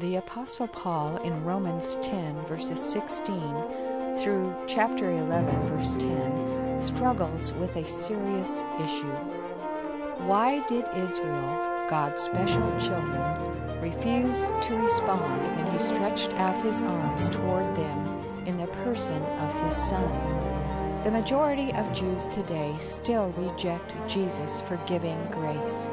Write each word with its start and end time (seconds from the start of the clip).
The 0.00 0.16
Apostle 0.16 0.66
Paul 0.66 1.18
in 1.18 1.44
Romans 1.44 1.96
10, 2.02 2.46
verses 2.46 2.80
16 2.80 4.16
through 4.18 4.52
chapter 4.66 5.08
11, 5.12 5.68
verse 5.68 5.94
10, 5.94 6.80
struggles 6.80 7.52
with 7.52 7.76
a 7.76 7.86
serious 7.86 8.64
issue. 8.82 9.14
Why 10.26 10.66
did 10.66 10.88
Israel, 10.96 11.86
God's 11.88 12.22
special 12.22 12.68
children, 12.80 13.80
refuse 13.80 14.48
to 14.62 14.74
respond 14.74 15.56
when 15.56 15.72
he 15.72 15.78
stretched 15.78 16.32
out 16.40 16.60
his 16.64 16.80
arms 16.80 17.28
toward 17.28 17.76
them 17.76 18.24
in 18.46 18.56
the 18.56 18.66
person 18.66 19.22
of 19.22 19.54
his 19.62 19.76
Son? 19.76 20.10
The 21.04 21.12
majority 21.12 21.72
of 21.72 21.92
Jews 21.92 22.26
today 22.26 22.74
still 22.80 23.28
reject 23.36 23.94
Jesus' 24.08 24.60
forgiving 24.60 25.24
grace. 25.30 25.88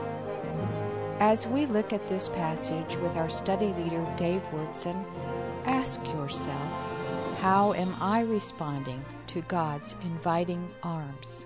As 1.23 1.47
we 1.47 1.67
look 1.67 1.93
at 1.93 2.07
this 2.07 2.29
passage 2.29 2.95
with 2.95 3.15
our 3.15 3.29
study 3.29 3.67
leader, 3.77 4.03
Dave 4.17 4.41
Wurtson, 4.51 5.05
ask 5.65 6.03
yourself, 6.07 6.89
how 7.38 7.73
am 7.73 7.95
I 8.02 8.21
responding 8.21 9.05
to 9.27 9.41
God's 9.41 9.95
inviting 10.02 10.67
arms? 10.81 11.45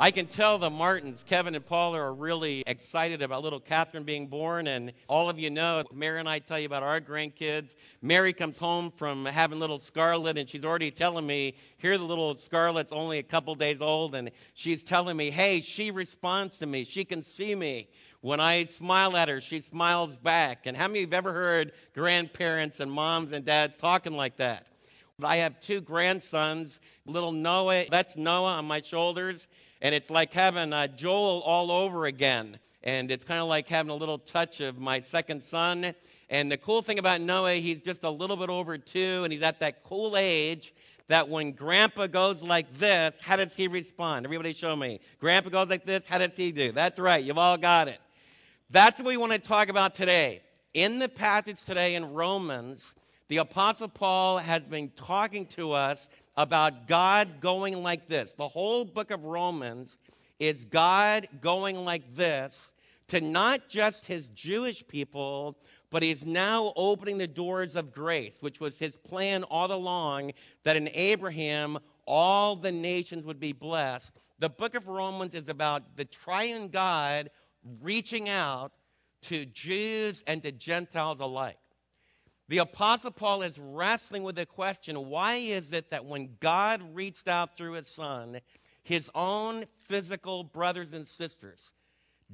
I 0.00 0.10
can 0.10 0.24
tell 0.24 0.56
the 0.56 0.70
Martins, 0.70 1.22
Kevin 1.28 1.54
and 1.54 1.64
Paula, 1.64 2.00
are 2.00 2.14
really 2.14 2.64
excited 2.66 3.20
about 3.20 3.42
little 3.42 3.60
Catherine 3.60 4.04
being 4.04 4.26
born. 4.26 4.68
And 4.68 4.92
all 5.06 5.28
of 5.28 5.38
you 5.38 5.50
know, 5.50 5.84
Mary 5.92 6.18
and 6.18 6.28
I 6.28 6.38
tell 6.38 6.58
you 6.58 6.66
about 6.66 6.82
our 6.82 7.02
grandkids. 7.02 7.76
Mary 8.00 8.32
comes 8.32 8.56
home 8.56 8.90
from 8.90 9.26
having 9.26 9.60
little 9.60 9.78
Scarlett, 9.78 10.38
and 10.38 10.48
she's 10.48 10.64
already 10.64 10.90
telling 10.90 11.26
me, 11.26 11.56
here 11.76 11.98
the 11.98 12.04
little 12.04 12.34
Scarlett's 12.34 12.90
only 12.90 13.18
a 13.18 13.22
couple 13.22 13.54
days 13.54 13.82
old. 13.82 14.14
And 14.14 14.30
she's 14.54 14.82
telling 14.82 15.16
me, 15.16 15.30
hey, 15.30 15.60
she 15.60 15.90
responds 15.90 16.58
to 16.60 16.66
me. 16.66 16.84
She 16.84 17.04
can 17.04 17.22
see 17.22 17.54
me. 17.54 17.90
When 18.24 18.40
I 18.40 18.64
smile 18.64 19.18
at 19.18 19.28
her, 19.28 19.42
she 19.42 19.60
smiles 19.60 20.16
back. 20.16 20.64
And 20.64 20.74
how 20.74 20.88
many 20.88 21.00
of 21.00 21.10
you 21.10 21.14
have 21.14 21.26
ever 21.26 21.34
heard 21.34 21.72
grandparents 21.92 22.80
and 22.80 22.90
moms 22.90 23.32
and 23.32 23.44
dads 23.44 23.74
talking 23.76 24.14
like 24.14 24.38
that? 24.38 24.66
I 25.22 25.36
have 25.36 25.60
two 25.60 25.82
grandsons, 25.82 26.80
little 27.04 27.32
Noah, 27.32 27.84
that's 27.90 28.16
Noah 28.16 28.54
on 28.54 28.64
my 28.64 28.80
shoulders, 28.80 29.46
and 29.82 29.94
it's 29.94 30.08
like 30.08 30.32
having 30.32 30.72
Joel 30.96 31.42
all 31.44 31.70
over 31.70 32.06
again. 32.06 32.58
And 32.82 33.10
it's 33.10 33.26
kind 33.26 33.40
of 33.40 33.48
like 33.48 33.68
having 33.68 33.90
a 33.90 33.94
little 33.94 34.16
touch 34.16 34.60
of 34.60 34.78
my 34.78 35.02
second 35.02 35.42
son. 35.42 35.94
And 36.30 36.50
the 36.50 36.56
cool 36.56 36.80
thing 36.80 36.98
about 36.98 37.20
Noah, 37.20 37.56
he's 37.56 37.82
just 37.82 38.04
a 38.04 38.10
little 38.10 38.38
bit 38.38 38.48
over 38.48 38.78
two, 38.78 39.20
and 39.24 39.34
he's 39.34 39.42
at 39.42 39.60
that 39.60 39.84
cool 39.84 40.16
age 40.16 40.72
that 41.08 41.28
when 41.28 41.52
grandpa 41.52 42.06
goes 42.06 42.40
like 42.40 42.78
this, 42.78 43.12
how 43.20 43.36
does 43.36 43.52
he 43.52 43.68
respond? 43.68 44.24
Everybody 44.24 44.54
show 44.54 44.74
me. 44.74 45.00
Grandpa 45.20 45.50
goes 45.50 45.68
like 45.68 45.84
this, 45.84 46.04
how 46.06 46.16
does 46.16 46.30
he 46.34 46.52
do? 46.52 46.72
That's 46.72 46.98
right, 46.98 47.22
you've 47.22 47.36
all 47.36 47.58
got 47.58 47.88
it. 47.88 47.98
That's 48.70 48.98
what 48.98 49.08
we 49.08 49.16
want 49.16 49.32
to 49.32 49.38
talk 49.38 49.68
about 49.68 49.94
today. 49.94 50.40
In 50.72 50.98
the 50.98 51.08
passage 51.08 51.62
today 51.64 51.94
in 51.94 52.14
Romans, 52.14 52.94
the 53.28 53.36
Apostle 53.36 53.88
Paul 53.88 54.38
has 54.38 54.62
been 54.62 54.90
talking 54.96 55.46
to 55.48 55.72
us 55.72 56.08
about 56.36 56.88
God 56.88 57.40
going 57.40 57.82
like 57.82 58.08
this. 58.08 58.34
The 58.34 58.48
whole 58.48 58.84
book 58.84 59.10
of 59.10 59.24
Romans 59.24 59.98
is 60.40 60.64
God 60.64 61.28
going 61.40 61.84
like 61.84 62.14
this 62.16 62.72
to 63.08 63.20
not 63.20 63.68
just 63.68 64.06
his 64.06 64.28
Jewish 64.28 64.86
people, 64.88 65.58
but 65.90 66.02
he's 66.02 66.24
now 66.24 66.72
opening 66.74 67.18
the 67.18 67.26
doors 67.26 67.76
of 67.76 67.92
grace, 67.92 68.38
which 68.40 68.60
was 68.60 68.78
his 68.78 68.96
plan 68.96 69.44
all 69.44 69.70
along 69.72 70.32
that 70.64 70.74
in 70.74 70.88
Abraham 70.94 71.78
all 72.06 72.56
the 72.56 72.72
nations 72.72 73.24
would 73.24 73.38
be 73.38 73.52
blessed. 73.52 74.14
The 74.38 74.48
book 74.48 74.74
of 74.74 74.88
Romans 74.88 75.34
is 75.34 75.48
about 75.48 75.96
the 75.96 76.04
triune 76.06 76.68
God 76.68 77.30
reaching 77.80 78.28
out 78.28 78.72
to 79.22 79.46
Jews 79.46 80.22
and 80.26 80.42
to 80.42 80.52
Gentiles 80.52 81.20
alike. 81.20 81.58
The 82.48 82.58
Apostle 82.58 83.10
Paul 83.10 83.42
is 83.42 83.58
wrestling 83.58 84.22
with 84.22 84.36
the 84.36 84.44
question 84.44 85.08
why 85.08 85.36
is 85.36 85.72
it 85.72 85.90
that 85.90 86.04
when 86.04 86.36
God 86.40 86.82
reached 86.94 87.26
out 87.26 87.56
through 87.56 87.72
his 87.72 87.88
son, 87.88 88.40
his 88.82 89.10
own 89.14 89.64
physical 89.88 90.44
brothers 90.44 90.92
and 90.92 91.06
sisters 91.06 91.72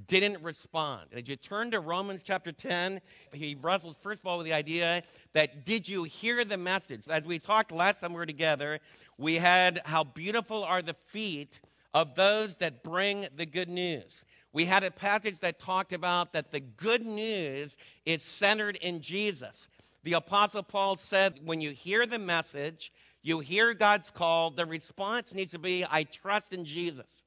didn't 0.08 0.42
respond? 0.42 1.06
And 1.12 1.20
as 1.20 1.28
you 1.28 1.36
turn 1.36 1.70
to 1.70 1.78
Romans 1.78 2.24
chapter 2.24 2.50
10, 2.50 3.00
he 3.32 3.56
wrestles 3.60 3.96
first 4.02 4.20
of 4.22 4.26
all 4.26 4.38
with 4.38 4.46
the 4.46 4.52
idea 4.52 5.04
that 5.32 5.64
did 5.64 5.88
you 5.88 6.02
hear 6.02 6.44
the 6.44 6.56
message? 6.56 7.02
As 7.08 7.22
we 7.22 7.38
talked 7.38 7.70
last 7.70 8.00
time 8.00 8.12
we 8.12 8.18
were 8.18 8.26
together, 8.26 8.80
we 9.16 9.36
had 9.36 9.80
how 9.84 10.02
beautiful 10.02 10.64
are 10.64 10.82
the 10.82 10.96
feet 11.06 11.60
of 11.94 12.14
those 12.14 12.56
that 12.56 12.82
bring 12.82 13.26
the 13.36 13.46
good 13.46 13.68
news. 13.68 14.24
We 14.52 14.64
had 14.64 14.82
a 14.82 14.90
passage 14.90 15.38
that 15.40 15.58
talked 15.58 15.92
about 15.92 16.32
that 16.32 16.50
the 16.50 16.60
good 16.60 17.02
news 17.02 17.76
is 18.04 18.22
centered 18.22 18.76
in 18.76 19.00
Jesus. 19.00 19.68
The 20.02 20.14
Apostle 20.14 20.62
Paul 20.62 20.96
said, 20.96 21.40
when 21.44 21.60
you 21.60 21.70
hear 21.70 22.06
the 22.06 22.18
message, 22.18 22.92
you 23.22 23.40
hear 23.40 23.74
God's 23.74 24.10
call, 24.10 24.50
the 24.50 24.66
response 24.66 25.32
needs 25.34 25.52
to 25.52 25.58
be, 25.58 25.84
I 25.88 26.04
trust 26.04 26.52
in 26.52 26.64
Jesus. 26.64 27.24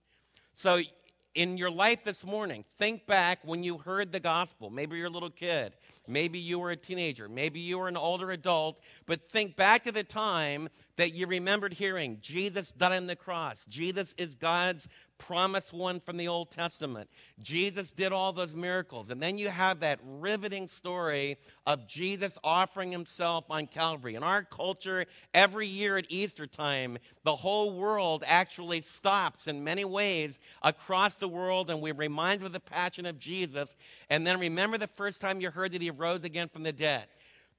So, 0.54 0.80
in 1.36 1.58
your 1.58 1.72
life 1.72 2.04
this 2.04 2.24
morning, 2.24 2.64
think 2.78 3.08
back 3.08 3.40
when 3.44 3.64
you 3.64 3.80
heard 3.80 4.12
the 4.12 4.20
gospel. 4.20 4.70
Maybe 4.70 4.98
you're 4.98 5.08
a 5.08 5.12
little 5.12 5.32
kid. 5.32 5.74
Maybe 6.08 6.38
you 6.38 6.60
were 6.60 6.70
a 6.70 6.76
teenager. 6.76 7.28
Maybe 7.28 7.60
you 7.60 7.80
were 7.80 7.88
an 7.88 7.98
older 7.98 8.30
adult. 8.30 8.80
But 9.08 9.32
think 9.32 9.56
back 9.56 9.84
to 9.86 9.92
the 9.92 10.04
time 10.04 10.70
that 10.98 11.14
you 11.14 11.26
remembered 11.26 11.74
hearing 11.74 12.20
Jesus 12.22 12.72
died 12.72 12.92
on 12.92 13.08
the 13.08 13.16
cross. 13.16 13.66
Jesus 13.68 14.14
is 14.18 14.36
God's 14.36 14.88
promised 15.28 15.74
one 15.74 16.00
from 16.00 16.18
the 16.18 16.28
Old 16.28 16.52
Testament. 16.52 17.10
Jesus 17.42 17.92
did 17.92 18.12
all 18.12 18.34
those 18.34 18.54
miracles. 18.54 19.10
And 19.10 19.22
then 19.22 19.38
you 19.38 19.50
have 19.50 19.80
that 19.80 20.00
riveting 20.04 20.68
story 20.68 21.38
of 21.66 21.88
Jesus 21.88 22.38
offering 22.44 22.92
himself 22.92 23.46
on 23.50 23.68
Calvary. 23.68 24.16
In 24.16 24.24
our 24.24 24.44
culture, 24.44 25.06
every 25.34 25.68
year 25.68 25.98
at 25.98 26.06
Easter 26.10 26.46
time, 26.46 26.98
the 27.24 27.36
whole 27.36 27.72
world 27.72 28.24
actually 28.28 28.82
stops 28.82 29.48
in 29.48 29.64
many 29.64 29.86
ways 29.86 30.38
across 30.62 31.16
the 31.16 31.28
world, 31.28 31.70
and 31.70 31.82
we're 31.82 31.94
reminded 31.94 32.46
of 32.46 32.54
the 32.54 32.60
passion 32.60 33.06
of 33.06 33.18
Jesus. 33.18 33.76
And 34.10 34.28
then 34.28 34.40
remember 34.40 34.78
the 34.78 34.88
first 34.88 35.22
time 35.22 35.42
you 35.42 35.52
heard 35.52 35.72
that 35.72 35.82
he 35.82 35.90
rose 35.90 36.24
again 36.24 36.50
from 36.50 36.64
the 36.64 36.74
dead. 36.74 37.08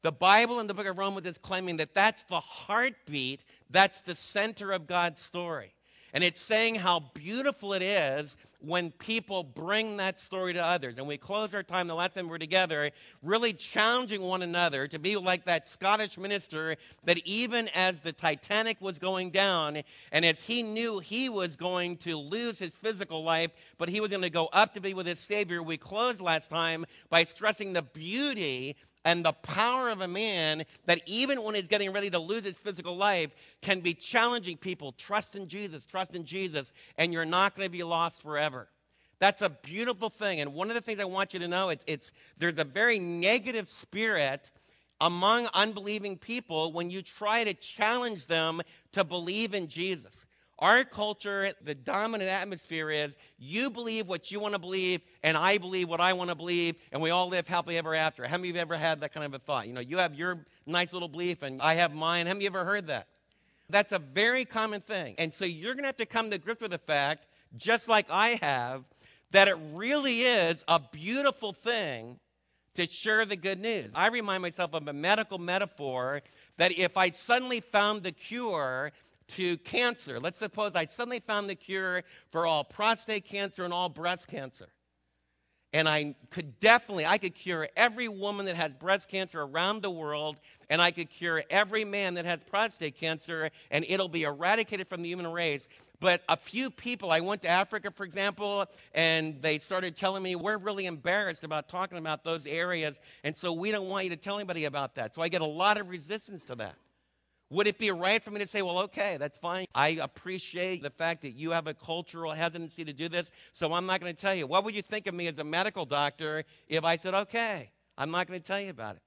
The 0.02 0.12
Bible 0.12 0.60
in 0.60 0.66
the 0.66 0.75
book 0.75 0.86
of 0.86 0.98
Romans 0.98 1.26
is 1.26 1.38
claiming 1.38 1.78
that 1.78 1.94
that's 1.94 2.25
the 2.25 2.41
heartbeat, 2.41 3.42
that's 3.70 4.02
the 4.02 4.14
center 4.14 4.70
of 4.70 4.86
God's 4.86 5.20
story. 5.20 5.73
And 6.14 6.22
it's 6.22 6.41
saying 6.41 6.76
how 6.76 7.00
beautiful 7.12 7.72
it 7.72 7.82
is 7.82 8.36
when 8.60 8.92
people 8.92 9.42
bring 9.42 9.97
that 9.97 10.20
story 10.20 10.52
to 10.52 10.64
others. 10.64 10.97
And 10.97 11.08
we 11.08 11.19
close 11.19 11.52
our 11.52 11.64
time 11.64 11.88
the 11.88 11.94
last 11.97 12.14
time 12.14 12.26
we 12.26 12.30
were 12.30 12.38
together, 12.38 12.92
really 13.20 13.52
challenging 13.52 14.22
one 14.22 14.41
another 14.41 14.86
to 14.86 14.98
be 15.00 15.16
like 15.16 15.44
that 15.47 15.69
Scottish 15.69 16.16
minister 16.16 16.76
that 17.04 17.19
even 17.26 17.69
as 17.75 17.98
the 17.98 18.12
Titanic 18.12 18.80
was 18.80 19.00
going 19.00 19.30
down, 19.30 19.82
and 20.12 20.25
as 20.25 20.41
he 20.41 20.62
knew 20.62 21.00
he 21.00 21.28
was 21.28 21.56
going 21.56 21.97
to 21.98 22.16
lose 22.16 22.60
his 22.60 22.75
physical 22.76 23.25
life, 23.25 23.50
but 23.76 23.88
he 23.88 24.00
was 24.00 24.08
going 24.08 24.22
to 24.22 24.31
go 24.31 24.46
up 24.52 24.75
to 24.75 24.81
be 24.81 24.94
with 24.94 25.06
his 25.06 25.19
Savior, 25.19 25.64
we 25.64 25.76
closed 25.76 26.20
last 26.20 26.48
time 26.48 26.86
by 27.10 27.25
stressing 27.25 27.72
the 27.72 27.82
beauty 27.82 28.76
and 29.04 29.25
the 29.25 29.32
power 29.32 29.91
of 29.91 30.00
a 30.00 30.09
man 30.09 30.65
that 30.87 31.03
even 31.06 31.42
when 31.42 31.54
he's 31.54 31.66
getting 31.66 31.92
ready 31.92 32.10
to 32.10 32.19
lose 32.19 32.44
his 32.44 32.56
physical 32.56 32.97
life 32.97 33.31
can 33.60 33.81
be 33.81 33.94
challenging 33.94 34.56
people. 34.56 34.92
Trust 34.92 35.34
in 35.34 35.48
jesus 35.48 35.87
trust 35.87 36.15
in 36.15 36.25
jesus 36.25 36.72
and 36.98 37.12
you're 37.12 37.25
not 37.25 37.54
going 37.56 37.66
to 37.66 37.72
be 37.72 37.82
lost 37.82 38.22
forever. 38.22 38.69
That's 39.19 39.43
a 39.43 39.50
beautiful 39.50 40.10
thing 40.10 40.41
and 40.41 40.54
one 40.54 40.69
of 40.69 40.75
the 40.75 40.81
things 40.81 41.00
i 41.00 41.04
want 41.04 41.32
you 41.32 41.41
to 41.41 41.48
know 41.48 41.70
it's, 41.70 41.84
it's 41.87 42.10
there's 42.37 42.59
a 42.59 42.64
very 42.64 42.98
negative 42.98 43.69
spirit 43.69 44.50
among 45.00 45.48
unbelieving 45.54 46.19
people 46.19 46.72
when 46.72 46.91
you 46.91 47.03
try 47.03 47.44
to 47.44 47.54
challenge 47.54 48.26
them 48.26 48.60
to 48.93 49.04
believe 49.04 49.54
in 49.54 49.69
jesus 49.69 50.26
our 50.59 50.84
culture, 50.84 51.50
the 51.65 51.75
dominant 51.75 52.31
atmosphere 52.31 52.91
is 52.91 53.16
you 53.38 53.70
believe 53.70 54.06
what 54.06 54.31
you 54.31 54.38
want 54.38 54.54
to 54.54 54.59
believe, 54.59 55.00
and 55.22 55.37
I 55.37 55.59
believe 55.59 55.88
what 55.88 56.00
I 56.00 56.12
want 56.12 56.31
to 56.31 56.37
believe, 56.37 56.76
and 56.92 57.03
we 57.03 57.10
all 57.10 57.28
live 57.28 57.48
happily 57.48 57.76
ever 57.76 57.94
after. 57.94 58.26
How 58.26 58.37
many 58.37 58.50
of 58.50 58.54
you 58.54 58.60
have 58.60 58.69
ever 58.69 58.78
had 58.78 59.00
that 59.00 59.12
kind 59.12 59.26
of 59.26 59.34
a 59.34 59.38
thought? 59.38 59.67
You 59.67 59.73
know, 59.73 59.81
you 59.81 59.99
have 59.99 60.14
your 60.14 60.44
nice 60.67 60.93
little 60.93 61.08
belief, 61.08 61.43
and 61.43 61.61
I 61.61 61.75
have 61.75 61.93
mine. 61.93 62.26
How 62.26 62.34
many 62.34 62.46
of 62.46 62.55
you 62.55 62.61
ever 62.61 62.64
heard 62.64 62.87
that? 62.87 63.08
That's 63.69 63.93
a 63.93 63.99
very 63.99 64.44
common 64.44 64.81
thing. 64.81 65.17
And 65.19 65.32
so 65.34 65.44
you're 65.44 65.75
going 65.75 65.84
to 65.84 65.88
have 65.88 65.96
to 65.96 66.06
come 66.06 66.31
to 66.31 66.38
grips 66.38 66.61
with 66.61 66.70
the 66.70 66.78
fact, 66.78 67.26
just 67.56 67.88
like 67.88 68.06
I 68.11 68.38
have, 68.40 68.84
that 69.32 69.49
it 69.49 69.56
really 69.73 70.20
is 70.20 70.64
a 70.69 70.78
beautiful 70.78 71.52
thing 71.52 72.20
to 72.75 72.87
share 72.87 73.25
the 73.25 73.37
good 73.37 73.61
news. 73.61 73.90
I 73.94 74.08
remind 74.08 74.43
myself 74.43 74.75
of 74.75 74.87
a 74.87 74.93
medical 74.93 75.38
metaphor 75.38 76.23
that 76.58 76.78
if 76.78 76.96
I 76.96 77.11
suddenly 77.11 77.61
found 77.61 78.02
the 78.02 78.12
cure 78.12 78.93
to 79.29 79.56
cancer. 79.59 80.21
Let's 80.21 80.38
suppose 80.38 80.73
I 80.75 80.87
suddenly 80.87 81.21
found 81.21 81.49
the 81.49 81.55
cure 81.55 82.03
for 82.31 82.47
all 82.47 82.65
prostate 82.65 83.25
cancer 83.25 83.65
and 83.65 83.73
all 83.73 83.88
breast 83.88 84.29
cancer. 84.29 84.69
And 85.73 85.88
I 85.88 86.15
could 86.31 86.61
definitely, 86.61 87.05
I 87.05 87.19
could 87.19 87.35
cure 87.35 87.69
every 87.76 88.06
woman 88.06 88.47
that 88.47 88.55
has 88.55 88.73
breast 88.73 89.09
cancer 89.09 89.43
around 89.43 89.82
the 89.82 89.91
world, 89.91 90.38
and 90.71 90.81
I 90.81 90.93
could 90.93 91.11
cure 91.11 91.43
every 91.50 91.85
man 91.85 92.15
that 92.15 92.26
has 92.26 92.38
prostate 92.49 92.97
cancer, 92.97 93.50
and 93.73 93.85
it'll 93.88 94.09
be 94.09 94.23
eradicated 94.23 94.88
from 94.88 95.03
the 95.03 95.09
human 95.09 95.26
race. 95.26 95.67
but 96.05 96.23
a 96.29 96.37
few 96.37 96.71
people, 96.71 97.11
I 97.11 97.21
went 97.21 97.41
to 97.43 97.49
Africa, 97.49 97.91
for 97.91 98.05
example, 98.05 98.67
and 98.94 99.41
they 99.41 99.59
started 99.59 99.97
telling 99.97 100.23
me, 100.23 100.37
we're 100.37 100.59
really 100.59 100.85
embarrassed 100.85 101.44
about 101.44 101.69
talking 101.69 101.97
about 101.97 102.25
those 102.25 102.44
areas, 102.44 103.00
and 103.23 103.35
so 103.35 103.55
we 103.55 103.71
don't 103.71 103.88
want 103.88 104.05
you 104.05 104.11
to 104.11 104.17
tell 104.17 104.37
anybody 104.37 104.67
about 104.67 104.97
that. 104.97 105.15
So 105.15 105.23
I 105.23 105.29
get 105.29 105.41
a 105.41 105.47
lot 105.47 105.81
of 105.81 105.88
resistance 105.88 106.44
to 106.47 106.56
that. 106.56 106.75
Would 107.50 107.67
it 107.67 107.79
be 107.79 107.91
right 107.91 108.23
for 108.23 108.31
me 108.31 108.41
to 108.41 108.46
say, 108.46 108.62
well, 108.62 108.79
okay, 108.81 109.17
that's 109.19 109.38
fine. 109.38 109.67
I 109.75 109.99
appreciate 110.00 110.82
the 110.82 110.91
fact 110.91 111.23
that 111.23 111.32
you 111.32 111.50
have 111.50 111.67
a 111.67 111.75
cultural 111.75 112.32
hesitancy 112.32 112.85
to 112.85 112.93
do 112.93 113.08
this, 113.08 113.31
so 113.52 113.73
I'm 113.73 113.87
not 113.87 114.00
going 114.00 114.14
to 114.14 114.20
tell 114.20 114.35
you. 114.35 114.46
What 114.46 114.64
would 114.64 114.75
you 114.75 114.82
think 114.82 115.06
of 115.06 115.14
me 115.14 115.29
as 115.29 115.38
a 115.38 115.44
medical 115.44 115.85
doctor 115.85 116.44
if 116.69 116.85
I 116.85 116.96
said, 116.96 117.14
okay, 117.14 117.70
I'm 117.99 118.11
not 118.11 118.26
going 118.26 118.41
to 118.41 118.46
tell 118.46 118.61
you 118.61 118.70
about 118.70 118.96
it? 118.96 119.02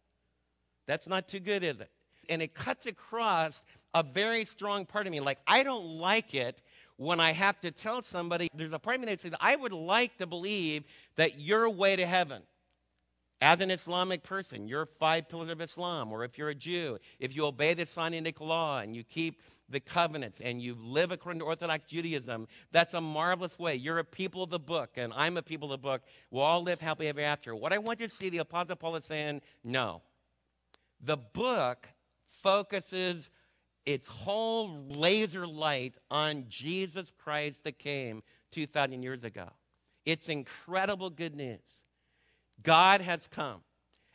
That's 0.88 1.08
not 1.08 1.28
too 1.28 1.40
good, 1.40 1.64
is 1.64 1.80
it? 1.80 1.90
And 2.30 2.42
it 2.42 2.54
cuts 2.54 2.86
across 2.86 3.64
a 3.94 4.04
very 4.04 4.46
strong 4.46 4.86
part 4.86 5.08
of 5.08 5.12
me. 5.12 5.20
Like, 5.20 5.40
I 5.48 5.64
don't 5.64 5.86
like 5.86 6.34
it 6.34 6.62
when 6.98 7.20
I 7.20 7.32
have 7.32 7.60
to 7.62 7.72
tell 7.72 8.02
somebody, 8.02 8.50
there's 8.54 8.74
a 8.74 8.80
part 8.80 8.96
of 8.96 9.02
me 9.02 9.08
that 9.08 9.22
says, 9.22 9.34
I 9.40 9.56
would 9.56 9.74
like 9.74 10.18
to 10.18 10.28
believe 10.28 10.84
that 11.16 11.40
your 11.40 11.70
way 11.70 11.96
to 11.96 12.06
heaven 12.06 12.42
as 13.42 13.62
an 13.62 13.70
Islamic 13.70 14.24
person, 14.24 14.68
your 14.68 14.86
five 14.86 15.30
pillars 15.30 15.50
of 15.50 15.62
Islam, 15.62 16.12
or 16.12 16.24
if 16.24 16.38
you're 16.38 16.50
a 16.50 16.56
Jew, 16.56 16.98
if 17.20 17.36
you 17.36 17.46
obey 17.46 17.74
the 17.74 17.86
Sinaitic 17.86 18.40
law 18.40 18.80
and 18.80 18.96
you 18.96 19.04
keep 19.04 19.42
the 19.70 19.80
covenants 19.80 20.40
and 20.42 20.62
you 20.62 20.76
live 20.80 21.12
according 21.12 21.40
to 21.40 21.46
Orthodox 21.46 21.90
Judaism, 21.90 22.48
that's 22.72 22.94
a 22.94 23.02
marvelous 23.02 23.60
way. 23.60 23.76
You're 23.76 24.00
a 24.00 24.04
people 24.04 24.44
of 24.44 24.50
the 24.50 24.60
book, 24.60 24.92
and 24.96 25.14
I'm 25.16 25.38
a 25.38 25.44
people 25.44 25.72
of 25.72 25.80
the 25.82 25.88
book. 25.88 26.02
We'll 26.32 26.44
all 26.44 26.64
live 26.64 26.82
happily 26.82 27.10
ever 27.10 27.22
after. 27.22 27.56
What 27.56 27.74
I 27.74 27.78
want 27.78 28.00
you 28.00 28.08
to 28.08 28.14
see, 28.14 28.30
the 28.30 28.40
Apostle 28.40 28.76
Paul 28.76 28.96
is 28.96 29.06
saying, 29.06 29.42
no. 29.64 30.02
The 31.00 31.18
book 31.18 31.88
focuses 32.30 33.30
its 33.86 34.08
whole 34.08 34.84
laser 34.90 35.46
light 35.46 35.96
on 36.10 36.46
Jesus 36.50 37.14
Christ 37.24 37.64
that 37.66 37.78
came 37.78 38.24
2,000 38.52 39.04
years 39.04 39.24
ago. 39.24 39.48
It's 40.06 40.28
incredible 40.28 41.10
good 41.10 41.36
news. 41.36 41.60
God 42.68 43.00
has 43.00 43.30
come. 43.30 43.62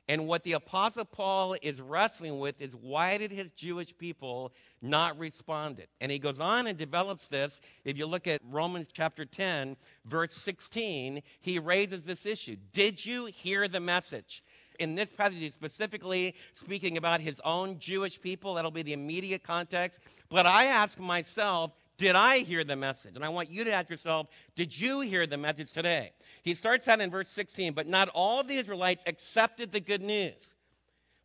And 0.09 0.27
what 0.27 0.43
the 0.43 0.53
Apostle 0.53 1.07
Paul 1.07 1.57
is 1.63 1.81
wrestling 1.81 2.39
with 2.39 2.61
is 2.61 2.77
why 2.77 3.17
did 3.17 3.33
his 3.33 3.51
Jewish 3.57 3.97
people 3.97 4.53
not 4.83 5.19
respond? 5.19 5.79
It? 5.79 5.89
And 6.03 6.13
he 6.13 6.19
goes 6.19 6.39
on 6.39 6.67
and 6.67 6.77
develops 6.77 7.29
this. 7.29 7.63
If 7.87 7.97
you 7.97 8.05
look 8.05 8.27
at 8.27 8.43
Romans 8.45 8.89
chapter 8.93 9.25
10, 9.25 9.75
verse 10.05 10.35
16, 10.35 11.23
he 11.41 11.59
raises 11.59 12.03
this 12.03 12.27
issue. 12.27 12.57
Did 12.75 13.03
you 13.07 13.25
hear 13.25 13.69
the 13.69 13.81
message? 13.81 14.45
In 14.79 14.97
this 14.97 15.09
passage, 15.09 15.39
he's 15.39 15.55
specifically 15.55 16.35
speaking 16.53 16.99
about 16.99 17.23
his 17.23 17.41
own 17.47 17.79
Jewish 17.79 18.21
people. 18.21 18.55
That'll 18.55 18.71
be 18.71 18.83
the 18.83 18.93
immediate 18.93 19.43
context. 19.43 19.99
But 20.29 20.45
I 20.45 20.65
ask 20.65 20.99
myself, 20.99 21.73
did 22.03 22.17
I 22.17 22.39
hear 22.39 22.65
the 22.65 22.75
message? 22.75 23.15
And 23.15 23.25
I 23.25 23.29
want 23.29 23.49
you 23.49 23.63
to 23.63 23.73
ask 23.73 23.89
yourself, 23.89 24.27
did 24.57 24.77
you 24.77 25.03
hear 25.03 25.25
the 25.25 25.37
message 25.37 25.71
today? 25.71 26.11
He 26.43 26.53
starts 26.53 26.89
out 26.89 27.01
in 27.01 27.13
verse 27.13 27.29
16, 27.29 27.75
but 27.75 27.87
not 27.87 28.09
all 28.09 28.41
of 28.41 28.49
the 28.49 28.57
Israelites 28.57 29.05
accepted 29.07 29.71
the 29.71 29.79
good 29.79 30.03
news. 30.03 30.57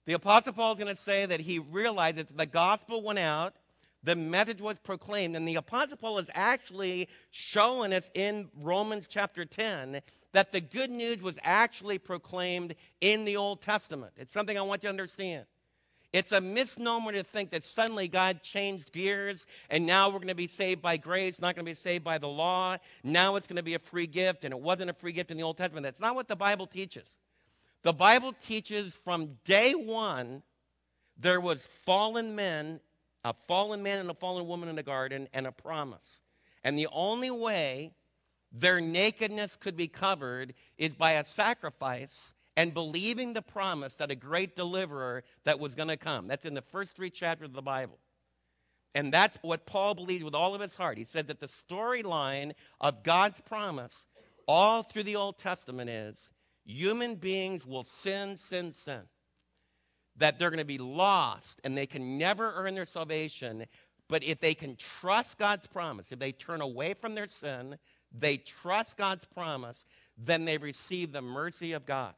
The 0.06 0.14
Apostle 0.14 0.54
Paul 0.54 0.74
is 0.74 0.78
going 0.78 0.96
to 0.96 1.02
say 1.02 1.26
that 1.26 1.40
he 1.40 1.58
realized 1.58 2.18
that 2.18 2.38
the 2.38 2.46
gospel 2.46 3.02
went 3.02 3.18
out, 3.18 3.56
the 4.04 4.16
message 4.16 4.62
was 4.62 4.78
proclaimed, 4.78 5.36
and 5.36 5.48
the 5.48 5.56
Apostle 5.56 5.98
Paul 5.98 6.20
is 6.20 6.30
actually 6.36 7.10
showing 7.32 7.92
us 7.92 8.12
in 8.14 8.48
Romans 8.62 9.08
chapter 9.10 9.46
10 9.46 10.00
that 10.34 10.52
the 10.52 10.62
good 10.62 10.92
news 10.92 11.24
was 11.24 11.40
actually 11.42 11.98
proclaimed 11.98 12.76
in 13.02 13.26
the 13.26 13.36
Old 13.36 13.64
Testament. 13.64 14.14
It's 14.16 14.32
something 14.32 14.56
I 14.56 14.62
want 14.62 14.84
you 14.84 14.90
to 14.90 14.92
understand. 14.92 15.48
It's 16.14 16.32
a 16.32 16.40
misnomer 16.40 17.12
to 17.12 17.24
think 17.24 17.52
that 17.52 17.64
suddenly 17.64 18.08
God 18.08 18.42
changed 18.42 18.94
gears 18.94 19.46
and 19.70 19.86
now 19.86 20.08
we're 20.08 20.20
going 20.20 20.30
to 20.30 20.36
be 20.36 20.48
saved 20.48 20.82
by 20.82 20.98
grace, 20.98 21.42
not 21.42 21.56
going 21.56 21.66
to 21.66 21.70
be 21.70 21.76
saved 21.76 22.04
by 22.04 22.18
the 22.18 22.28
law. 22.28 22.78
Now 23.04 23.36
it's 23.36 23.48
going 23.48 23.58
to 23.58 23.64
be 23.64 23.74
a 23.74 23.80
free 23.80 24.08
gift, 24.08 24.46
and 24.46 24.54
it 24.54 24.60
wasn't 24.60 24.90
a 24.90 24.94
free 24.94 25.12
gift 25.12 25.32
in 25.32 25.38
the 25.38 25.44
Old 25.44 25.58
Testament. 25.58 25.84
That's 25.84 26.00
not 26.00 26.16
what 26.16 26.28
the 26.28 26.36
Bible 26.36 26.66
teaches. 26.66 27.18
The 27.84 27.94
Bible 27.94 28.34
teaches 28.34 28.94
from 29.04 29.38
day 29.46 29.74
one 29.74 30.44
there 31.20 31.42
was 31.42 31.68
fallen 31.86 32.36
men, 32.36 32.80
a 33.24 33.34
fallen 33.48 33.84
man 33.84 34.00
and 34.00 34.10
a 34.10 34.14
fallen 34.14 34.48
woman 34.48 34.70
in 34.70 34.76
the 34.76 34.84
garden, 34.84 35.28
and 35.34 35.48
a 35.48 35.52
promise. 35.52 36.22
And 36.64 36.78
the 36.78 36.88
only 36.92 37.32
way 37.32 37.94
their 38.52 38.80
nakedness 38.80 39.56
could 39.56 39.76
be 39.76 39.88
covered 39.88 40.54
is 40.78 40.94
by 40.94 41.14
a 41.14 41.24
sacrifice 41.24 42.34
and 42.58 42.74
believing 42.74 43.34
the 43.34 43.42
promise 43.42 43.94
that 43.94 44.10
a 44.10 44.16
great 44.16 44.56
deliverer 44.56 45.24
that 45.46 45.60
was 45.60 45.76
going 45.76 45.90
to 45.90 45.96
come. 45.96 46.28
That's 46.28 46.46
in 46.46 46.56
the 46.56 46.62
first 46.62 46.96
three 46.96 47.12
chapters 47.12 47.50
of 47.50 47.54
the 47.54 47.62
Bible. 47.62 48.00
And 48.96 49.14
that's 49.14 49.38
what 49.44 49.68
Paul 49.68 49.94
believed 49.94 50.24
with 50.24 50.34
all 50.34 50.56
of 50.56 50.62
his 50.62 50.76
heart. 50.76 50.98
He 50.98 51.04
said 51.04 51.28
that 51.28 51.40
the 51.40 51.48
storyline 51.48 52.54
of 52.82 53.04
God's 53.04 53.40
promise 53.42 54.08
all 54.48 54.82
through 54.82 55.04
the 55.04 55.16
Old 55.16 55.38
Testament 55.38 55.92
is 55.92 56.32
human 56.66 57.14
beings 57.14 57.64
will 57.64 57.84
sin, 57.84 58.38
sin, 58.40 58.74
sin. 58.74 59.02
That 60.18 60.40
they're 60.40 60.50
going 60.50 60.58
to 60.58 60.66
be 60.66 60.80
lost 60.80 61.62
and 61.64 61.78
they 61.78 61.86
can 61.86 62.18
never 62.18 62.54
earn 62.56 62.74
their 62.74 62.86
salvation. 62.86 63.68
But 64.10 64.24
if 64.24 64.40
they 64.40 64.56
can 64.56 64.76
trust 64.78 65.38
God's 65.38 65.68
promise, 65.68 66.08
if 66.10 66.18
they 66.18 66.32
turn 66.32 66.62
away 66.62 66.96
from 66.96 67.14
their 67.14 67.28
sin, 67.28 67.78
they 68.12 68.38
trust 68.38 68.98
God's 68.98 69.26
promise, 69.26 69.86
then 70.18 70.46
they 70.46 70.58
receive 70.58 71.12
the 71.12 71.22
mercy 71.22 71.74
of 71.74 71.86
God. 71.86 72.16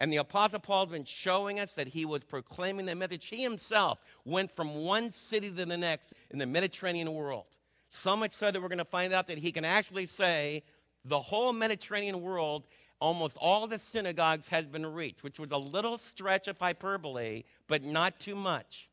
And 0.00 0.12
the 0.12 0.16
Apostle 0.16 0.58
Paul 0.58 0.86
has 0.86 0.92
been 0.92 1.04
showing 1.04 1.60
us 1.60 1.72
that 1.72 1.88
he 1.88 2.04
was 2.04 2.24
proclaiming 2.24 2.86
the 2.86 2.94
message. 2.94 3.26
He 3.26 3.42
himself 3.42 4.00
went 4.24 4.50
from 4.54 4.74
one 4.74 5.12
city 5.12 5.48
to 5.48 5.64
the 5.64 5.76
next 5.76 6.12
in 6.30 6.38
the 6.38 6.46
Mediterranean 6.46 7.12
world. 7.14 7.46
So 7.88 8.16
much 8.16 8.32
so 8.32 8.50
that 8.50 8.60
we're 8.60 8.68
going 8.68 8.78
to 8.78 8.84
find 8.84 9.12
out 9.12 9.28
that 9.28 9.38
he 9.38 9.52
can 9.52 9.64
actually 9.64 10.06
say 10.06 10.64
the 11.04 11.20
whole 11.20 11.52
Mediterranean 11.52 12.20
world, 12.20 12.66
almost 13.00 13.36
all 13.40 13.66
the 13.66 13.78
synagogues 13.78 14.48
has 14.48 14.66
been 14.66 14.86
reached, 14.86 15.22
which 15.22 15.38
was 15.38 15.50
a 15.50 15.58
little 15.58 15.98
stretch 15.98 16.48
of 16.48 16.58
hyperbole, 16.58 17.44
but 17.68 17.82
not 17.82 18.18
too 18.18 18.34
much. 18.34 18.88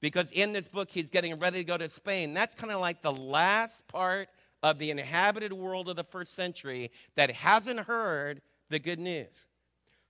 Because 0.00 0.30
in 0.32 0.52
this 0.52 0.68
book, 0.68 0.90
he's 0.90 1.08
getting 1.08 1.38
ready 1.38 1.58
to 1.58 1.64
go 1.64 1.76
to 1.76 1.88
Spain. 1.88 2.34
That's 2.34 2.54
kind 2.54 2.72
of 2.72 2.80
like 2.80 3.02
the 3.02 3.12
last 3.12 3.86
part 3.88 4.28
of 4.62 4.78
the 4.78 4.90
inhabited 4.90 5.52
world 5.52 5.88
of 5.88 5.96
the 5.96 6.04
first 6.04 6.34
century 6.34 6.90
that 7.16 7.30
hasn't 7.30 7.80
heard 7.80 8.40
the 8.68 8.78
good 8.78 8.98
news. 8.98 9.28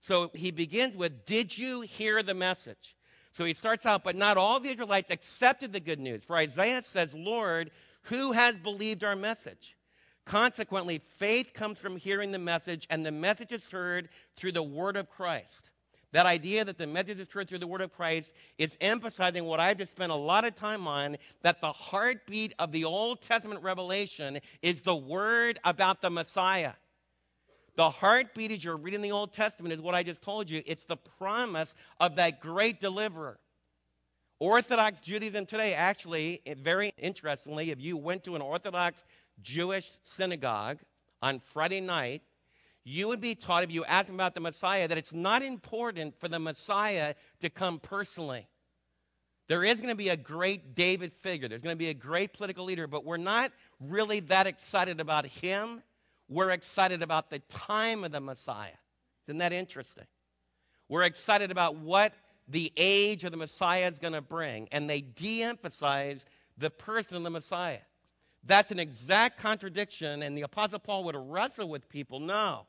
So 0.07 0.31
he 0.35 0.53
begins 0.53 0.95
with, 0.95 1.25
Did 1.25 1.59
you 1.59 1.81
hear 1.81 2.23
the 2.23 2.33
message? 2.33 2.95
So 3.33 3.45
he 3.45 3.55
starts 3.55 3.85
out, 3.85 4.05
but 4.05 4.15
not 4.15 4.37
all 4.37 4.61
the 4.61 4.69
Israelites 4.69 5.11
accepted 5.11 5.73
the 5.73 5.81
good 5.81 5.99
news. 5.99 6.23
For 6.23 6.37
Isaiah 6.37 6.85
says, 6.85 7.13
Lord, 7.13 7.73
who 8.03 8.31
has 8.31 8.55
believed 8.55 9.03
our 9.03 9.17
message? 9.17 9.77
Consequently, 10.25 11.01
faith 11.19 11.53
comes 11.53 11.79
from 11.79 11.97
hearing 11.97 12.31
the 12.31 12.39
message, 12.39 12.87
and 12.89 13.05
the 13.05 13.11
message 13.11 13.51
is 13.51 13.69
heard 13.69 14.09
through 14.37 14.53
the 14.53 14.63
word 14.63 14.97
of 14.97 15.11
Christ. 15.11 15.71
That 16.13 16.25
idea 16.25 16.65
that 16.65 16.79
the 16.79 16.87
message 16.87 17.19
is 17.19 17.29
heard 17.29 17.49
through 17.49 17.59
the 17.59 17.67
word 17.67 17.81
of 17.81 17.93
Christ 17.93 18.33
is 18.59 18.77
emphasizing 18.81 19.45
what 19.45 19.59
I've 19.59 19.79
just 19.79 19.91
spent 19.91 20.13
a 20.13 20.15
lot 20.15 20.47
of 20.47 20.55
time 20.55 20.87
on 20.87 21.17
that 21.43 21.61
the 21.61 21.73
heartbeat 21.73 22.55
of 22.61 22.71
the 22.71 22.85
Old 22.85 23.23
Testament 23.23 23.61
revelation 23.65 24.39
is 24.63 24.83
the 24.83 24.95
word 24.95 25.59
about 25.65 26.01
the 26.01 26.11
Messiah. 26.11 26.75
The 27.77 27.91
heartbeat 27.91 28.53
as 28.53 28.65
you're 28.65 28.77
reading 28.77 29.03
the 29.03 29.13
Old 29.13 29.35
Testament 29.35 29.75
is 29.75 29.81
what 29.81 29.95
I 29.95 30.03
just 30.03 30.23
told 30.23 30.49
you. 30.49 30.63
It's 30.65 30.85
the 30.85 30.97
promise 30.97 31.75
of 32.01 32.17
that 32.17 32.41
great 32.41 32.81
deliverer. 32.81 33.39
Orthodox 34.39 35.03
Judaism 35.03 35.45
today, 35.45 35.75
actually, 35.75 36.41
very 36.63 36.93
interestingly, 36.99 37.71
if 37.71 37.81
you 37.81 37.97
went 37.99 38.25
to 38.25 38.35
an 38.35 38.43
Orthodox 38.43 39.05
Jewish 39.43 39.91
synagogue 40.03 40.79
on 41.21 41.41
Friday 41.41 41.81
night, 41.81 42.23
you 42.83 43.09
would 43.09 43.21
be 43.21 43.35
taught, 43.35 43.63
if 43.63 43.73
you 43.73 43.85
asked 43.85 44.09
about 44.09 44.35
the 44.35 44.41
Messiah, 44.41 44.89
that 44.89 44.97
it's 44.97 45.13
not 45.13 45.43
important 45.43 46.19
for 46.19 46.29
the 46.29 46.39
Messiah 46.39 47.15
to 47.41 47.51
come 47.51 47.79
personally. 47.79 48.47
There 49.49 49.65
is 49.65 49.77
going 49.77 49.89
to 49.89 49.97
be 49.97 50.09
a 50.09 50.17
great 50.17 50.75
David 50.75 51.13
figure, 51.13 51.49
there's 51.49 51.63
going 51.63 51.77
to 51.77 51.79
be 51.79 51.91
a 51.91 51.95
great 51.95 52.33
political 52.33 52.65
leader, 52.65 52.87
but 52.87 53.05
we're 53.05 53.17
not 53.19 53.53
really 53.81 54.21
that 54.21 54.47
excited 54.47 54.99
about 54.99 55.27
him 55.27 55.83
we're 56.29 56.51
excited 56.51 57.03
about 57.03 57.31
the 57.31 57.39
time 57.49 58.05
of 58.05 58.13
the 58.13 58.21
Messiah. 58.21 58.79
Isn't 59.27 59.39
that 59.39 59.53
interesting? 59.53 60.07
We're 60.89 61.05
excited 61.05 61.51
about 61.51 61.77
what 61.77 62.15
the 62.49 62.73
age 62.77 63.25
of 63.25 63.33
the 63.33 63.37
Messiah 63.37 63.91
is 63.91 63.99
going 63.99 64.15
to 64.15 64.23
bring, 64.23 64.69
and 64.71 64.89
they 64.89 65.01
de 65.01 65.43
emphasize 65.43 66.25
the 66.57 66.71
person 66.71 67.17
of 67.17 67.23
the 67.23 67.31
Messiah. 67.31 67.81
That's 68.45 68.71
an 68.71 68.79
exact 68.79 69.39
contradiction, 69.39 70.23
and 70.23 70.39
the 70.39 70.43
Apostle 70.43 70.79
Paul 70.79 71.05
would 71.05 71.17
wrestle 71.17 71.69
with 71.69 71.89
people. 71.89 72.21
No, 72.21 72.67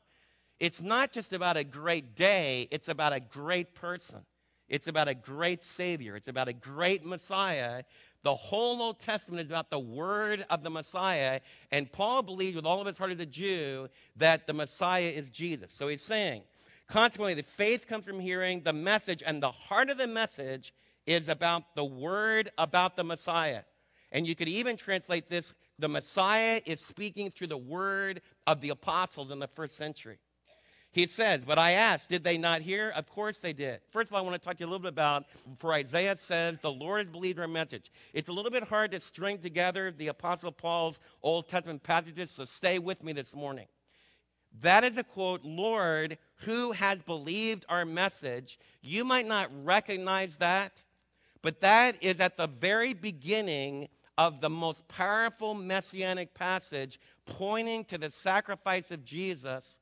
it's 0.58 0.82
not 0.82 1.12
just 1.12 1.32
about 1.32 1.56
a 1.56 1.62
great 1.62 2.16
day, 2.16 2.66
it's 2.72 2.88
about 2.88 3.12
a 3.12 3.20
great 3.20 3.74
person. 3.74 4.24
It's 4.68 4.86
about 4.86 5.08
a 5.08 5.14
great 5.14 5.62
Savior. 5.64 6.14
It's 6.14 6.28
about 6.28 6.48
a 6.48 6.52
great 6.52 7.04
Messiah 7.04 7.84
the 8.22 8.34
whole 8.34 8.82
Old 8.82 8.98
Testament 8.98 9.46
is 9.46 9.50
about 9.50 9.70
the 9.70 9.78
word 9.78 10.44
of 10.50 10.62
the 10.62 10.70
Messiah, 10.70 11.40
and 11.70 11.90
Paul 11.90 12.22
believes 12.22 12.56
with 12.56 12.66
all 12.66 12.80
of 12.80 12.86
his 12.86 12.98
heart 12.98 13.12
as 13.12 13.20
a 13.20 13.26
Jew 13.26 13.88
that 14.16 14.46
the 14.46 14.52
Messiah 14.52 15.08
is 15.08 15.30
Jesus. 15.30 15.72
So 15.72 15.88
he's 15.88 16.02
saying, 16.02 16.42
consequently, 16.88 17.34
the 17.34 17.42
faith 17.42 17.86
comes 17.86 18.04
from 18.04 18.20
hearing 18.20 18.62
the 18.62 18.72
message, 18.72 19.22
and 19.24 19.42
the 19.42 19.50
heart 19.50 19.90
of 19.90 19.98
the 19.98 20.06
message 20.06 20.74
is 21.06 21.28
about 21.28 21.74
the 21.74 21.84
word 21.84 22.50
about 22.58 22.96
the 22.96 23.04
Messiah. 23.04 23.62
And 24.10 24.26
you 24.26 24.34
could 24.34 24.48
even 24.48 24.76
translate 24.76 25.28
this 25.28 25.54
The 25.78 25.88
Messiah 25.88 26.60
is 26.66 26.80
speaking 26.80 27.30
through 27.30 27.48
the 27.48 27.58
word 27.58 28.20
of 28.46 28.60
the 28.60 28.70
apostles 28.70 29.30
in 29.30 29.38
the 29.38 29.48
first 29.48 29.76
century. 29.76 30.18
He 30.98 31.06
says, 31.06 31.42
But 31.46 31.60
I 31.60 31.72
asked, 31.74 32.08
did 32.08 32.24
they 32.24 32.36
not 32.36 32.60
hear? 32.60 32.90
Of 32.90 33.08
course 33.08 33.38
they 33.38 33.52
did. 33.52 33.78
First 33.92 34.08
of 34.08 34.14
all, 34.14 34.18
I 34.18 34.28
want 34.28 34.34
to 34.34 34.44
talk 34.44 34.56
to 34.56 34.64
you 34.64 34.66
a 34.66 34.68
little 34.68 34.82
bit 34.82 34.88
about, 34.88 35.26
for 35.58 35.72
Isaiah 35.72 36.16
says, 36.16 36.58
the 36.58 36.72
Lord 36.72 37.06
has 37.06 37.12
believed 37.12 37.38
our 37.38 37.46
message. 37.46 37.92
It's 38.12 38.28
a 38.28 38.32
little 38.32 38.50
bit 38.50 38.64
hard 38.64 38.90
to 38.90 38.98
string 38.98 39.38
together 39.38 39.92
the 39.92 40.08
Apostle 40.08 40.50
Paul's 40.50 40.98
Old 41.22 41.48
Testament 41.48 41.84
passages, 41.84 42.32
so 42.32 42.44
stay 42.46 42.80
with 42.80 43.04
me 43.04 43.12
this 43.12 43.32
morning. 43.32 43.66
That 44.60 44.82
is 44.82 44.98
a 44.98 45.04
quote, 45.04 45.44
Lord, 45.44 46.18
who 46.38 46.72
has 46.72 46.98
believed 46.98 47.64
our 47.68 47.84
message. 47.84 48.58
You 48.82 49.04
might 49.04 49.28
not 49.28 49.50
recognize 49.64 50.34
that, 50.38 50.82
but 51.42 51.60
that 51.60 52.02
is 52.02 52.18
at 52.18 52.36
the 52.36 52.48
very 52.48 52.92
beginning 52.92 53.86
of 54.16 54.40
the 54.40 54.50
most 54.50 54.88
powerful 54.88 55.54
messianic 55.54 56.34
passage 56.34 56.98
pointing 57.24 57.84
to 57.84 57.98
the 57.98 58.10
sacrifice 58.10 58.90
of 58.90 59.04
Jesus 59.04 59.78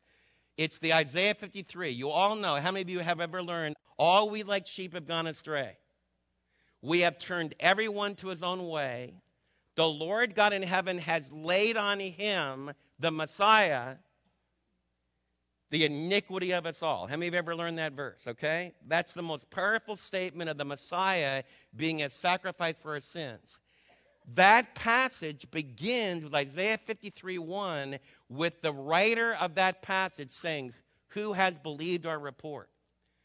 it's 0.57 0.79
the 0.79 0.95
Isaiah 0.95 1.35
53. 1.35 1.91
You 1.91 2.11
all 2.11 2.37
know. 2.37 2.57
How 2.57 2.71
many 2.71 2.83
of 2.83 2.91
you 2.91 3.01
have 3.01 3.21
ever 3.21 3.43
learned? 3.43 3.77
All 3.99 4.31
we 4.31 4.43
like 4.43 4.67
sheep 4.67 4.95
have 4.95 5.07
gone 5.07 5.27
astray. 5.27 5.77
We 6.83 7.01
have 7.01 7.19
turned 7.19 7.55
everyone 7.61 8.15
to 8.17 8.29
his 8.29 8.43
own 8.43 8.67
way. 8.69 9.15
The 9.75 9.89
Lord 9.89 10.35
God 10.35 10.53
in 10.53 10.63
heaven 10.63 10.99
has 10.99 11.31
laid 11.31 11.77
on 11.77 12.01
him, 12.01 12.73
the 12.99 13.11
Messiah, 13.11 13.97
the 15.71 15.85
iniquity 15.85 16.53
of 16.53 16.65
us 16.65 16.83
all. 16.83 17.07
How 17.07 17.17
many 17.17 17.33
you 17.33 17.39
ever 17.39 17.55
learned 17.55 17.79
that 17.79 17.93
verse? 17.93 18.25
Okay? 18.27 18.73
That's 18.87 19.13
the 19.13 19.23
most 19.23 19.51
powerful 19.51 19.97
statement 19.97 20.49
of 20.49 20.57
the 20.57 20.65
Messiah 20.65 21.43
being 21.75 22.03
a 22.03 22.11
sacrifice 22.11 22.77
for 22.81 22.93
our 22.93 23.01
sins. 23.01 23.59
That 24.35 24.75
passage 24.75 25.49
begins 25.51 26.25
with 26.25 26.35
Isaiah 26.35 26.79
53 26.79 27.39
1, 27.39 27.99
with 28.29 28.61
the 28.63 28.73
writer 28.73 29.35
of 29.35 29.55
that 29.57 29.83
passage 29.83 30.31
saying, 30.31 30.73
Who 31.09 31.33
has 31.33 31.55
believed 31.59 32.07
our 32.07 32.19
report? 32.19 32.69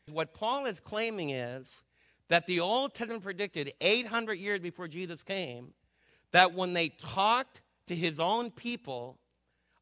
What 0.10 0.34
Paul 0.34 0.66
is 0.66 0.80
claiming 0.80 1.30
is 1.30 1.84
that 2.30 2.48
the 2.48 2.60
Old 2.60 2.94
Testament 2.94 3.24
predicted 3.24 3.74
800 3.82 4.38
years 4.38 4.60
before 4.60 4.88
Jesus 4.88 5.24
came 5.24 5.74
that 6.32 6.54
when 6.54 6.74
they 6.74 6.90
talked 6.90 7.62
to 7.88 7.96
his 7.96 8.20
own 8.20 8.52
people 8.52 9.20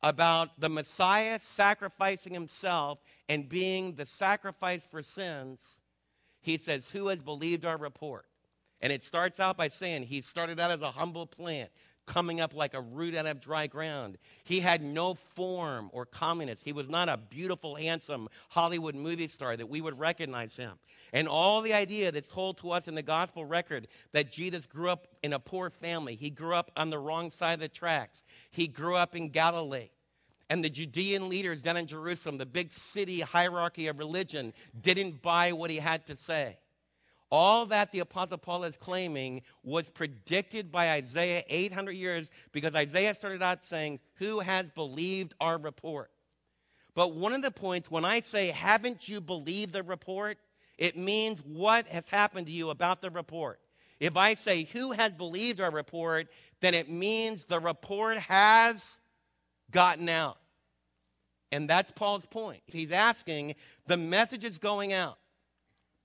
about 0.02 0.60
the 0.60 0.70
Messiah 0.70 1.40
sacrificing 1.42 2.34
himself 2.34 3.00
and 3.28 3.50
being 3.50 3.96
the 3.96 4.06
sacrifice 4.06 4.86
for 4.90 5.02
sins, 5.02 5.78
he 6.42 6.58
says, 6.58 6.90
Who 6.90 7.08
has 7.08 7.20
believed 7.20 7.66
our 7.66 7.78
report? 7.78 8.26
And 8.82 8.94
it 8.94 9.04
starts 9.04 9.40
out 9.40 9.58
by 9.58 9.68
saying 9.68 10.04
he 10.04 10.22
started 10.22 10.60
out 10.60 10.72
as 10.72 10.82
a 10.82 10.92
humble 10.92 11.28
plant, 11.28 11.70
coming 12.10 12.42
up 12.42 12.56
like 12.56 12.74
a 12.74 12.82
root 12.82 13.16
out 13.16 13.28
of 13.28 13.40
dry 13.40 13.68
ground. 13.68 14.18
He 14.44 14.60
had 14.60 14.82
no 14.82 15.14
form 15.14 15.90
or 15.94 16.08
comeliness. 16.08 16.60
He 16.62 16.74
was 16.74 16.90
not 16.90 17.08
a 17.08 17.18
beautiful, 17.18 17.76
handsome 17.76 18.28
Hollywood 18.50 18.96
movie 18.96 19.28
star 19.28 19.56
that 19.56 19.70
we 19.70 19.80
would 19.80 19.98
recognize 19.98 20.56
him. 20.56 20.74
And 21.14 21.28
all 21.28 21.62
the 21.62 21.74
idea 21.74 22.12
that's 22.12 22.28
told 22.28 22.58
to 22.58 22.72
us 22.72 22.88
in 22.88 22.96
the 22.96 23.04
gospel 23.04 23.46
record 23.46 23.88
that 24.12 24.32
Jesus 24.32 24.66
grew 24.66 24.90
up 24.90 25.08
in 25.22 25.34
a 25.34 25.40
poor 25.40 25.70
family, 25.70 26.16
he 26.16 26.32
grew 26.32 26.56
up 26.56 26.72
on 26.76 26.90
the 26.90 26.98
wrong 26.98 27.30
side 27.30 27.54
of 27.54 27.60
the 27.60 27.70
tracks, 27.70 28.24
he 28.52 28.68
grew 28.68 28.96
up 28.96 29.16
in 29.16 29.30
Galilee. 29.30 29.90
And 30.52 30.64
the 30.64 30.70
Judean 30.70 31.30
leaders 31.30 31.62
down 31.62 31.78
in 31.78 31.86
Jerusalem, 31.86 32.40
the 32.40 32.46
big 32.48 32.72
city 32.72 33.20
hierarchy 33.20 33.86
of 33.86 34.00
religion, 34.00 34.52
didn't 34.82 35.22
buy 35.22 35.52
what 35.52 35.70
he 35.70 35.78
had 35.78 36.08
to 36.08 36.16
say. 36.16 36.58
All 37.32 37.68
that 37.68 37.92
the 37.92 38.00
Apostle 38.00 38.38
Paul 38.38 38.64
is 38.64 38.78
claiming 38.78 39.44
was 39.64 39.90
predicted 39.90 40.72
by 40.72 40.92
Isaiah 40.92 41.44
800 41.48 41.92
years 41.92 42.30
because 42.52 42.74
Isaiah 42.74 43.14
started 43.14 43.44
out 43.44 43.64
saying, 43.66 44.00
Who 44.16 44.40
has 44.40 44.66
believed 44.74 45.36
our 45.40 45.60
report? 45.60 46.10
But 46.96 47.14
one 47.14 47.34
of 47.34 47.44
the 47.44 47.52
points 47.52 47.92
when 47.92 48.06
I 48.06 48.22
say, 48.22 48.48
Haven't 48.48 49.08
you 49.08 49.22
believed 49.22 49.74
the 49.74 49.84
report? 49.84 50.38
It 50.78 50.98
means 50.98 51.42
what 51.42 51.88
has 51.88 52.06
happened 52.08 52.48
to 52.48 52.54
you 52.54 52.70
about 52.70 53.02
the 53.02 53.12
report. 53.12 53.60
If 54.00 54.18
I 54.18 54.34
say, 54.34 54.64
Who 54.74 54.92
has 54.94 55.12
believed 55.12 55.62
our 55.62 55.72
report? 55.72 56.30
then 56.62 56.74
it 56.74 56.90
means 56.90 57.46
the 57.46 57.60
report 57.60 58.18
has 58.18 58.98
gotten 59.72 60.10
out. 60.10 60.38
And 61.52 61.70
that's 61.70 61.92
Paul's 61.94 62.26
point. 62.26 62.62
He's 62.68 62.92
asking, 62.92 63.56
the 63.88 63.98
message 63.98 64.44
is 64.44 64.60
going 64.60 64.94
out. 64.94 65.18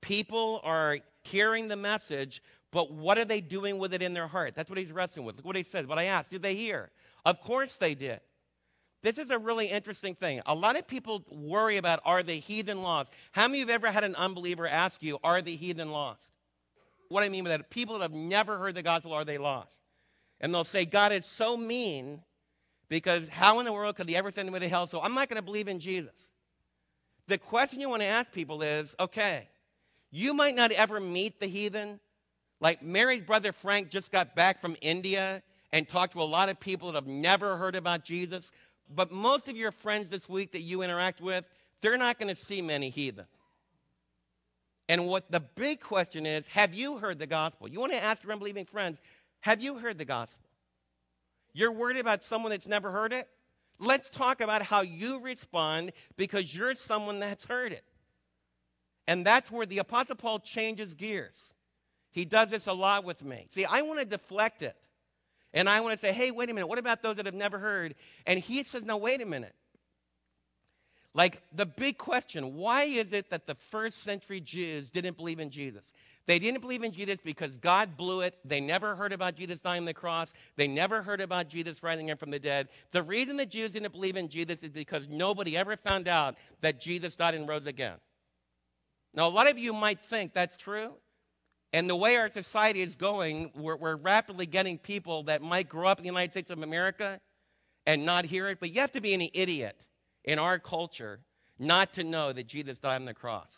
People 0.00 0.60
are 0.64 0.98
hearing 1.24 1.68
the 1.68 1.76
message, 1.76 2.42
but 2.70 2.92
what 2.92 3.18
are 3.18 3.24
they 3.24 3.40
doing 3.40 3.78
with 3.78 3.94
it 3.94 4.02
in 4.02 4.14
their 4.14 4.26
heart? 4.26 4.54
That's 4.54 4.68
what 4.68 4.78
he's 4.78 4.92
wrestling 4.92 5.26
with. 5.26 5.36
Look 5.36 5.44
what 5.44 5.56
he 5.56 5.62
says. 5.62 5.86
But 5.86 5.98
I 5.98 6.04
asked, 6.04 6.30
did 6.30 6.42
they 6.42 6.54
hear? 6.54 6.90
Of 7.24 7.40
course 7.40 7.76
they 7.76 7.94
did. 7.94 8.20
This 9.02 9.18
is 9.18 9.30
a 9.30 9.38
really 9.38 9.66
interesting 9.66 10.14
thing. 10.14 10.40
A 10.46 10.54
lot 10.54 10.78
of 10.78 10.88
people 10.88 11.22
worry 11.30 11.76
about 11.76 12.00
are 12.06 12.22
the 12.22 12.34
heathen 12.34 12.82
lost? 12.82 13.12
How 13.32 13.46
many 13.46 13.60
of 13.60 13.68
you 13.68 13.72
have 13.72 13.82
ever 13.82 13.92
had 13.92 14.02
an 14.02 14.14
unbeliever 14.14 14.66
ask 14.66 15.02
you, 15.02 15.18
are 15.22 15.42
the 15.42 15.56
heathen 15.56 15.90
lost? 15.90 16.30
What 17.08 17.22
I 17.22 17.28
mean 17.28 17.44
by 17.44 17.50
that, 17.50 17.68
people 17.68 17.98
that 17.98 18.02
have 18.02 18.12
never 18.12 18.58
heard 18.58 18.74
the 18.74 18.82
gospel, 18.82 19.12
are 19.12 19.24
they 19.24 19.36
lost? 19.36 19.76
And 20.40 20.54
they'll 20.54 20.64
say, 20.64 20.86
God 20.86 21.12
is 21.12 21.26
so 21.26 21.56
mean 21.56 22.22
because 22.88 23.28
how 23.28 23.58
in 23.58 23.66
the 23.66 23.72
world 23.72 23.96
could 23.96 24.08
he 24.08 24.16
ever 24.16 24.30
send 24.30 24.50
me 24.50 24.58
to 24.58 24.68
hell? 24.68 24.86
So 24.86 25.00
I'm 25.00 25.14
not 25.14 25.28
going 25.28 25.36
to 25.36 25.42
believe 25.42 25.68
in 25.68 25.80
Jesus. 25.80 26.14
The 27.28 27.38
question 27.38 27.80
you 27.80 27.88
want 27.88 28.02
to 28.02 28.06
ask 28.06 28.32
people 28.32 28.62
is 28.62 28.94
okay, 28.98 29.48
you 30.14 30.32
might 30.32 30.54
not 30.54 30.70
ever 30.70 31.00
meet 31.00 31.40
the 31.40 31.48
heathen. 31.48 31.98
Like 32.60 32.84
Mary's 32.84 33.22
brother 33.22 33.50
Frank 33.50 33.90
just 33.90 34.12
got 34.12 34.36
back 34.36 34.60
from 34.60 34.76
India 34.80 35.42
and 35.72 35.88
talked 35.88 36.12
to 36.12 36.22
a 36.22 36.24
lot 36.24 36.48
of 36.48 36.60
people 36.60 36.92
that 36.92 36.94
have 36.94 37.08
never 37.08 37.56
heard 37.56 37.74
about 37.74 38.04
Jesus. 38.04 38.52
But 38.88 39.10
most 39.10 39.48
of 39.48 39.56
your 39.56 39.72
friends 39.72 40.10
this 40.10 40.28
week 40.28 40.52
that 40.52 40.60
you 40.60 40.82
interact 40.82 41.20
with, 41.20 41.44
they're 41.80 41.98
not 41.98 42.20
going 42.20 42.32
to 42.32 42.40
see 42.40 42.62
many 42.62 42.90
heathen. 42.90 43.24
And 44.88 45.08
what 45.08 45.32
the 45.32 45.40
big 45.40 45.80
question 45.80 46.26
is 46.26 46.46
have 46.46 46.74
you 46.74 46.98
heard 46.98 47.18
the 47.18 47.26
gospel? 47.26 47.66
You 47.66 47.80
want 47.80 47.92
to 47.92 48.02
ask 48.02 48.22
your 48.22 48.32
unbelieving 48.32 48.66
friends, 48.66 49.00
have 49.40 49.60
you 49.60 49.78
heard 49.78 49.98
the 49.98 50.04
gospel? 50.04 50.46
You're 51.54 51.72
worried 51.72 51.98
about 51.98 52.22
someone 52.22 52.50
that's 52.50 52.68
never 52.68 52.92
heard 52.92 53.12
it? 53.12 53.28
Let's 53.80 54.10
talk 54.10 54.40
about 54.40 54.62
how 54.62 54.82
you 54.82 55.18
respond 55.18 55.90
because 56.16 56.54
you're 56.54 56.76
someone 56.76 57.18
that's 57.18 57.46
heard 57.46 57.72
it. 57.72 57.84
And 59.06 59.24
that's 59.24 59.50
where 59.50 59.66
the 59.66 59.78
Apostle 59.78 60.16
Paul 60.16 60.38
changes 60.38 60.94
gears. 60.94 61.52
He 62.10 62.24
does 62.24 62.50
this 62.50 62.66
a 62.66 62.72
lot 62.72 63.04
with 63.04 63.22
me. 63.24 63.46
See, 63.50 63.64
I 63.64 63.82
want 63.82 64.00
to 64.00 64.06
deflect 64.06 64.62
it. 64.62 64.76
And 65.52 65.68
I 65.68 65.80
want 65.80 65.98
to 65.98 65.98
say, 65.98 66.12
hey, 66.12 66.30
wait 66.30 66.50
a 66.50 66.54
minute, 66.54 66.66
what 66.66 66.78
about 66.78 67.02
those 67.02 67.16
that 67.16 67.26
have 67.26 67.34
never 67.34 67.58
heard? 67.58 67.94
And 68.26 68.38
he 68.40 68.64
says, 68.64 68.82
no, 68.82 68.96
wait 68.96 69.22
a 69.22 69.26
minute. 69.26 69.54
Like 71.14 71.40
the 71.52 71.64
big 71.64 71.96
question 71.96 72.56
why 72.56 72.84
is 72.84 73.12
it 73.12 73.30
that 73.30 73.46
the 73.46 73.54
first 73.54 74.02
century 74.02 74.40
Jews 74.40 74.90
didn't 74.90 75.16
believe 75.16 75.38
in 75.38 75.50
Jesus? 75.50 75.92
They 76.26 76.38
didn't 76.38 76.62
believe 76.62 76.82
in 76.82 76.92
Jesus 76.92 77.18
because 77.22 77.58
God 77.58 77.96
blew 77.98 78.22
it. 78.22 78.34
They 78.44 78.60
never 78.60 78.96
heard 78.96 79.12
about 79.12 79.36
Jesus 79.36 79.60
dying 79.60 79.80
on 79.80 79.84
the 79.84 79.92
cross. 79.92 80.32
They 80.56 80.66
never 80.66 81.02
heard 81.02 81.20
about 81.20 81.48
Jesus 81.48 81.82
rising 81.82 82.14
from 82.16 82.30
the 82.30 82.38
dead. 82.38 82.68
The 82.92 83.02
reason 83.02 83.36
the 83.36 83.44
Jews 83.44 83.72
didn't 83.72 83.92
believe 83.92 84.16
in 84.16 84.28
Jesus 84.28 84.56
is 84.62 84.72
because 84.72 85.06
nobody 85.06 85.56
ever 85.56 85.76
found 85.76 86.08
out 86.08 86.36
that 86.62 86.80
Jesus 86.80 87.14
died 87.14 87.34
and 87.34 87.46
rose 87.46 87.66
again. 87.66 87.96
Now, 89.14 89.28
a 89.28 89.30
lot 89.30 89.48
of 89.48 89.58
you 89.58 89.72
might 89.72 90.00
think 90.00 90.34
that's 90.34 90.56
true. 90.56 90.92
And 91.72 91.88
the 91.88 91.96
way 91.96 92.16
our 92.16 92.30
society 92.30 92.82
is 92.82 92.96
going, 92.96 93.50
we're, 93.56 93.76
we're, 93.76 93.96
rapidly 93.96 94.46
getting 94.46 94.78
people 94.78 95.24
that 95.24 95.42
might 95.42 95.68
grow 95.68 95.88
up 95.88 95.98
in 95.98 96.04
the 96.04 96.08
United 96.08 96.30
States 96.30 96.50
of 96.50 96.62
America 96.62 97.20
and 97.86 98.06
not 98.06 98.24
hear 98.24 98.48
it. 98.48 98.58
But 98.60 98.72
you 98.72 98.80
have 98.80 98.92
to 98.92 99.00
be 99.00 99.14
an 99.14 99.28
idiot 99.34 99.84
in 100.24 100.38
our 100.38 100.58
culture 100.58 101.20
not 101.58 101.94
to 101.94 102.04
know 102.04 102.32
that 102.32 102.46
Jesus 102.46 102.78
died 102.78 102.96
on 102.96 103.04
the 103.06 103.14
cross. 103.14 103.50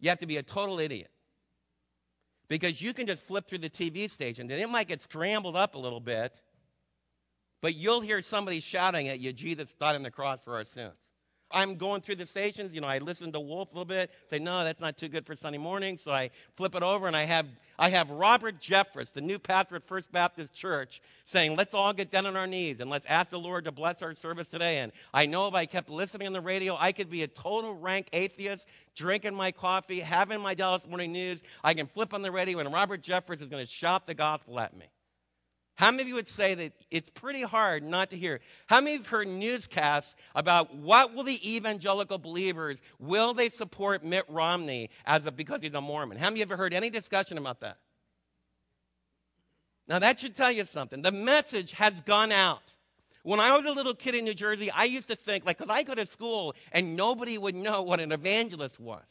You 0.00 0.08
have 0.10 0.20
to 0.20 0.26
be 0.26 0.36
a 0.36 0.42
total 0.42 0.78
idiot. 0.78 1.10
Because 2.48 2.80
you 2.80 2.92
can 2.92 3.06
just 3.06 3.22
flip 3.22 3.48
through 3.48 3.58
the 3.58 3.70
TV 3.70 4.08
station 4.08 4.50
and 4.50 4.60
it 4.60 4.68
might 4.68 4.88
get 4.88 5.02
scrambled 5.02 5.56
up 5.56 5.74
a 5.74 5.78
little 5.78 6.00
bit, 6.00 6.40
but 7.60 7.74
you'll 7.74 8.02
hear 8.02 8.22
somebody 8.22 8.60
shouting 8.60 9.08
at 9.08 9.18
you, 9.18 9.32
Jesus 9.32 9.72
died 9.80 9.96
on 9.96 10.02
the 10.02 10.10
cross 10.10 10.40
for 10.42 10.54
our 10.54 10.64
sins. 10.64 10.94
I'm 11.50 11.76
going 11.76 12.00
through 12.00 12.16
the 12.16 12.26
stations, 12.26 12.74
you 12.74 12.80
know, 12.80 12.88
I 12.88 12.98
listen 12.98 13.30
to 13.32 13.40
Wolf 13.40 13.70
a 13.70 13.74
little 13.74 13.84
bit, 13.84 14.10
say, 14.28 14.38
no, 14.38 14.64
that's 14.64 14.80
not 14.80 14.96
too 14.96 15.08
good 15.08 15.24
for 15.24 15.36
Sunday 15.36 15.58
morning. 15.58 15.96
So 15.96 16.10
I 16.10 16.30
flip 16.56 16.74
it 16.74 16.82
over 16.82 17.06
and 17.06 17.16
I 17.16 17.24
have, 17.24 17.46
I 17.78 17.88
have 17.90 18.10
Robert 18.10 18.60
Jeffress, 18.60 19.12
the 19.12 19.20
new 19.20 19.38
pastor 19.38 19.76
at 19.76 19.86
First 19.86 20.10
Baptist 20.10 20.52
Church, 20.54 21.00
saying, 21.24 21.56
let's 21.56 21.72
all 21.72 21.92
get 21.92 22.10
down 22.10 22.26
on 22.26 22.36
our 22.36 22.48
knees 22.48 22.80
and 22.80 22.90
let's 22.90 23.06
ask 23.08 23.30
the 23.30 23.38
Lord 23.38 23.64
to 23.64 23.72
bless 23.72 24.02
our 24.02 24.14
service 24.14 24.48
today. 24.48 24.78
And 24.78 24.90
I 25.14 25.26
know 25.26 25.46
if 25.46 25.54
I 25.54 25.66
kept 25.66 25.88
listening 25.88 26.26
on 26.26 26.32
the 26.32 26.40
radio, 26.40 26.76
I 26.78 26.90
could 26.90 27.10
be 27.10 27.22
a 27.22 27.28
total 27.28 27.74
rank 27.74 28.08
atheist, 28.12 28.66
drinking 28.96 29.34
my 29.34 29.52
coffee, 29.52 30.00
having 30.00 30.40
my 30.40 30.54
Dallas 30.54 30.86
Morning 30.86 31.12
News. 31.12 31.42
I 31.62 31.74
can 31.74 31.86
flip 31.86 32.12
on 32.12 32.22
the 32.22 32.32
radio 32.32 32.58
and 32.58 32.72
Robert 32.72 33.02
Jeffress 33.02 33.40
is 33.40 33.48
going 33.48 33.64
to 33.64 33.70
shout 33.70 34.06
the 34.06 34.14
gospel 34.14 34.58
at 34.58 34.76
me. 34.76 34.86
How 35.76 35.90
many 35.90 36.02
of 36.02 36.08
you 36.08 36.14
would 36.14 36.26
say 36.26 36.54
that 36.54 36.72
it's 36.90 37.10
pretty 37.10 37.42
hard 37.42 37.82
not 37.82 38.10
to 38.10 38.16
hear? 38.16 38.40
How 38.66 38.80
many 38.80 38.96
have 38.96 39.06
heard 39.06 39.28
newscasts 39.28 40.14
about 40.34 40.74
what 40.74 41.14
will 41.14 41.24
the 41.24 41.56
evangelical 41.56 42.16
believers, 42.16 42.80
will 42.98 43.34
they 43.34 43.50
support 43.50 44.02
Mitt 44.02 44.24
Romney 44.28 44.88
as 45.04 45.26
a, 45.26 45.32
because 45.32 45.60
he's 45.60 45.74
a 45.74 45.80
Mormon? 45.82 46.16
How 46.16 46.30
many 46.30 46.40
of 46.40 46.48
you 46.48 46.54
ever 46.54 46.56
heard 46.56 46.72
any 46.72 46.88
discussion 46.88 47.36
about 47.36 47.60
that? 47.60 47.76
Now, 49.86 49.98
that 49.98 50.18
should 50.18 50.34
tell 50.34 50.50
you 50.50 50.64
something. 50.64 51.02
The 51.02 51.12
message 51.12 51.72
has 51.72 52.00
gone 52.00 52.32
out. 52.32 52.72
When 53.22 53.38
I 53.38 53.54
was 53.56 53.66
a 53.66 53.70
little 53.70 53.94
kid 53.94 54.14
in 54.14 54.24
New 54.24 54.34
Jersey, 54.34 54.70
I 54.70 54.84
used 54.84 55.08
to 55.08 55.16
think, 55.16 55.44
like, 55.44 55.58
because 55.58 55.70
I 55.70 55.82
go 55.82 55.94
to 55.94 56.06
school 56.06 56.54
and 56.72 56.96
nobody 56.96 57.36
would 57.36 57.54
know 57.54 57.82
what 57.82 58.00
an 58.00 58.12
evangelist 58.12 58.80
was. 58.80 59.04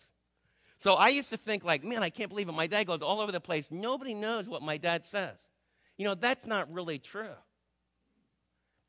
So 0.77 0.95
I 0.95 1.09
used 1.09 1.29
to 1.29 1.37
think, 1.37 1.63
like, 1.63 1.83
man, 1.83 2.01
I 2.01 2.09
can't 2.09 2.29
believe 2.29 2.49
it. 2.49 2.53
My 2.53 2.67
dad 2.67 2.87
goes 2.87 3.01
all 3.01 3.21
over 3.21 3.31
the 3.31 3.39
place. 3.39 3.69
Nobody 3.71 4.15
knows 4.15 4.49
what 4.49 4.63
my 4.63 4.77
dad 4.77 5.05
says. 5.05 5.37
You 5.97 6.05
know, 6.05 6.15
that's 6.15 6.45
not 6.45 6.71
really 6.71 6.99
true. 6.99 7.35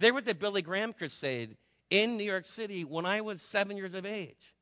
There 0.00 0.12
was 0.12 0.26
a 0.28 0.34
Billy 0.34 0.62
Graham 0.62 0.92
crusade 0.92 1.56
in 1.90 2.16
New 2.16 2.24
York 2.24 2.44
City 2.44 2.84
when 2.84 3.06
I 3.06 3.20
was 3.20 3.40
seven 3.40 3.76
years 3.76 3.94
of 3.94 4.04
age. 4.04 4.54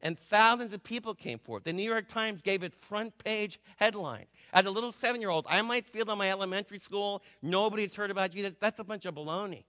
And 0.00 0.18
thousands 0.18 0.74
of 0.74 0.84
people 0.84 1.14
came 1.14 1.38
forth. 1.38 1.64
The 1.64 1.72
New 1.72 1.82
York 1.82 2.08
Times 2.08 2.42
gave 2.42 2.62
it 2.62 2.74
front 2.74 3.16
page 3.24 3.58
headlines. 3.76 4.28
As 4.52 4.66
a 4.66 4.70
little 4.70 4.92
seven 4.92 5.20
year 5.20 5.30
old, 5.30 5.46
I 5.48 5.62
might 5.62 5.86
feel 5.86 6.10
in 6.10 6.18
my 6.18 6.30
elementary 6.30 6.78
school, 6.78 7.22
nobody's 7.42 7.96
heard 7.96 8.10
about 8.10 8.30
Jesus. 8.30 8.52
That's 8.60 8.78
a 8.78 8.84
bunch 8.84 9.06
of 9.06 9.14
baloney. 9.14 9.64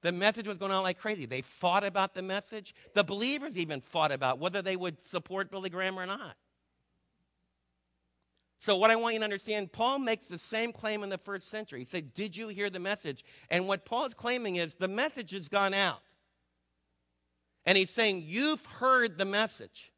The 0.00 0.12
message 0.12 0.46
was 0.46 0.56
going 0.56 0.72
on 0.72 0.82
like 0.82 0.98
crazy. 0.98 1.26
They 1.26 1.42
fought 1.42 1.84
about 1.84 2.14
the 2.14 2.22
message. 2.22 2.74
The 2.94 3.04
believers 3.04 3.56
even 3.56 3.80
fought 3.80 4.12
about 4.12 4.38
whether 4.38 4.62
they 4.62 4.76
would 4.76 5.04
support 5.06 5.50
Billy 5.50 5.70
Graham 5.70 5.98
or 5.98 6.06
not. 6.06 6.36
So, 8.64 8.76
what 8.76 8.90
I 8.90 8.96
want 8.96 9.12
you 9.12 9.20
to 9.20 9.24
understand, 9.24 9.72
Paul 9.72 9.98
makes 9.98 10.24
the 10.24 10.38
same 10.38 10.72
claim 10.72 11.02
in 11.02 11.10
the 11.10 11.18
first 11.18 11.50
century. 11.50 11.80
He 11.80 11.84
said, 11.84 12.14
Did 12.14 12.34
you 12.34 12.48
hear 12.48 12.70
the 12.70 12.78
message? 12.78 13.22
And 13.50 13.68
what 13.68 13.84
Paul's 13.84 14.14
claiming 14.14 14.56
is 14.56 14.72
the 14.72 14.88
message 14.88 15.32
has 15.32 15.50
gone 15.50 15.74
out. 15.74 16.00
And 17.66 17.76
he's 17.76 17.90
saying, 17.90 18.22
You've 18.26 18.64
heard 18.64 19.18
the 19.18 19.26
message. 19.26 19.92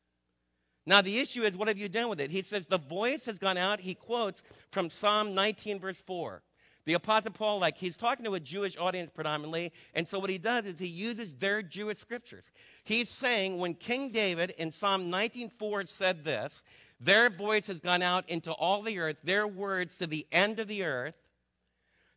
Now, 0.84 1.00
the 1.00 1.20
issue 1.20 1.42
is, 1.42 1.56
what 1.56 1.68
have 1.68 1.78
you 1.78 1.88
done 1.88 2.08
with 2.08 2.20
it? 2.20 2.32
He 2.32 2.42
says, 2.42 2.66
The 2.66 2.78
voice 2.78 3.26
has 3.26 3.38
gone 3.38 3.56
out. 3.56 3.78
He 3.78 3.94
quotes 3.94 4.42
from 4.72 4.90
Psalm 4.90 5.32
19, 5.32 5.78
verse 5.78 6.02
4. 6.04 6.42
The 6.86 6.94
Apostle 6.94 7.32
Paul, 7.32 7.60
like, 7.60 7.76
he's 7.76 7.96
talking 7.96 8.24
to 8.24 8.34
a 8.34 8.40
Jewish 8.40 8.76
audience 8.78 9.12
predominantly. 9.14 9.72
And 9.94 10.08
so, 10.08 10.18
what 10.18 10.30
he 10.30 10.38
does 10.38 10.64
is 10.64 10.76
he 10.76 10.86
uses 10.86 11.34
their 11.34 11.62
Jewish 11.62 11.98
scriptures. 11.98 12.50
He's 12.82 13.10
saying, 13.10 13.58
when 13.58 13.74
King 13.74 14.10
David 14.10 14.54
in 14.58 14.72
Psalm 14.72 15.08
19:4 15.08 15.86
said 15.86 16.24
this, 16.24 16.64
their 17.00 17.28
voice 17.30 17.66
has 17.66 17.80
gone 17.80 18.02
out 18.02 18.28
into 18.28 18.52
all 18.52 18.82
the 18.82 18.98
earth, 18.98 19.16
their 19.22 19.46
words 19.46 19.96
to 19.96 20.06
the 20.06 20.26
end 20.32 20.58
of 20.58 20.68
the 20.68 20.84
earth, 20.84 21.14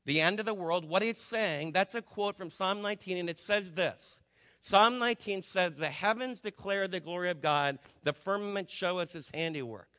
the 0.06 0.22
end 0.22 0.40
of 0.40 0.46
the 0.46 0.54
world. 0.54 0.88
What 0.88 1.04
it's 1.04 1.22
saying, 1.22 1.74
that's 1.74 1.96
a 1.96 2.02
quote 2.02 2.38
from 2.38 2.50
Psalm 2.50 2.82
19, 2.82 3.18
and 3.18 3.30
it 3.30 3.40
says 3.40 3.72
this 3.72 4.20
Psalm 4.62 5.00
19 5.00 5.44
says, 5.44 5.74
The 5.76 5.90
heavens 5.90 6.42
declare 6.42 6.88
the 6.88 7.00
glory 7.00 7.30
of 7.30 7.42
God, 7.42 7.80
the 8.04 8.14
firmament 8.14 8.70
show 8.70 9.00
us 9.00 9.12
his 9.12 9.30
handiwork. 9.34 9.90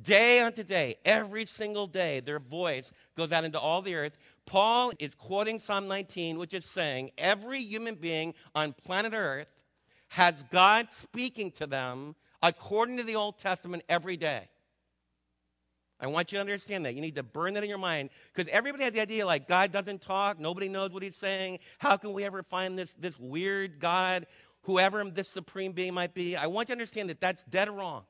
Day 0.00 0.40
unto 0.40 0.62
day, 0.62 0.96
every 1.04 1.44
single 1.44 1.88
day, 1.88 2.20
their 2.20 2.38
voice 2.38 2.92
goes 3.16 3.32
out 3.32 3.44
into 3.44 3.58
all 3.58 3.82
the 3.82 3.96
earth. 3.96 4.16
Paul 4.46 4.92
is 4.98 5.14
quoting 5.14 5.58
Psalm 5.58 5.88
19, 5.88 6.38
which 6.38 6.54
is 6.54 6.64
saying 6.64 7.10
every 7.18 7.60
human 7.62 7.96
being 7.96 8.34
on 8.54 8.72
planet 8.72 9.12
earth 9.12 9.48
has 10.08 10.44
God 10.52 10.92
speaking 10.92 11.50
to 11.52 11.66
them 11.66 12.14
according 12.42 12.96
to 12.98 13.02
the 13.02 13.16
Old 13.16 13.38
Testament 13.38 13.82
every 13.88 14.16
day. 14.16 14.48
I 16.00 16.06
want 16.06 16.30
you 16.30 16.36
to 16.36 16.40
understand 16.40 16.86
that. 16.86 16.94
You 16.94 17.00
need 17.00 17.16
to 17.16 17.24
burn 17.24 17.54
that 17.54 17.64
in 17.64 17.68
your 17.68 17.78
mind 17.78 18.10
because 18.32 18.48
everybody 18.52 18.84
has 18.84 18.92
the 18.92 19.00
idea 19.00 19.26
like 19.26 19.48
God 19.48 19.72
doesn't 19.72 20.00
talk, 20.00 20.38
nobody 20.38 20.68
knows 20.68 20.92
what 20.92 21.02
he's 21.02 21.16
saying. 21.16 21.58
How 21.78 21.96
can 21.96 22.12
we 22.12 22.24
ever 22.24 22.42
find 22.42 22.78
this, 22.78 22.94
this 22.94 23.18
weird 23.18 23.80
God, 23.80 24.26
whoever 24.62 25.04
this 25.10 25.28
supreme 25.28 25.72
being 25.72 25.94
might 25.94 26.14
be? 26.14 26.36
I 26.36 26.46
want 26.46 26.68
you 26.68 26.74
to 26.74 26.78
understand 26.78 27.10
that 27.10 27.20
that's 27.20 27.42
dead 27.44 27.68
wrong. 27.68 28.04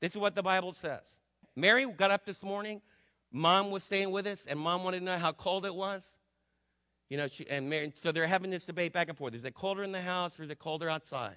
This 0.00 0.12
is 0.12 0.18
what 0.18 0.34
the 0.34 0.42
Bible 0.42 0.72
says. 0.72 1.02
Mary 1.54 1.90
got 1.92 2.10
up 2.10 2.24
this 2.24 2.42
morning. 2.42 2.80
Mom 3.30 3.70
was 3.70 3.82
staying 3.82 4.10
with 4.10 4.26
us, 4.26 4.46
and 4.46 4.58
mom 4.58 4.84
wanted 4.84 5.00
to 5.00 5.04
know 5.04 5.18
how 5.18 5.32
cold 5.32 5.66
it 5.66 5.74
was. 5.74 6.02
You 7.10 7.16
know, 7.16 7.26
she, 7.26 7.48
and 7.48 7.68
Mary, 7.68 7.92
so 7.96 8.12
they're 8.12 8.26
having 8.26 8.50
this 8.50 8.64
debate 8.64 8.92
back 8.92 9.08
and 9.08 9.18
forth. 9.18 9.34
Is 9.34 9.44
it 9.44 9.54
colder 9.54 9.82
in 9.82 9.92
the 9.92 10.00
house 10.00 10.38
or 10.38 10.44
is 10.44 10.50
it 10.50 10.58
colder 10.58 10.88
outside? 10.88 11.36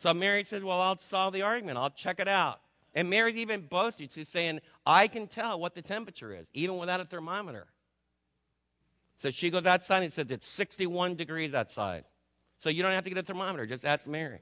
So 0.00 0.14
Mary 0.14 0.44
says, 0.44 0.62
Well, 0.62 0.80
I'll 0.80 0.98
solve 0.98 1.34
the 1.34 1.42
argument. 1.42 1.76
I'll 1.76 1.90
check 1.90 2.20
it 2.20 2.28
out. 2.28 2.60
And 2.94 3.10
Mary's 3.10 3.36
even 3.36 3.60
boasted. 3.60 4.10
She's 4.10 4.28
saying, 4.28 4.60
I 4.86 5.06
can 5.08 5.26
tell 5.26 5.60
what 5.60 5.74
the 5.74 5.82
temperature 5.82 6.34
is, 6.34 6.46
even 6.54 6.78
without 6.78 7.00
a 7.00 7.04
thermometer. 7.04 7.66
So 9.18 9.30
she 9.30 9.50
goes 9.50 9.66
outside 9.66 10.02
and 10.02 10.10
says, 10.10 10.30
It's 10.30 10.46
61 10.46 11.16
degrees 11.16 11.52
outside. 11.52 12.04
So 12.56 12.70
you 12.70 12.82
don't 12.82 12.92
have 12.92 13.04
to 13.04 13.10
get 13.10 13.18
a 13.18 13.22
thermometer. 13.22 13.66
Just 13.66 13.84
ask 13.84 14.06
Mary. 14.06 14.40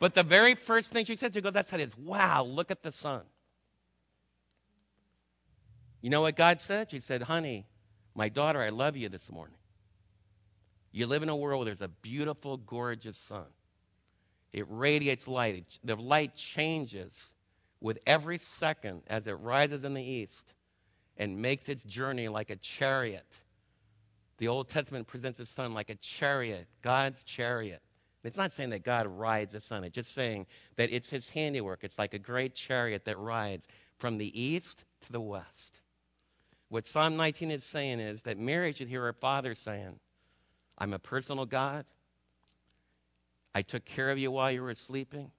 But 0.00 0.14
the 0.14 0.22
very 0.22 0.54
first 0.54 0.90
thing 0.90 1.04
she 1.04 1.16
said, 1.16 1.34
she 1.34 1.42
goes 1.42 1.54
outside 1.54 1.80
is, 1.80 1.96
Wow, 1.98 2.44
look 2.44 2.70
at 2.70 2.82
the 2.82 2.92
sun. 2.92 3.24
You 6.00 6.08
know 6.08 6.22
what 6.22 6.34
God 6.34 6.62
said? 6.62 6.90
She 6.90 7.00
said, 7.00 7.20
Honey, 7.20 7.66
my 8.14 8.30
daughter, 8.30 8.62
I 8.62 8.70
love 8.70 8.96
you 8.96 9.10
this 9.10 9.30
morning. 9.30 9.58
You 10.92 11.06
live 11.06 11.22
in 11.22 11.28
a 11.28 11.36
world 11.36 11.58
where 11.58 11.66
there's 11.66 11.82
a 11.82 11.88
beautiful, 11.88 12.56
gorgeous 12.56 13.18
sun. 13.18 13.44
It 14.56 14.64
radiates 14.70 15.28
light. 15.28 15.78
The 15.84 15.96
light 15.96 16.34
changes 16.34 17.30
with 17.82 17.98
every 18.06 18.38
second 18.38 19.02
as 19.06 19.26
it 19.26 19.34
rises 19.34 19.84
in 19.84 19.92
the 19.92 20.02
east 20.02 20.54
and 21.18 21.42
makes 21.42 21.68
its 21.68 21.84
journey 21.84 22.28
like 22.28 22.48
a 22.48 22.56
chariot. 22.56 23.36
The 24.38 24.48
Old 24.48 24.70
Testament 24.70 25.06
presents 25.06 25.38
the 25.38 25.44
sun 25.44 25.74
like 25.74 25.90
a 25.90 25.94
chariot, 25.96 26.66
God's 26.80 27.22
chariot. 27.22 27.82
It's 28.24 28.38
not 28.38 28.50
saying 28.50 28.70
that 28.70 28.82
God 28.82 29.06
rides 29.06 29.52
the 29.52 29.60
sun, 29.60 29.84
it's 29.84 29.94
just 29.94 30.14
saying 30.14 30.46
that 30.76 30.90
it's 30.90 31.10
his 31.10 31.28
handiwork. 31.28 31.84
It's 31.84 31.98
like 31.98 32.14
a 32.14 32.18
great 32.18 32.54
chariot 32.54 33.04
that 33.04 33.18
rides 33.18 33.66
from 33.98 34.16
the 34.16 34.42
east 34.42 34.84
to 35.02 35.12
the 35.12 35.20
west. 35.20 35.80
What 36.70 36.86
Psalm 36.86 37.18
19 37.18 37.50
is 37.50 37.62
saying 37.62 38.00
is 38.00 38.22
that 38.22 38.38
Mary 38.38 38.72
should 38.72 38.88
hear 38.88 39.02
her 39.02 39.12
father 39.12 39.54
saying, 39.54 40.00
I'm 40.78 40.94
a 40.94 40.98
personal 40.98 41.44
God. 41.44 41.84
I 43.56 43.62
took 43.62 43.86
care 43.86 44.10
of 44.10 44.18
you 44.18 44.30
while 44.30 44.52
you 44.52 44.60
were 44.60 44.74
sleeping. 44.74 45.30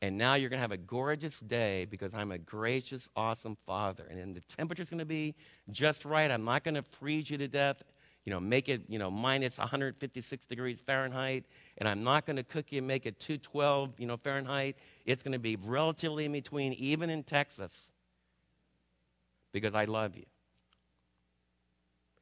And 0.00 0.16
now 0.16 0.32
you're 0.32 0.48
going 0.48 0.56
to 0.56 0.62
have 0.62 0.72
a 0.72 0.78
gorgeous 0.78 1.40
day 1.40 1.84
because 1.84 2.14
I'm 2.14 2.32
a 2.32 2.38
gracious, 2.38 3.06
awesome 3.14 3.58
father. 3.66 4.06
And 4.08 4.18
then 4.18 4.32
the 4.32 4.40
temperature's 4.56 4.88
going 4.88 5.00
to 5.00 5.04
be 5.04 5.34
just 5.70 6.06
right. 6.06 6.30
I'm 6.30 6.46
not 6.46 6.64
going 6.64 6.76
to 6.76 6.82
freeze 6.82 7.28
you 7.28 7.36
to 7.36 7.46
death, 7.46 7.82
you 8.24 8.32
know, 8.32 8.40
make 8.40 8.70
it, 8.70 8.80
you 8.88 8.98
know, 8.98 9.10
minus 9.10 9.58
156 9.58 10.46
degrees 10.46 10.80
Fahrenheit. 10.80 11.44
And 11.76 11.86
I'm 11.86 12.02
not 12.02 12.24
going 12.24 12.36
to 12.36 12.42
cook 12.42 12.72
you 12.72 12.78
and 12.78 12.88
make 12.88 13.04
it 13.04 13.20
212, 13.20 14.00
you 14.00 14.06
know, 14.06 14.16
Fahrenheit. 14.16 14.78
It's 15.04 15.22
going 15.22 15.34
to 15.34 15.38
be 15.38 15.56
relatively 15.56 16.24
in 16.24 16.32
between, 16.32 16.72
even 16.72 17.10
in 17.10 17.24
Texas, 17.24 17.90
because 19.52 19.74
I 19.74 19.84
love 19.84 20.16
you. 20.16 20.24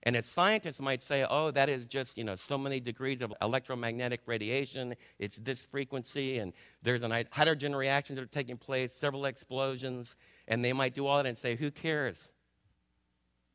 And 0.07 0.15
as 0.15 0.25
scientists 0.25 0.81
might 0.81 1.03
say, 1.03 1.27
oh, 1.29 1.51
that 1.51 1.69
is 1.69 1.85
just, 1.85 2.17
you 2.17 2.23
know, 2.23 2.37
so 2.37 2.57
many 2.57 2.79
degrees 2.79 3.23
of 3.23 3.35
electromagnetic 3.43 4.21
radiation. 4.25 4.95
It's 5.19 5.37
this 5.37 5.61
frequency, 5.63 6.39
and 6.39 6.53
there's 6.81 7.03
an 7.03 7.13
hydrogen 7.33 7.75
reactions 7.75 8.17
that 8.17 8.23
are 8.23 8.27
taking 8.27 8.57
place, 8.57 8.95
several 8.95 9.25
explosions, 9.25 10.15
and 10.47 10.65
they 10.65 10.73
might 10.73 10.95
do 10.95 11.09
all 11.09 11.17
that 11.17 11.27
and 11.27 11.37
say, 11.37 11.57
who 11.57 11.73
cares? 11.73 12.31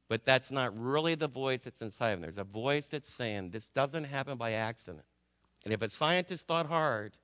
But 0.10 0.26
that's 0.26 0.52
not 0.52 0.78
really 0.78 1.16
the 1.16 1.30
voice 1.30 1.62
that's 1.64 1.82
inside 1.82 2.10
of 2.10 2.20
them. 2.20 2.24
There's 2.24 2.38
a 2.38 2.44
voice 2.44 2.86
that's 2.86 3.10
saying, 3.10 3.52
this 3.52 3.68
doesn't 3.68 4.04
happen 4.04 4.38
by 4.38 4.52
accident. 4.52 5.06
And 5.64 5.74
if 5.74 5.82
a 5.82 5.88
scientist 5.88 6.48
thought 6.48 6.66
hard, 6.66 7.16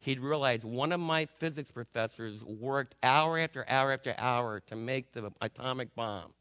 he'd 0.00 0.20
realize 0.20 0.66
one 0.66 0.92
of 0.92 1.00
my 1.00 1.24
physics 1.24 1.70
professors 1.70 2.44
worked 2.44 2.94
hour 3.02 3.38
after 3.38 3.64
hour 3.66 3.90
after 3.90 4.14
hour 4.18 4.60
to 4.66 4.76
make 4.76 5.12
the 5.12 5.32
atomic 5.40 5.94
bomb. 5.94 6.34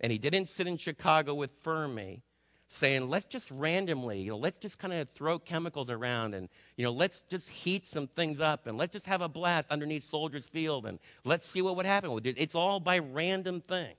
And 0.00 0.10
he 0.12 0.18
didn't 0.18 0.48
sit 0.48 0.66
in 0.66 0.76
Chicago 0.76 1.34
with 1.34 1.50
Fermi 1.62 2.22
saying, 2.68 3.08
let's 3.08 3.26
just 3.26 3.50
randomly, 3.50 4.20
you 4.20 4.30
know, 4.30 4.36
let's 4.36 4.58
just 4.58 4.78
kind 4.78 4.92
of 4.92 5.08
throw 5.10 5.38
chemicals 5.38 5.90
around 5.90 6.34
and, 6.34 6.48
you 6.76 6.84
know, 6.84 6.92
let's 6.92 7.22
just 7.28 7.48
heat 7.48 7.86
some 7.86 8.06
things 8.08 8.40
up 8.40 8.66
and 8.66 8.76
let's 8.76 8.92
just 8.92 9.06
have 9.06 9.20
a 9.20 9.28
blast 9.28 9.70
underneath 9.70 10.02
Soldiers 10.02 10.46
Field 10.46 10.86
and 10.86 10.98
let's 11.24 11.46
see 11.46 11.62
what 11.62 11.76
would 11.76 11.86
happen. 11.86 12.18
It's 12.24 12.54
all 12.54 12.80
by 12.80 12.98
random 12.98 13.60
things. 13.60 13.96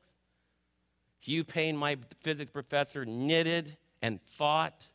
Hugh 1.20 1.44
Payne, 1.44 1.78
my 1.78 1.98
physics 2.22 2.52
professor, 2.52 3.06
knitted 3.06 3.78
and 4.02 4.22
thought 4.38 4.88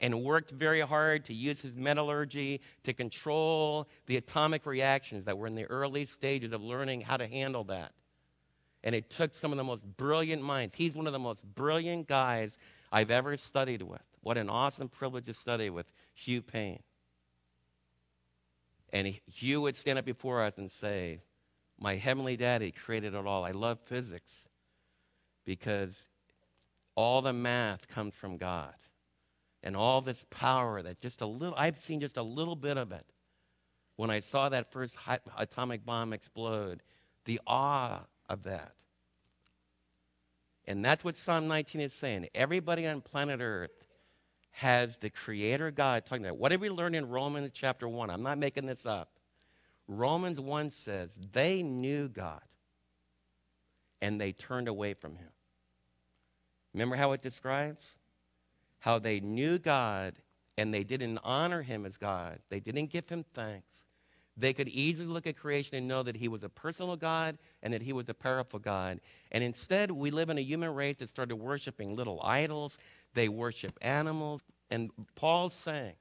and 0.00 0.24
worked 0.24 0.50
very 0.50 0.80
hard 0.80 1.24
to 1.26 1.34
use 1.34 1.60
his 1.60 1.74
metallurgy 1.74 2.60
to 2.82 2.92
control 2.92 3.88
the 4.06 4.16
atomic 4.16 4.66
reactions 4.66 5.24
that 5.26 5.38
were 5.38 5.46
in 5.46 5.54
the 5.54 5.64
early 5.66 6.04
stages 6.04 6.52
of 6.52 6.60
learning 6.60 7.02
how 7.02 7.16
to 7.16 7.26
handle 7.26 7.62
that. 7.64 7.92
And 8.84 8.94
it 8.94 9.10
took 9.10 9.34
some 9.34 9.52
of 9.52 9.58
the 9.58 9.64
most 9.64 9.82
brilliant 9.96 10.42
minds. 10.42 10.74
He's 10.74 10.94
one 10.94 11.06
of 11.06 11.12
the 11.12 11.18
most 11.18 11.44
brilliant 11.54 12.08
guys 12.08 12.58
I've 12.90 13.10
ever 13.10 13.36
studied 13.36 13.82
with. 13.82 14.02
What 14.22 14.36
an 14.36 14.50
awesome 14.50 14.88
privilege 14.88 15.26
to 15.26 15.34
study 15.34 15.70
with 15.70 15.86
Hugh 16.14 16.42
Payne. 16.42 16.82
And 18.92 19.14
Hugh 19.32 19.62
would 19.62 19.76
stand 19.76 19.98
up 19.98 20.04
before 20.04 20.42
us 20.42 20.58
and 20.58 20.70
say, 20.70 21.20
My 21.78 21.96
heavenly 21.96 22.36
daddy 22.36 22.72
created 22.72 23.14
it 23.14 23.26
all. 23.26 23.44
I 23.44 23.52
love 23.52 23.78
physics 23.84 24.32
because 25.44 25.94
all 26.94 27.22
the 27.22 27.32
math 27.32 27.88
comes 27.88 28.14
from 28.14 28.36
God. 28.36 28.74
And 29.64 29.76
all 29.76 30.00
this 30.00 30.22
power 30.28 30.82
that 30.82 31.00
just 31.00 31.20
a 31.20 31.26
little, 31.26 31.54
I've 31.56 31.78
seen 31.78 32.00
just 32.00 32.16
a 32.16 32.22
little 32.22 32.56
bit 32.56 32.76
of 32.76 32.90
it 32.90 33.06
when 33.96 34.10
I 34.10 34.20
saw 34.20 34.48
that 34.48 34.72
first 34.72 34.96
atomic 35.38 35.84
bomb 35.84 36.12
explode, 36.12 36.82
the 37.24 37.40
awe 37.46 38.00
of 38.28 38.44
that. 38.44 38.74
And 40.66 40.84
that's 40.84 41.04
what 41.04 41.16
Psalm 41.16 41.48
19 41.48 41.80
is 41.80 41.92
saying. 41.92 42.28
Everybody 42.34 42.86
on 42.86 43.00
planet 43.00 43.40
Earth 43.42 43.84
has 44.52 44.96
the 44.98 45.10
Creator 45.10 45.70
God 45.72 46.04
talking 46.04 46.24
about. 46.24 46.38
What 46.38 46.50
did 46.50 46.60
we 46.60 46.70
learn 46.70 46.94
in 46.94 47.08
Romans 47.08 47.50
chapter 47.52 47.88
1? 47.88 48.10
I'm 48.10 48.22
not 48.22 48.38
making 48.38 48.66
this 48.66 48.86
up. 48.86 49.10
Romans 49.88 50.38
1 50.38 50.70
says 50.70 51.10
they 51.32 51.62
knew 51.62 52.08
God 52.08 52.42
and 54.00 54.20
they 54.20 54.32
turned 54.32 54.68
away 54.68 54.94
from 54.94 55.16
Him. 55.16 55.28
Remember 56.74 56.96
how 56.96 57.12
it 57.12 57.22
describes? 57.22 57.96
How 58.78 58.98
they 58.98 59.20
knew 59.20 59.58
God 59.58 60.14
and 60.56 60.72
they 60.72 60.84
didn't 60.84 61.18
honor 61.24 61.62
Him 61.62 61.86
as 61.86 61.96
God, 61.96 62.38
they 62.50 62.60
didn't 62.60 62.90
give 62.90 63.08
Him 63.08 63.24
thanks. 63.34 63.84
They 64.36 64.52
could 64.52 64.68
easily 64.68 65.08
look 65.08 65.26
at 65.26 65.36
creation 65.36 65.76
and 65.76 65.86
know 65.86 66.02
that 66.02 66.16
He 66.16 66.28
was 66.28 66.42
a 66.42 66.48
personal 66.48 66.96
God 66.96 67.38
and 67.62 67.74
that 67.74 67.82
He 67.82 67.92
was 67.92 68.08
a 68.08 68.14
powerful 68.14 68.58
God. 68.58 69.00
And 69.30 69.44
instead, 69.44 69.90
we 69.90 70.10
live 70.10 70.30
in 70.30 70.38
a 70.38 70.42
human 70.42 70.74
race 70.74 70.96
that 70.98 71.08
started 71.08 71.36
worshiping 71.36 71.94
little 71.96 72.20
idols, 72.22 72.78
they 73.14 73.28
worship 73.28 73.78
animals. 73.82 74.42
And 74.70 74.90
Paul's 75.16 75.54
saying, 75.54 75.94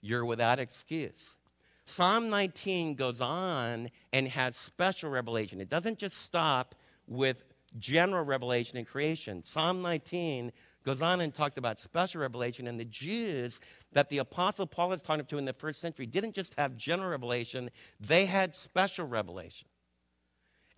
You're 0.00 0.24
without 0.24 0.58
excuse. 0.58 1.36
Psalm 1.84 2.30
19 2.30 2.94
goes 2.94 3.20
on 3.20 3.90
and 4.12 4.28
has 4.28 4.56
special 4.56 5.10
revelation. 5.10 5.60
It 5.60 5.68
doesn't 5.68 5.98
just 5.98 6.18
stop 6.18 6.74
with 7.06 7.44
general 7.78 8.24
revelation 8.24 8.78
in 8.78 8.84
creation. 8.84 9.42
Psalm 9.44 9.82
19 9.82 10.52
goes 10.84 11.02
on 11.02 11.20
and 11.20 11.32
talks 11.32 11.56
about 11.56 11.80
special 11.80 12.20
revelation, 12.20 12.66
and 12.66 12.78
the 12.78 12.84
Jews 12.84 13.60
that 13.92 14.08
the 14.08 14.18
Apostle 14.18 14.66
Paul 14.66 14.92
is 14.92 15.02
talking 15.02 15.24
to 15.26 15.38
in 15.38 15.44
the 15.44 15.52
first 15.52 15.80
century 15.80 16.06
didn't 16.06 16.34
just 16.34 16.54
have 16.58 16.76
general 16.76 17.10
revelation, 17.10 17.70
they 18.00 18.26
had 18.26 18.54
special 18.54 19.06
revelation. 19.06 19.68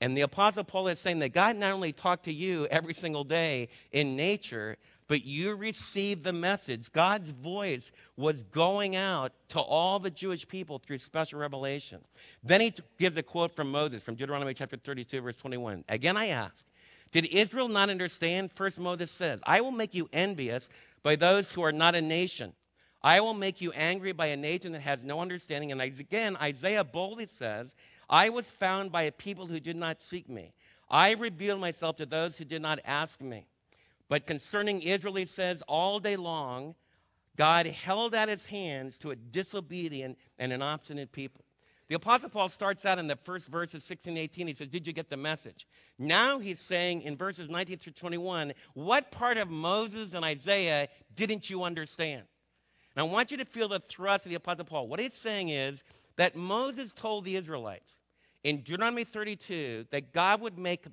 And 0.00 0.16
the 0.16 0.22
Apostle 0.22 0.64
Paul 0.64 0.88
is 0.88 0.98
saying 0.98 1.20
that 1.20 1.32
God 1.32 1.56
not 1.56 1.72
only 1.72 1.92
talked 1.92 2.24
to 2.24 2.32
you 2.32 2.66
every 2.66 2.94
single 2.94 3.24
day 3.24 3.68
in 3.92 4.16
nature, 4.16 4.76
but 5.06 5.24
you 5.24 5.54
received 5.54 6.24
the 6.24 6.32
message. 6.32 6.90
God's 6.92 7.30
voice 7.30 7.90
was 8.16 8.42
going 8.44 8.96
out 8.96 9.32
to 9.48 9.60
all 9.60 9.98
the 9.98 10.10
Jewish 10.10 10.46
people 10.48 10.78
through 10.78 10.98
special 10.98 11.38
revelation. 11.38 12.00
Then 12.42 12.60
he 12.60 12.74
gives 12.98 13.16
a 13.16 13.22
quote 13.22 13.54
from 13.54 13.70
Moses 13.70 14.02
from 14.02 14.14
Deuteronomy 14.14 14.54
chapter 14.54 14.76
32, 14.76 15.20
verse 15.20 15.36
21. 15.36 15.84
Again, 15.88 16.16
I 16.16 16.28
ask, 16.28 16.64
did 17.14 17.26
Israel 17.26 17.68
not 17.68 17.90
understand? 17.90 18.50
First, 18.50 18.80
Moses 18.80 19.08
says, 19.08 19.38
I 19.44 19.60
will 19.60 19.70
make 19.70 19.94
you 19.94 20.08
envious 20.12 20.68
by 21.04 21.14
those 21.14 21.52
who 21.52 21.62
are 21.62 21.70
not 21.70 21.94
a 21.94 22.02
nation. 22.02 22.52
I 23.04 23.20
will 23.20 23.34
make 23.34 23.60
you 23.60 23.70
angry 23.70 24.10
by 24.10 24.26
a 24.26 24.36
nation 24.36 24.72
that 24.72 24.80
has 24.80 25.04
no 25.04 25.20
understanding. 25.20 25.70
And 25.70 25.80
again, 25.80 26.36
Isaiah 26.42 26.82
boldly 26.82 27.26
says, 27.26 27.76
I 28.10 28.30
was 28.30 28.46
found 28.46 28.90
by 28.90 29.02
a 29.02 29.12
people 29.12 29.46
who 29.46 29.60
did 29.60 29.76
not 29.76 30.00
seek 30.00 30.28
me. 30.28 30.54
I 30.90 31.12
revealed 31.12 31.60
myself 31.60 31.94
to 31.98 32.06
those 32.06 32.36
who 32.36 32.44
did 32.44 32.60
not 32.60 32.80
ask 32.84 33.20
me. 33.20 33.46
But 34.08 34.26
concerning 34.26 34.82
Israel, 34.82 35.14
he 35.14 35.24
says, 35.24 35.62
all 35.68 36.00
day 36.00 36.16
long, 36.16 36.74
God 37.36 37.66
held 37.66 38.12
out 38.12 38.28
his 38.28 38.46
hands 38.46 38.98
to 38.98 39.12
a 39.12 39.16
disobedient 39.16 40.18
and 40.36 40.52
an 40.52 40.62
obstinate 40.62 41.12
people. 41.12 41.43
The 41.88 41.96
Apostle 41.96 42.30
Paul 42.30 42.48
starts 42.48 42.86
out 42.86 42.98
in 42.98 43.08
the 43.08 43.16
first 43.16 43.46
verses 43.46 43.84
16 43.84 44.12
and 44.12 44.18
18. 44.18 44.46
He 44.46 44.54
says, 44.54 44.68
Did 44.68 44.86
you 44.86 44.92
get 44.92 45.10
the 45.10 45.18
message? 45.18 45.66
Now 45.98 46.38
he's 46.38 46.60
saying 46.60 47.02
in 47.02 47.16
verses 47.16 47.50
19 47.50 47.78
through 47.78 47.92
21, 47.92 48.54
What 48.72 49.10
part 49.10 49.36
of 49.36 49.50
Moses 49.50 50.14
and 50.14 50.24
Isaiah 50.24 50.88
didn't 51.14 51.50
you 51.50 51.62
understand? 51.62 52.22
And 52.96 53.02
I 53.02 53.12
want 53.12 53.30
you 53.30 53.36
to 53.38 53.44
feel 53.44 53.68
the 53.68 53.80
thrust 53.80 54.24
of 54.24 54.30
the 54.30 54.36
Apostle 54.36 54.64
Paul. 54.64 54.88
What 54.88 55.00
he's 55.00 55.14
saying 55.14 55.50
is 55.50 55.82
that 56.16 56.36
Moses 56.36 56.94
told 56.94 57.24
the 57.24 57.36
Israelites 57.36 57.98
in 58.44 58.58
Deuteronomy 58.62 59.04
32 59.04 59.86
that 59.90 60.12
God 60.12 60.40
would 60.40 60.58
make 60.58 60.86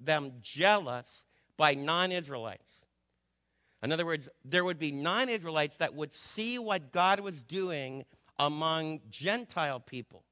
them 0.00 0.32
jealous 0.42 1.26
by 1.56 1.74
non 1.74 2.10
Israelites. 2.10 2.72
In 3.84 3.92
other 3.92 4.06
words, 4.06 4.28
there 4.44 4.64
would 4.64 4.78
be 4.78 4.90
non 4.90 5.28
Israelites 5.28 5.76
that 5.76 5.94
would 5.94 6.12
see 6.12 6.58
what 6.58 6.90
God 6.90 7.20
was 7.20 7.42
doing 7.42 8.04
among 8.38 9.00
Gentile 9.10 9.80
people. 9.80 10.24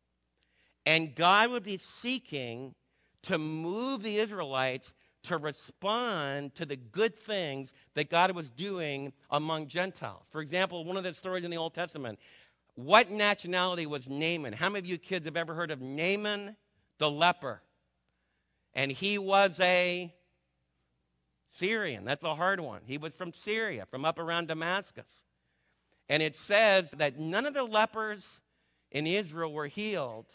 And 0.84 1.14
God 1.14 1.50
would 1.50 1.62
be 1.62 1.78
seeking 1.78 2.74
to 3.22 3.38
move 3.38 4.02
the 4.02 4.16
Israelites 4.16 4.92
to 5.24 5.36
respond 5.36 6.54
to 6.56 6.66
the 6.66 6.76
good 6.76 7.16
things 7.16 7.72
that 7.94 8.10
God 8.10 8.34
was 8.34 8.50
doing 8.50 9.12
among 9.30 9.68
Gentiles. 9.68 10.24
For 10.30 10.40
example, 10.40 10.84
one 10.84 10.96
of 10.96 11.04
the 11.04 11.14
stories 11.14 11.44
in 11.44 11.50
the 11.50 11.56
Old 11.56 11.74
Testament 11.74 12.18
what 12.74 13.10
nationality 13.10 13.84
was 13.84 14.08
Naaman? 14.08 14.54
How 14.54 14.70
many 14.70 14.78
of 14.78 14.86
you 14.86 14.96
kids 14.96 15.26
have 15.26 15.36
ever 15.36 15.54
heard 15.54 15.70
of 15.70 15.82
Naaman 15.82 16.56
the 16.98 17.10
leper? 17.10 17.60
And 18.72 18.90
he 18.90 19.18
was 19.18 19.60
a 19.60 20.12
Syrian. 21.50 22.06
That's 22.06 22.24
a 22.24 22.34
hard 22.34 22.60
one. 22.60 22.80
He 22.86 22.96
was 22.96 23.14
from 23.14 23.34
Syria, 23.34 23.84
from 23.90 24.06
up 24.06 24.18
around 24.18 24.48
Damascus. 24.48 25.22
And 26.12 26.22
it 26.22 26.36
says 26.36 26.90
that 26.98 27.18
none 27.18 27.46
of 27.46 27.54
the 27.54 27.64
lepers 27.64 28.42
in 28.90 29.06
Israel 29.06 29.50
were 29.50 29.66
healed. 29.66 30.26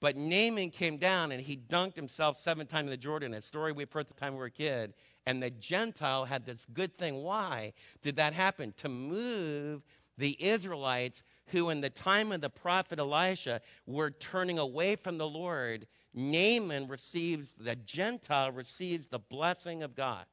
But 0.00 0.16
Naaman 0.16 0.70
came 0.70 0.98
down 0.98 1.32
and 1.32 1.42
he 1.42 1.56
dunked 1.56 1.96
himself 1.96 2.38
seven 2.38 2.68
times 2.68 2.84
in 2.84 2.90
the 2.90 2.96
Jordan, 2.96 3.34
a 3.34 3.42
story 3.42 3.72
we've 3.72 3.90
heard 3.90 4.06
the 4.06 4.14
time 4.14 4.34
we 4.34 4.38
were 4.38 4.44
a 4.44 4.50
kid. 4.52 4.94
And 5.26 5.42
the 5.42 5.50
Gentile 5.50 6.26
had 6.26 6.46
this 6.46 6.64
good 6.72 6.96
thing. 6.96 7.24
Why 7.24 7.72
did 8.02 8.14
that 8.14 8.34
happen? 8.34 8.72
To 8.76 8.88
move 8.88 9.82
the 10.16 10.36
Israelites 10.38 11.24
who, 11.48 11.70
in 11.70 11.80
the 11.80 11.90
time 11.90 12.30
of 12.30 12.40
the 12.40 12.50
prophet 12.50 13.00
Elisha, 13.00 13.62
were 13.84 14.12
turning 14.12 14.60
away 14.60 14.94
from 14.94 15.18
the 15.18 15.28
Lord 15.28 15.88
Naaman 16.14 16.86
receives, 16.86 17.48
the 17.58 17.74
Gentile 17.74 18.52
receives 18.52 19.08
the 19.08 19.18
blessing 19.18 19.82
of 19.82 19.96
God. 19.96 20.24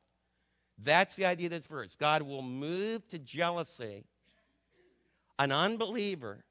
That's 0.83 1.15
the 1.15 1.25
idea 1.25 1.47
of 1.47 1.51
this 1.51 1.65
verse. 1.65 1.95
God 1.95 2.23
will 2.23 2.41
move 2.41 3.07
to 3.09 3.19
jealousy 3.19 4.05
an 5.39 5.51
unbeliever 5.51 6.43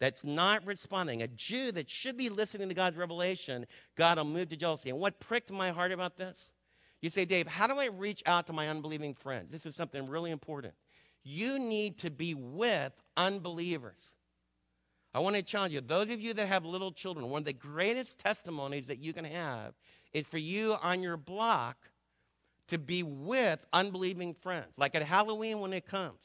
that's 0.00 0.24
not 0.24 0.66
responding, 0.66 1.22
a 1.22 1.28
Jew 1.28 1.72
that 1.72 1.88
should 1.88 2.16
be 2.16 2.28
listening 2.28 2.68
to 2.68 2.74
God's 2.74 2.96
revelation, 2.96 3.66
God 3.96 4.18
will 4.18 4.24
move 4.24 4.48
to 4.48 4.56
jealousy. 4.56 4.90
And 4.90 4.98
what 4.98 5.18
pricked 5.20 5.50
my 5.50 5.70
heart 5.70 5.92
about 5.92 6.16
this? 6.16 6.52
You 7.00 7.10
say, 7.10 7.24
Dave, 7.24 7.46
how 7.46 7.66
do 7.66 7.78
I 7.78 7.86
reach 7.86 8.22
out 8.26 8.46
to 8.48 8.52
my 8.52 8.68
unbelieving 8.68 9.14
friends? 9.14 9.50
This 9.50 9.66
is 9.66 9.74
something 9.74 10.06
really 10.08 10.30
important. 10.30 10.74
You 11.22 11.58
need 11.58 11.98
to 11.98 12.10
be 12.10 12.34
with 12.34 12.92
unbelievers. 13.16 14.12
I 15.14 15.20
want 15.20 15.36
to 15.36 15.42
challenge 15.42 15.72
you, 15.72 15.80
those 15.80 16.10
of 16.10 16.20
you 16.20 16.34
that 16.34 16.48
have 16.48 16.64
little 16.64 16.92
children, 16.92 17.30
one 17.30 17.42
of 17.42 17.46
the 17.46 17.52
greatest 17.52 18.18
testimonies 18.18 18.86
that 18.88 18.98
you 18.98 19.12
can 19.12 19.24
have 19.24 19.74
is 20.12 20.26
for 20.26 20.38
you 20.38 20.76
on 20.82 21.02
your 21.02 21.16
block 21.16 21.76
to 22.68 22.78
be 22.78 23.02
with 23.02 23.64
unbelieving 23.72 24.34
friends, 24.34 24.72
like 24.76 24.94
at 24.94 25.02
Halloween 25.02 25.60
when 25.60 25.72
it 25.72 25.86
comes. 25.86 26.20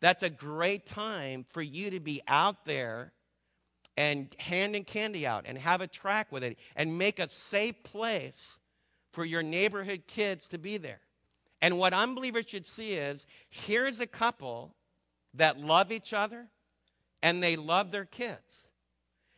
That's 0.00 0.22
a 0.22 0.30
great 0.30 0.86
time 0.86 1.44
for 1.50 1.62
you 1.62 1.90
to 1.90 2.00
be 2.00 2.22
out 2.26 2.64
there 2.64 3.12
and 3.96 4.34
handing 4.38 4.84
candy 4.84 5.26
out 5.26 5.44
and 5.46 5.58
have 5.58 5.80
a 5.80 5.86
track 5.86 6.32
with 6.32 6.42
it 6.42 6.56
and 6.74 6.96
make 6.96 7.18
a 7.18 7.28
safe 7.28 7.82
place 7.82 8.58
for 9.12 9.24
your 9.24 9.42
neighborhood 9.42 10.04
kids 10.06 10.48
to 10.48 10.58
be 10.58 10.78
there. 10.78 11.00
And 11.60 11.78
what 11.78 11.92
unbelievers 11.92 12.46
should 12.48 12.66
see 12.66 12.94
is 12.94 13.26
here's 13.50 14.00
a 14.00 14.06
couple 14.06 14.74
that 15.34 15.58
love 15.60 15.92
each 15.92 16.12
other 16.12 16.48
and 17.22 17.42
they 17.42 17.56
love 17.56 17.90
their 17.90 18.06
kids. 18.06 18.68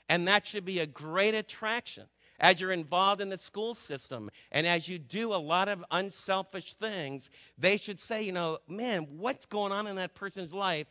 And 0.09 0.29
that 0.29 0.47
should 0.47 0.65
be 0.65 0.79
a 0.79 0.87
great 0.87 1.35
attraction 1.35 2.05
as 2.43 2.61
you're 2.61 2.73
involved 2.73 3.21
in 3.21 3.29
the 3.29 3.39
school 3.39 3.73
system 3.73 4.29
and 4.51 4.67
as 4.67 4.89
you 4.89 4.99
do 4.99 5.33
a 5.33 5.37
lot 5.37 5.69
of 5.69 5.85
unselfish 5.93 6.75
things. 6.75 7.31
They 7.57 7.77
should 7.77 8.01
say, 8.01 8.23
you 8.23 8.33
know, 8.33 8.59
man, 8.69 9.07
what's 9.17 9.47
going 9.47 9.73
on 9.73 9.87
in 9.87 9.97
that 9.97 10.15
person's 10.15 10.53
life? 10.53 10.89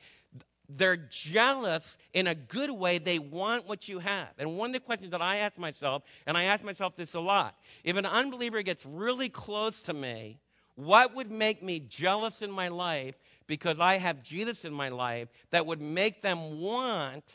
They're 0.69 0.95
jealous 0.95 1.97
in 2.13 2.27
a 2.27 2.35
good 2.35 2.71
way. 2.71 2.97
They 2.97 3.19
want 3.19 3.67
what 3.67 3.89
you 3.89 3.99
have. 3.99 4.29
And 4.39 4.57
one 4.57 4.69
of 4.69 4.73
the 4.73 4.79
questions 4.79 5.11
that 5.11 5.21
I 5.21 5.37
ask 5.37 5.57
myself, 5.57 6.03
and 6.25 6.37
I 6.37 6.45
ask 6.45 6.63
myself 6.63 6.95
this 6.95 7.13
a 7.13 7.19
lot 7.19 7.55
if 7.83 7.97
an 7.97 8.05
unbeliever 8.05 8.61
gets 8.61 8.85
really 8.85 9.27
close 9.27 9.81
to 9.83 9.93
me, 9.93 10.39
what 10.75 11.13
would 11.13 11.29
make 11.29 11.61
me 11.61 11.79
jealous 11.81 12.41
in 12.41 12.49
my 12.49 12.69
life 12.69 13.15
because 13.45 13.81
I 13.81 13.97
have 13.97 14.23
Jesus 14.23 14.63
in 14.63 14.73
my 14.73 14.87
life 14.87 15.27
that 15.49 15.65
would 15.65 15.81
make 15.81 16.21
them 16.21 16.61
want 16.61 17.33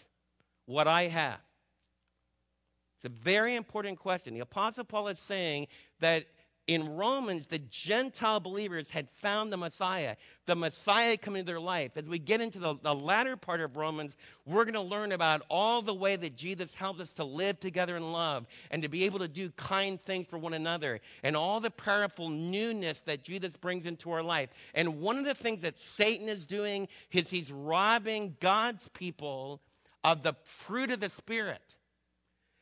what 0.65 0.89
I 0.89 1.03
have? 1.09 1.39
A 3.07 3.09
very 3.09 3.57
important 3.57 3.99
question. 3.99 4.35
The 4.35 4.41
Apostle 4.41 4.85
Paul 4.85 5.09
is 5.09 5.19
saying 5.19 5.69
that 6.01 6.27
in 6.67 6.97
Romans, 6.97 7.47
the 7.47 7.61
Gentile 7.61 8.41
believers 8.41 8.89
had 8.89 9.09
found 9.09 9.53
the 9.53 9.57
Messiah, 9.57 10.17
the 10.47 10.57
Messiah 10.57 11.17
coming 11.17 11.41
into 11.41 11.53
their 11.53 11.61
life. 11.61 11.93
As 11.97 12.07
we 12.07 12.19
get 12.19 12.41
into 12.41 12.59
the, 12.59 12.75
the 12.83 12.93
latter 12.93 13.37
part 13.37 13.61
of 13.61 13.77
Romans, 13.77 14.17
we're 14.45 14.65
going 14.65 14.75
to 14.75 14.81
learn 14.81 15.13
about 15.13 15.43
all 15.49 15.81
the 15.81 15.95
way 15.95 16.17
that 16.17 16.37
Jesus 16.37 16.75
helped 16.75 17.01
us 17.01 17.13
to 17.13 17.25
live 17.25 17.61
together 17.61 17.97
in 17.97 18.11
love 18.11 18.47
and 18.73 18.83
to 18.83 18.89
be 18.89 19.05
able 19.05 19.21
to 19.21 19.29
do 19.29 19.51
kind 19.51 20.03
things 20.05 20.27
for 20.27 20.39
one 20.39 20.55
another 20.55 21.01
and 21.23 21.37
all 21.37 21.61
the 21.61 21.71
powerful 21.71 22.29
newness 22.29 23.01
that 23.03 23.23
Jesus 23.23 23.57
brings 23.57 23.87
into 23.87 24.11
our 24.11 24.23
life. 24.23 24.51
And 24.75 25.01
one 25.01 25.19
of 25.19 25.25
the 25.25 25.35
things 25.35 25.61
that 25.61 25.79
Satan 25.79 26.29
is 26.29 26.49
doing 26.49 26.89
is 27.13 27.29
he's 27.29 27.53
robbing 27.53 28.37
God's 28.41 28.89
people 28.89 29.61
of 30.03 30.25
the 30.25 30.35
fruit 30.43 30.91
of 30.91 30.99
the 30.99 31.09
Spirit. 31.09 31.77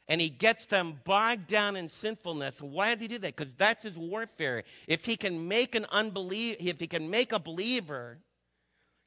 And 0.09 0.21
he 0.21 0.29
gets 0.29 0.67
them 0.67 1.01
bogged 1.05 1.47
down 1.47 1.77
in 1.77 1.89
sinfulness. 1.89 2.61
Why 2.61 2.95
does 2.95 3.03
he 3.03 3.09
do 3.09 3.19
that? 3.19 3.37
Because 3.37 3.53
that's 3.57 3.83
his 3.83 3.97
warfare. 3.97 4.65
If 4.87 5.05
he 5.05 5.17
can 5.17 5.49
make 5.49 5.75
an 5.75 5.87
unbeliever, 5.91 6.59
if 6.61 6.79
he 6.79 6.87
can 6.87 7.11
make 7.11 7.33
a 7.33 7.39
believer 7.39 8.19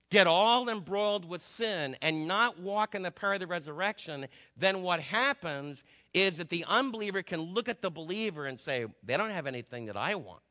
get 0.09 0.25
all 0.25 0.69
embroiled 0.69 1.25
with 1.29 1.41
sin 1.41 1.95
and 2.01 2.27
not 2.27 2.59
walk 2.59 2.95
in 2.95 3.03
the 3.03 3.11
power 3.11 3.33
of 3.33 3.41
the 3.41 3.47
resurrection, 3.47 4.25
then 4.55 4.81
what 4.81 4.99
happens 4.99 5.83
is 6.13 6.37
that 6.37 6.49
the 6.49 6.65
unbeliever 6.67 7.21
can 7.21 7.41
look 7.41 7.69
at 7.69 7.81
the 7.81 7.91
believer 7.91 8.45
and 8.45 8.59
say, 8.59 8.85
they 9.03 9.17
don't 9.17 9.31
have 9.31 9.45
anything 9.45 9.85
that 9.85 9.97
I 9.97 10.15
want. 10.15 10.41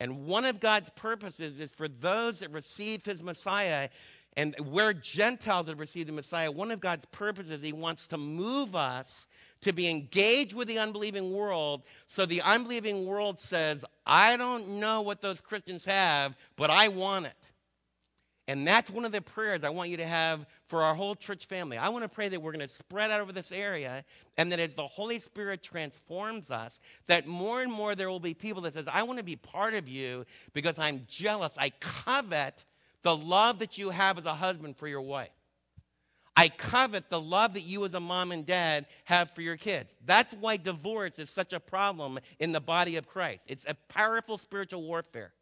And 0.00 0.26
one 0.26 0.44
of 0.44 0.58
God's 0.58 0.90
purposes 0.96 1.60
is 1.60 1.70
for 1.70 1.86
those 1.86 2.40
that 2.40 2.50
receive 2.50 3.04
his 3.04 3.22
Messiah, 3.22 3.88
and 4.36 4.54
where 4.70 4.92
Gentiles 4.92 5.68
have 5.68 5.78
received 5.78 6.08
the 6.08 6.12
Messiah, 6.12 6.50
one 6.50 6.70
of 6.70 6.80
God's 6.80 7.06
purposes, 7.12 7.60
he 7.62 7.72
wants 7.72 8.06
to 8.08 8.16
move 8.16 8.74
us 8.74 9.26
to 9.62 9.72
be 9.72 9.88
engaged 9.88 10.54
with 10.54 10.68
the 10.68 10.78
unbelieving 10.78 11.32
world. 11.32 11.82
So 12.08 12.26
the 12.26 12.42
unbelieving 12.42 13.06
world 13.06 13.38
says, 13.38 13.84
I 14.06 14.36
don't 14.36 14.80
know 14.80 15.02
what 15.02 15.20
those 15.20 15.40
Christians 15.40 15.84
have, 15.84 16.34
but 16.56 16.70
I 16.70 16.88
want 16.88 17.26
it. 17.26 17.48
And 18.48 18.66
that's 18.66 18.90
one 18.90 19.04
of 19.04 19.12
the 19.12 19.22
prayers 19.22 19.62
I 19.62 19.70
want 19.70 19.90
you 19.90 19.98
to 19.98 20.06
have 20.06 20.46
for 20.66 20.82
our 20.82 20.96
whole 20.96 21.14
church 21.14 21.46
family. 21.46 21.78
I 21.78 21.90
want 21.90 22.02
to 22.02 22.08
pray 22.08 22.28
that 22.28 22.42
we're 22.42 22.50
going 22.50 22.66
to 22.66 22.74
spread 22.74 23.12
out 23.12 23.20
over 23.20 23.32
this 23.32 23.52
area 23.52 24.04
and 24.36 24.50
that 24.50 24.58
as 24.58 24.74
the 24.74 24.86
Holy 24.86 25.20
Spirit 25.20 25.62
transforms 25.62 26.50
us, 26.50 26.80
that 27.06 27.28
more 27.28 27.62
and 27.62 27.72
more 27.72 27.94
there 27.94 28.10
will 28.10 28.18
be 28.18 28.34
people 28.34 28.62
that 28.62 28.74
says, 28.74 28.86
I 28.92 29.04
want 29.04 29.20
to 29.20 29.24
be 29.24 29.36
part 29.36 29.74
of 29.74 29.88
you 29.88 30.26
because 30.54 30.74
I'm 30.76 31.04
jealous. 31.06 31.54
I 31.56 31.70
covet 31.78 32.64
the 33.02 33.16
love 33.16 33.58
that 33.60 33.78
you 33.78 33.90
have 33.90 34.18
as 34.18 34.24
a 34.24 34.34
husband 34.34 34.76
for 34.76 34.86
your 34.88 35.00
wife. 35.00 35.30
I 36.34 36.48
covet 36.48 37.10
the 37.10 37.20
love 37.20 37.54
that 37.54 37.62
you 37.62 37.84
as 37.84 37.94
a 37.94 38.00
mom 38.00 38.32
and 38.32 38.46
dad 38.46 38.86
have 39.04 39.30
for 39.34 39.42
your 39.42 39.56
kids. 39.56 39.94
That's 40.04 40.34
why 40.34 40.56
divorce 40.56 41.18
is 41.18 41.28
such 41.28 41.52
a 41.52 41.60
problem 41.60 42.18
in 42.38 42.52
the 42.52 42.60
body 42.60 42.96
of 42.96 43.06
Christ. 43.06 43.42
It's 43.46 43.66
a 43.68 43.74
powerful 43.88 44.38
spiritual 44.38 44.82
warfare. 44.82 45.34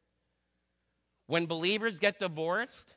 When 1.29 1.47
believers 1.47 2.01
get 2.01 2.19
divorced, 2.19 2.93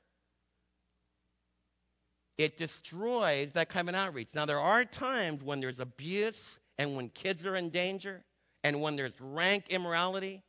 it 2.39 2.57
destroys 2.57 3.51
that 3.51 3.69
kind 3.69 3.87
of 3.89 3.93
outreach. 3.93 4.29
Now, 4.33 4.47
there 4.47 4.59
are 4.59 4.85
times 4.85 5.43
when 5.43 5.59
there's 5.59 5.79
abuse 5.79 6.59
and 6.79 6.95
when 6.95 7.09
kids 7.09 7.45
are 7.45 7.55
in 7.55 7.69
danger 7.69 8.23
and 8.63 8.81
when 8.81 8.95
there's 8.95 9.13
rank 9.19 9.65
immorality, 9.69 10.41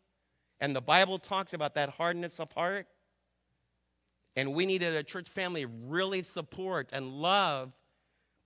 and 0.61 0.75
the 0.75 0.81
Bible 0.81 1.19
talks 1.19 1.53
about 1.53 1.75
that 1.75 1.91
hardness 1.91 2.41
of 2.41 2.51
heart. 2.53 2.87
And 4.37 4.55
we 4.55 4.67
needed 4.67 4.95
a 4.95 5.03
church 5.03 5.29
family 5.29 5.65
really 5.65 6.23
support 6.23 6.91
and 6.93 7.13
love 7.13 7.73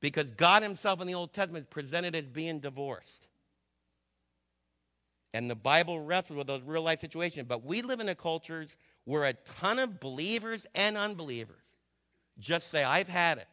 because 0.01 0.33
God 0.33 0.62
Himself 0.62 1.01
in 1.01 1.07
the 1.07 1.14
Old 1.14 1.33
Testament 1.33 1.70
presented 1.70 2.14
as 2.14 2.27
being 2.27 2.61
divorced. 2.61 3.27
And 5.35 5.51
the 5.51 5.55
Bible 5.55 6.01
wrestles 6.01 6.37
with 6.37 6.46
those 6.46 6.62
real 6.62 6.83
life 6.83 7.01
situations. 7.01 7.46
But 7.48 7.64
we 7.64 7.83
live 7.83 8.01
in 8.01 8.09
a 8.09 8.14
culture 8.14 8.64
where 9.05 9.24
a 9.24 9.35
ton 9.35 9.79
of 9.79 10.01
believers 10.01 10.66
and 10.74 10.96
unbelievers 10.96 11.62
just 12.38 12.70
say, 12.70 12.83
I've 12.83 13.09
had 13.09 13.38
it. 13.38 13.48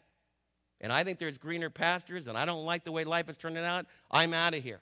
And 0.81 0.91
I 0.91 1.03
think 1.03 1.19
there's 1.19 1.37
greener 1.37 1.69
pastures, 1.69 2.27
and 2.27 2.37
I 2.37 2.45
don't 2.45 2.65
like 2.65 2.83
the 2.83 2.91
way 2.91 3.05
life 3.05 3.29
is 3.29 3.37
turning 3.37 3.63
out. 3.63 3.85
I'm 4.11 4.33
out 4.33 4.53
of 4.53 4.63
here. 4.63 4.81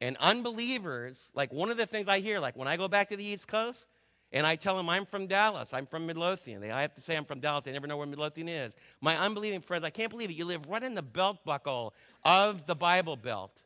And 0.00 0.16
unbelievers, 0.18 1.30
like 1.34 1.52
one 1.52 1.70
of 1.70 1.76
the 1.76 1.86
things 1.86 2.08
I 2.08 2.20
hear, 2.20 2.40
like 2.40 2.56
when 2.56 2.68
I 2.68 2.76
go 2.76 2.88
back 2.88 3.10
to 3.10 3.16
the 3.16 3.24
East 3.24 3.48
Coast, 3.48 3.86
and 4.34 4.44
I 4.44 4.56
tell 4.56 4.76
them 4.76 4.88
I'm 4.88 5.06
from 5.06 5.28
Dallas, 5.28 5.72
I'm 5.72 5.86
from 5.86 6.06
Midlothian. 6.06 6.60
They, 6.60 6.72
I 6.72 6.82
have 6.82 6.92
to 6.96 7.00
say 7.00 7.16
I'm 7.16 7.24
from 7.24 7.38
Dallas. 7.38 7.64
They 7.64 7.72
never 7.72 7.86
know 7.86 7.96
where 7.96 8.06
Midlothian 8.06 8.48
is. 8.48 8.74
My 9.00 9.16
unbelieving 9.16 9.60
friends, 9.60 9.84
I 9.84 9.90
can't 9.90 10.10
believe 10.10 10.28
it. 10.28 10.34
You 10.34 10.44
live 10.44 10.66
right 10.68 10.82
in 10.82 10.94
the 10.94 11.02
belt 11.02 11.44
buckle 11.44 11.94
of 12.24 12.66
the 12.66 12.74
Bible 12.74 13.16
Belt. 13.16 13.56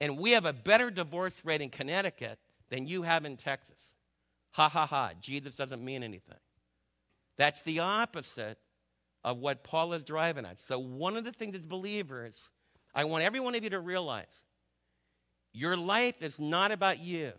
And 0.00 0.16
we 0.16 0.30
have 0.30 0.46
a 0.46 0.52
better 0.52 0.90
divorce 0.90 1.40
rate 1.44 1.60
in 1.60 1.70
Connecticut 1.70 2.38
than 2.70 2.86
you 2.86 3.02
have 3.02 3.24
in 3.24 3.36
Texas. 3.36 3.80
Ha 4.52 4.68
ha 4.68 4.86
ha. 4.86 5.10
Jesus 5.20 5.56
doesn't 5.56 5.84
mean 5.84 6.04
anything. 6.04 6.38
That's 7.36 7.60
the 7.62 7.80
opposite 7.80 8.58
of 9.24 9.38
what 9.38 9.64
Paul 9.64 9.92
is 9.92 10.04
driving 10.04 10.46
at. 10.46 10.60
So, 10.60 10.78
one 10.78 11.16
of 11.16 11.24
the 11.24 11.32
things 11.32 11.56
as 11.56 11.62
believers, 11.62 12.48
I 12.94 13.04
want 13.04 13.24
every 13.24 13.40
one 13.40 13.56
of 13.56 13.64
you 13.64 13.70
to 13.70 13.80
realize 13.80 14.44
your 15.52 15.76
life 15.76 16.22
is 16.22 16.38
not 16.38 16.70
about 16.70 17.00
you 17.00 17.32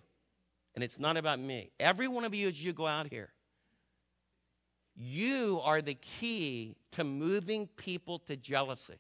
and 0.76 0.84
it's 0.84 1.00
not 1.00 1.18
about 1.18 1.40
me. 1.40 1.72
Every 1.80 2.08
one 2.08 2.24
of 2.24 2.34
you, 2.34 2.48
as 2.48 2.64
you 2.64 2.74
go 2.74 2.88
out 2.88 3.08
here, 3.10 3.30
you 4.96 5.62
are 5.64 5.82
the 5.82 5.96
key 5.96 6.76
to 6.92 7.04
moving 7.04 7.68
people 7.78 8.20
to 8.20 8.36
jealousy. 8.36 9.00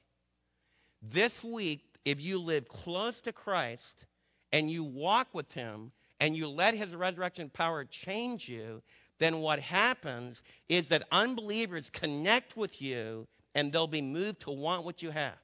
This 1.01 1.43
week, 1.43 1.85
if 2.05 2.19
you 2.21 2.39
live 2.39 2.67
close 2.67 3.21
to 3.21 3.31
Christ 3.31 4.05
and 4.51 4.69
you 4.69 4.83
walk 4.83 5.27
with 5.33 5.51
Him 5.53 5.91
and 6.19 6.35
you 6.35 6.47
let 6.47 6.75
His 6.75 6.95
resurrection 6.95 7.49
power 7.49 7.85
change 7.85 8.47
you, 8.47 8.81
then 9.19 9.37
what 9.37 9.59
happens 9.59 10.41
is 10.67 10.87
that 10.87 11.03
unbelievers 11.11 11.89
connect 11.89 12.57
with 12.57 12.81
you 12.81 13.27
and 13.53 13.71
they'll 13.71 13.87
be 13.87 14.01
moved 14.01 14.41
to 14.41 14.51
want 14.51 14.83
what 14.83 15.01
you 15.01 15.11
have. 15.11 15.37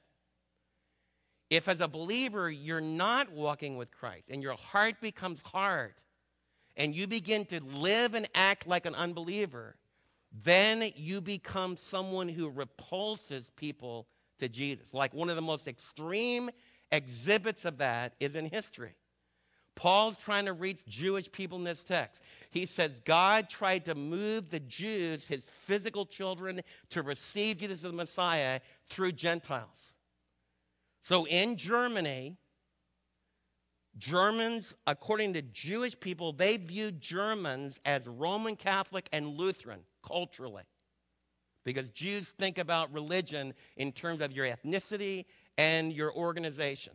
If, 1.50 1.68
as 1.68 1.80
a 1.80 1.88
believer, 1.88 2.50
you're 2.50 2.80
not 2.80 3.32
walking 3.32 3.76
with 3.76 3.90
Christ 3.90 4.24
and 4.28 4.42
your 4.42 4.54
heart 4.54 4.96
becomes 5.00 5.42
hard 5.42 5.94
and 6.78 6.94
you 6.94 7.06
begin 7.06 7.44
to 7.46 7.60
live 7.62 8.14
and 8.14 8.28
act 8.34 8.66
like 8.66 8.86
an 8.86 8.94
unbeliever, 8.94 9.76
then 10.44 10.90
you 10.94 11.20
become 11.20 11.76
someone 11.76 12.28
who 12.28 12.48
repulses 12.48 13.50
people 13.56 14.06
to 14.38 14.48
Jesus. 14.48 14.94
Like 14.94 15.12
one 15.12 15.28
of 15.28 15.36
the 15.36 15.42
most 15.42 15.66
extreme 15.66 16.48
exhibits 16.92 17.64
of 17.64 17.78
that 17.78 18.14
is 18.20 18.36
in 18.36 18.46
history. 18.46 18.94
Paul's 19.74 20.16
trying 20.16 20.46
to 20.46 20.52
reach 20.52 20.84
Jewish 20.86 21.30
people 21.30 21.58
in 21.58 21.64
this 21.64 21.84
text. 21.84 22.22
He 22.50 22.66
says 22.66 23.00
God 23.04 23.48
tried 23.48 23.84
to 23.84 23.94
move 23.94 24.50
the 24.50 24.60
Jews, 24.60 25.26
his 25.26 25.44
physical 25.44 26.06
children, 26.06 26.62
to 26.90 27.02
receive 27.02 27.58
Jesus 27.58 27.84
as 27.84 27.90
the 27.90 27.92
Messiah 27.92 28.60
through 28.88 29.12
Gentiles. 29.12 29.94
So 31.02 31.26
in 31.26 31.56
Germany, 31.56 32.36
Germans, 33.98 34.74
according 34.86 35.34
to 35.34 35.42
Jewish 35.42 35.98
people, 35.98 36.32
they 36.32 36.56
viewed 36.56 37.00
Germans 37.00 37.80
as 37.84 38.06
Roman 38.06 38.56
Catholic 38.56 39.08
and 39.12 39.36
Lutheran 39.36 39.80
culturally. 40.06 40.62
Because 41.64 41.90
Jews 41.90 42.30
think 42.38 42.58
about 42.58 42.92
religion 42.92 43.52
in 43.76 43.92
terms 43.92 44.20
of 44.20 44.32
your 44.32 44.46
ethnicity 44.46 45.26
and 45.58 45.92
your 45.92 46.12
organization. 46.14 46.94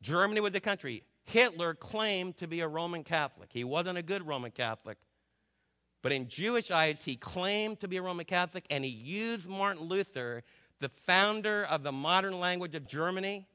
Germany 0.00 0.40
was 0.40 0.52
the 0.52 0.60
country. 0.60 1.04
Hitler 1.24 1.74
claimed 1.74 2.36
to 2.38 2.48
be 2.48 2.60
a 2.60 2.68
Roman 2.68 3.04
Catholic. 3.04 3.50
He 3.52 3.62
wasn't 3.62 3.98
a 3.98 4.02
good 4.02 4.26
Roman 4.26 4.50
Catholic. 4.50 4.98
But 6.02 6.10
in 6.10 6.28
Jewish 6.28 6.72
eyes, 6.72 7.00
he 7.04 7.14
claimed 7.14 7.78
to 7.80 7.88
be 7.88 7.98
a 7.98 8.02
Roman 8.02 8.24
Catholic, 8.24 8.66
and 8.70 8.84
he 8.84 8.90
used 8.90 9.48
Martin 9.48 9.84
Luther, 9.84 10.42
the 10.80 10.88
founder 10.88 11.64
of 11.64 11.84
the 11.84 11.92
modern 11.92 12.40
language 12.40 12.74
of 12.74 12.88
Germany, 12.88 13.46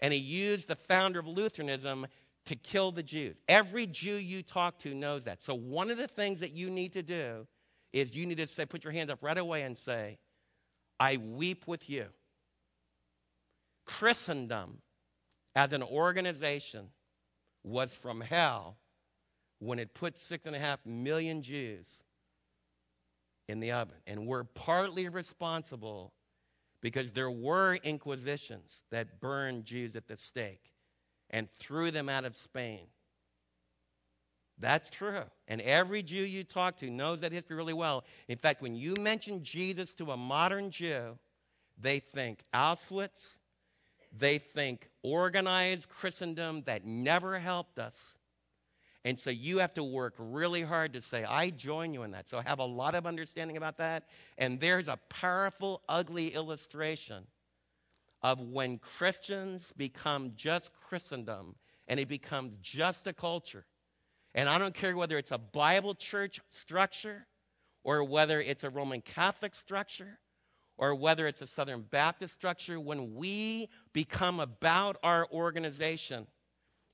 and 0.00 0.12
he 0.12 0.18
used 0.18 0.68
the 0.68 0.76
founder 0.76 1.20
of 1.20 1.26
Lutheranism 1.26 2.06
to 2.46 2.56
kill 2.56 2.92
the 2.92 3.02
Jews. 3.02 3.36
Every 3.48 3.86
Jew 3.86 4.14
you 4.14 4.42
talk 4.42 4.78
to 4.80 4.94
knows 4.94 5.24
that. 5.24 5.42
So, 5.42 5.54
one 5.54 5.90
of 5.90 5.98
the 5.98 6.08
things 6.08 6.40
that 6.40 6.52
you 6.52 6.70
need 6.70 6.92
to 6.94 7.02
do 7.02 7.46
is 7.92 8.14
you 8.14 8.26
need 8.26 8.38
to 8.38 8.46
say, 8.46 8.66
put 8.66 8.84
your 8.84 8.92
hands 8.92 9.10
up 9.10 9.20
right 9.22 9.38
away 9.38 9.62
and 9.62 9.78
say, 9.78 10.18
I 10.98 11.16
weep 11.16 11.66
with 11.66 11.88
you. 11.88 12.06
Christendom 13.86 14.78
as 15.54 15.72
an 15.72 15.82
organization 15.82 16.88
was 17.62 17.94
from 17.94 18.20
hell 18.20 18.78
when 19.58 19.78
it 19.78 19.94
put 19.94 20.18
six 20.18 20.44
and 20.46 20.56
a 20.56 20.58
half 20.58 20.84
million 20.84 21.42
Jews 21.42 21.86
in 23.48 23.60
the 23.60 23.72
oven. 23.72 23.96
And 24.06 24.26
we're 24.26 24.44
partly 24.44 25.08
responsible 25.08 26.12
because 26.84 27.12
there 27.12 27.30
were 27.30 27.76
inquisitions 27.76 28.82
that 28.90 29.18
burned 29.18 29.64
Jews 29.64 29.96
at 29.96 30.06
the 30.06 30.18
stake 30.18 30.70
and 31.30 31.48
threw 31.58 31.90
them 31.90 32.10
out 32.10 32.26
of 32.26 32.36
Spain. 32.36 32.80
That's 34.58 34.90
true. 34.90 35.22
And 35.48 35.62
every 35.62 36.02
Jew 36.02 36.20
you 36.20 36.44
talk 36.44 36.76
to 36.76 36.90
knows 36.90 37.20
that 37.20 37.32
history 37.32 37.56
really 37.56 37.72
well. 37.72 38.04
In 38.28 38.36
fact, 38.36 38.60
when 38.60 38.74
you 38.74 38.96
mention 39.00 39.42
Jesus 39.42 39.94
to 39.94 40.10
a 40.10 40.16
modern 40.18 40.70
Jew, 40.70 41.18
they 41.80 42.00
think 42.00 42.44
Auschwitz, 42.52 43.38
they 44.12 44.36
think 44.36 44.90
organized 45.02 45.88
Christendom 45.88 46.64
that 46.66 46.84
never 46.84 47.38
helped 47.38 47.78
us. 47.78 48.14
And 49.04 49.18
so 49.18 49.28
you 49.28 49.58
have 49.58 49.74
to 49.74 49.84
work 49.84 50.14
really 50.18 50.62
hard 50.62 50.94
to 50.94 51.02
say, 51.02 51.24
I 51.24 51.50
join 51.50 51.92
you 51.92 52.04
in 52.04 52.12
that. 52.12 52.28
So 52.28 52.40
have 52.40 52.58
a 52.58 52.64
lot 52.64 52.94
of 52.94 53.06
understanding 53.06 53.58
about 53.58 53.76
that. 53.76 54.04
And 54.38 54.58
there's 54.58 54.88
a 54.88 54.98
powerful, 55.10 55.82
ugly 55.88 56.28
illustration 56.28 57.26
of 58.22 58.40
when 58.40 58.78
Christians 58.78 59.72
become 59.76 60.32
just 60.36 60.72
Christendom 60.72 61.56
and 61.86 62.00
it 62.00 62.08
becomes 62.08 62.52
just 62.62 63.06
a 63.06 63.12
culture. 63.12 63.66
And 64.34 64.48
I 64.48 64.56
don't 64.56 64.74
care 64.74 64.96
whether 64.96 65.18
it's 65.18 65.32
a 65.32 65.38
Bible 65.38 65.94
church 65.94 66.40
structure 66.48 67.26
or 67.84 68.02
whether 68.02 68.40
it's 68.40 68.64
a 68.64 68.70
Roman 68.70 69.02
Catholic 69.02 69.54
structure 69.54 70.18
or 70.78 70.94
whether 70.94 71.28
it's 71.28 71.42
a 71.42 71.46
Southern 71.46 71.82
Baptist 71.82 72.34
structure, 72.34 72.80
when 72.80 73.14
we 73.14 73.68
become 73.92 74.40
about 74.40 74.96
our 75.02 75.28
organization, 75.30 76.26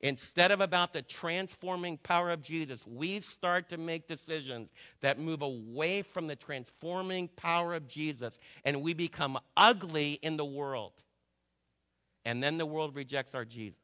instead 0.00 0.50
of 0.50 0.60
about 0.60 0.92
the 0.92 1.02
transforming 1.02 1.98
power 1.98 2.30
of 2.30 2.42
Jesus, 2.42 2.86
we 2.86 3.20
start 3.20 3.68
to 3.68 3.78
make 3.78 4.08
decisions 4.08 4.70
that 5.00 5.18
move 5.18 5.42
away 5.42 6.02
from 6.02 6.26
the 6.26 6.36
transforming 6.36 7.28
power 7.28 7.74
of 7.74 7.86
Jesus 7.86 8.38
and 8.64 8.82
we 8.82 8.94
become 8.94 9.38
ugly 9.56 10.18
in 10.22 10.36
the 10.36 10.44
world. 10.44 10.92
And 12.24 12.42
then 12.42 12.58
the 12.58 12.66
world 12.66 12.94
rejects 12.94 13.34
our 13.34 13.44
Jesus. 13.44 13.78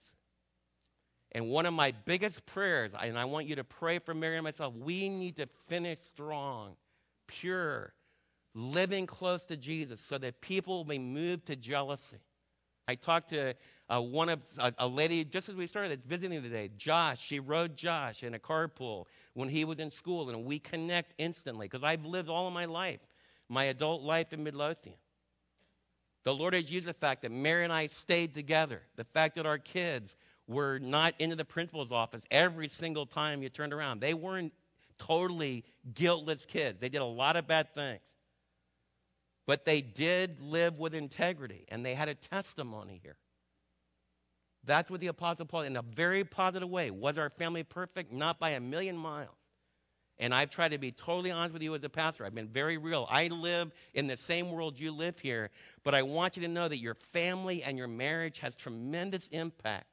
And 1.33 1.48
one 1.48 1.66
of 1.66 1.74
my 1.74 1.92
biggest 2.05 2.46
prayers, 2.46 2.92
and 2.98 3.18
I 3.18 3.26
want 3.26 3.46
you 3.46 3.57
to 3.57 3.64
pray 3.64 3.98
for 3.98 4.14
Mary 4.14 4.37
and 4.37 4.44
myself, 4.44 4.74
we 4.74 5.09
need 5.09 5.37
to 5.37 5.48
finish 5.68 5.98
strong, 6.00 6.76
pure, 7.26 7.92
living 8.55 9.07
close 9.07 9.44
to 9.46 9.57
Jesus 9.57 10.00
so 10.00 10.16
that 10.18 10.40
people 10.40 10.79
will 10.79 10.85
be 10.85 10.98
moved 10.98 11.46
to 11.46 11.57
jealousy. 11.57 12.16
I 12.88 12.94
talked 12.94 13.31
to 13.31 13.55
uh, 13.88 14.01
one 14.01 14.29
of 14.29 14.40
a, 14.59 14.72
a, 14.79 14.88
lady 14.88 15.25
just 15.25 15.49
as 15.49 15.55
we 15.55 15.66
started 15.66 15.90
that's 15.90 16.05
visiting 16.07 16.42
today, 16.42 16.70
Josh. 16.77 17.20
She 17.25 17.38
rode 17.38 17.77
Josh 17.77 18.22
in 18.22 18.35
a 18.35 18.38
carpool 18.38 19.05
when 19.35 19.49
he 19.49 19.64
was 19.64 19.79
in 19.79 19.90
school, 19.90 20.29
and 20.29 20.44
we 20.44 20.59
connect 20.59 21.12
instantly 21.18 21.66
because 21.66 21.85
I've 21.85 22.05
lived 22.05 22.29
all 22.29 22.49
of 22.49 22.53
my 22.53 22.64
life, 22.64 23.01
my 23.49 23.64
adult 23.64 24.03
life 24.03 24.33
in 24.33 24.42
Midlothian. 24.42 24.96
The 26.25 26.35
Lord 26.35 26.55
has 26.55 26.68
used 26.70 26.88
the 26.88 26.94
fact 26.94 27.22
that 27.22 27.31
Mary 27.31 27.62
and 27.62 27.72
I 27.72 27.87
stayed 27.87 28.35
together, 28.35 28.83
the 28.96 29.05
fact 29.05 29.37
that 29.37 29.46
our 29.46 29.59
kids 29.59 30.16
were 30.49 30.81
not 30.81 31.14
into 31.20 31.37
the 31.37 31.44
principal's 31.44 31.92
office 31.92 32.22
every 32.31 32.66
single 32.66 33.07
time 33.07 33.42
you 33.42 33.49
turned 33.49 33.72
around. 33.72 34.01
They 34.01 34.14
weren't 34.14 34.53
totally 34.99 35.64
guiltless 35.94 36.44
kids. 36.44 36.81
They 36.81 36.88
did 36.88 37.01
a 37.01 37.05
lot 37.05 37.37
of 37.37 37.46
bad 37.46 37.72
things. 37.75 38.01
But 39.46 39.64
they 39.64 39.81
did 39.81 40.40
live 40.40 40.81
with 40.81 40.94
integrity, 40.94 41.66
and 41.68 41.87
they 41.87 41.94
had 41.94 42.09
a 42.09 42.14
testimony 42.14 43.01
here. 43.01 43.16
That's 44.66 44.90
what 44.90 45.00
the 45.00 45.07
Apostle 45.07 45.46
Paul, 45.46 45.62
in 45.62 45.76
a 45.76 45.83
very 45.83 46.24
positive 46.24 46.68
way, 46.68 46.90
was 46.90 47.18
our 47.18 47.31
family 47.31 47.62
perfect? 47.62 48.12
Not 48.12 48.38
by 48.38 48.50
a 48.50 48.61
million 48.61 48.96
miles. 48.96 49.31
And 50.18 50.35
I've 50.35 50.50
tried 50.50 50.70
to 50.70 50.79
be 50.79 50.92
totally 50.92 51.31
honest 51.31 51.52
with 51.52 51.62
you 51.62 51.74
as 51.74 51.85
a 51.85 51.88
pastor. 51.88 52.24
I've 52.24 52.35
been 52.35 52.48
very 52.48 52.79
real. 52.79 53.07
I 53.11 53.29
live 53.29 53.70
in 53.94 54.07
the 54.07 54.16
same 54.16 54.50
world 54.50 54.81
you 54.81 54.90
live 54.90 55.18
here, 55.18 55.50
but 55.85 55.94
I 55.94 56.02
want 56.02 56.37
you 56.37 56.42
to 56.42 56.48
know 56.48 56.68
that 56.68 56.79
your 56.79 56.94
family 56.94 57.62
and 57.62 57.76
your 57.76 57.88
marriage 57.88 58.38
has 58.38 58.57
tremendous 58.57 59.29
impact. 59.29 59.87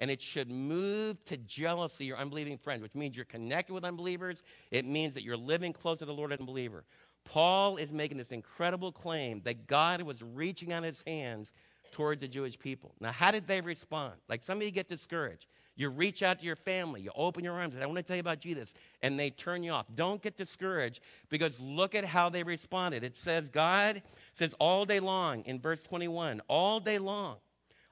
And 0.00 0.10
it 0.10 0.20
should 0.20 0.50
move 0.50 1.24
to 1.24 1.36
jealousy 1.38 2.04
your 2.04 2.18
unbelieving 2.18 2.58
friends, 2.58 2.82
which 2.82 2.94
means 2.94 3.16
you're 3.16 3.24
connected 3.24 3.72
with 3.72 3.84
unbelievers. 3.84 4.42
It 4.70 4.84
means 4.84 5.14
that 5.14 5.24
you're 5.24 5.36
living 5.36 5.72
close 5.72 5.98
to 5.98 6.04
the 6.04 6.14
Lord 6.14 6.32
as 6.32 6.40
a 6.40 6.44
believer. 6.44 6.84
Paul 7.24 7.76
is 7.76 7.90
making 7.90 8.18
this 8.18 8.30
incredible 8.30 8.90
claim 8.90 9.42
that 9.44 9.66
God 9.66 10.02
was 10.02 10.22
reaching 10.22 10.72
out 10.72 10.82
his 10.82 11.02
hands 11.06 11.52
towards 11.98 12.20
the 12.20 12.28
Jewish 12.28 12.56
people. 12.56 12.94
Now, 13.00 13.10
how 13.10 13.32
did 13.32 13.48
they 13.48 13.60
respond? 13.60 14.12
Like 14.28 14.44
some 14.44 14.58
of 14.58 14.62
you 14.62 14.70
get 14.70 14.86
discouraged. 14.86 15.46
You 15.74 15.88
reach 15.88 16.22
out 16.22 16.38
to 16.38 16.44
your 16.44 16.54
family, 16.54 17.00
you 17.00 17.10
open 17.16 17.42
your 17.42 17.54
arms, 17.54 17.74
and 17.74 17.82
I 17.82 17.86
want 17.86 17.96
to 17.96 18.04
tell 18.04 18.14
you 18.14 18.20
about 18.20 18.38
Jesus, 18.38 18.72
and 19.02 19.18
they 19.18 19.30
turn 19.30 19.64
you 19.64 19.72
off. 19.72 19.86
Don't 19.96 20.22
get 20.22 20.36
discouraged 20.36 21.00
because 21.28 21.58
look 21.58 21.96
at 21.96 22.04
how 22.04 22.28
they 22.28 22.44
responded. 22.44 23.02
It 23.02 23.16
says, 23.16 23.50
God 23.50 24.00
says 24.34 24.54
all 24.60 24.84
day 24.84 25.00
long 25.00 25.42
in 25.42 25.58
verse 25.58 25.82
21, 25.82 26.40
all 26.46 26.78
day 26.78 26.98
long, 26.98 27.38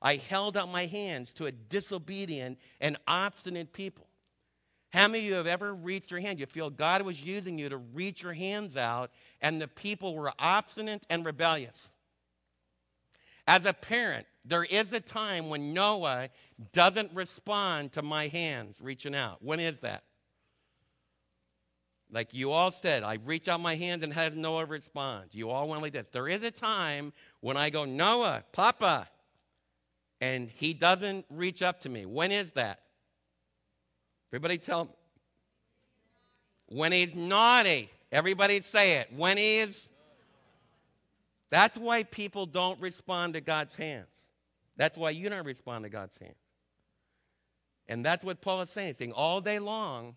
I 0.01 0.16
held 0.16 0.57
out 0.57 0.71
my 0.71 0.87
hands 0.87 1.35
to 1.35 1.47
a 1.47 1.51
disobedient 1.53 2.59
and 2.81 2.97
obstinate 3.09 3.73
people. 3.73 4.07
How 4.90 5.09
many 5.09 5.25
of 5.25 5.25
you 5.25 5.35
have 5.35 5.49
ever 5.49 5.75
reached 5.75 6.12
your 6.12 6.21
hand? 6.21 6.38
You 6.38 6.47
feel 6.47 6.71
God 6.71 7.03
was 7.03 7.21
using 7.21 7.59
you 7.59 7.71
to 7.71 7.77
reach 7.77 8.23
your 8.23 8.35
hands 8.35 8.77
out, 8.77 9.11
and 9.40 9.61
the 9.61 9.66
people 9.66 10.14
were 10.14 10.33
obstinate 10.38 11.05
and 11.11 11.27
rebellious. 11.27 11.90
As 13.46 13.64
a 13.64 13.72
parent, 13.72 14.26
there 14.44 14.64
is 14.64 14.92
a 14.92 15.00
time 15.00 15.48
when 15.48 15.72
Noah 15.72 16.30
doesn't 16.72 17.12
respond 17.14 17.92
to 17.92 18.02
my 18.02 18.28
hands 18.28 18.76
reaching 18.80 19.14
out. 19.14 19.42
When 19.42 19.61
is 19.61 19.78
that? 19.78 20.02
Like 22.11 22.32
you 22.32 22.52
all 22.52 22.70
said, 22.70 23.02
I 23.02 23.18
reach 23.24 23.48
out 23.48 23.61
my 23.61 23.74
hand 23.74 24.04
and 24.04 24.12
have 24.12 24.37
Noah 24.37 24.64
respond. 24.64 25.30
You 25.32 25.50
all 25.50 25.68
went 25.68 25.82
like 25.82 25.92
this. 25.92 26.06
There 26.12 26.28
is 26.28 26.44
a 26.44 26.50
time 26.50 27.12
when 27.40 27.56
I 27.56 27.70
go, 27.70 27.85
Noah, 27.85 28.44
Papa, 28.52 29.09
and 30.20 30.48
he 30.48 30.72
doesn't 30.72 31.26
reach 31.30 31.62
up 31.62 31.80
to 31.80 31.88
me. 31.88 32.06
When 32.06 32.30
is 32.30 32.52
that? 32.52 32.80
Everybody 34.30 34.59
tell 34.59 34.85
me. 34.85 34.90
When 36.68 36.92
he's 36.92 37.14
naughty. 37.14 37.90
Everybody 38.11 38.62
say 38.62 38.94
it. 38.94 39.09
When 39.14 39.37
he's. 39.37 39.88
That's 41.50 41.78
why 41.78 42.02
people 42.02 42.46
don't 42.46 42.80
respond 42.80 43.35
to 43.35 43.40
God's 43.40 43.74
hands. 43.74 44.09
That's 44.76 44.98
why 44.98 45.11
you 45.11 45.28
don't 45.28 45.46
respond 45.46 45.85
to 45.85 45.90
God's 45.90 46.16
hands. 46.18 46.35
And 47.88 48.04
that's 48.04 48.24
what 48.24 48.40
Paul 48.40 48.62
is 48.62 48.70
saying. 48.70 48.96
saying 48.98 49.12
all 49.12 49.40
day 49.40 49.59
long, 49.59 50.16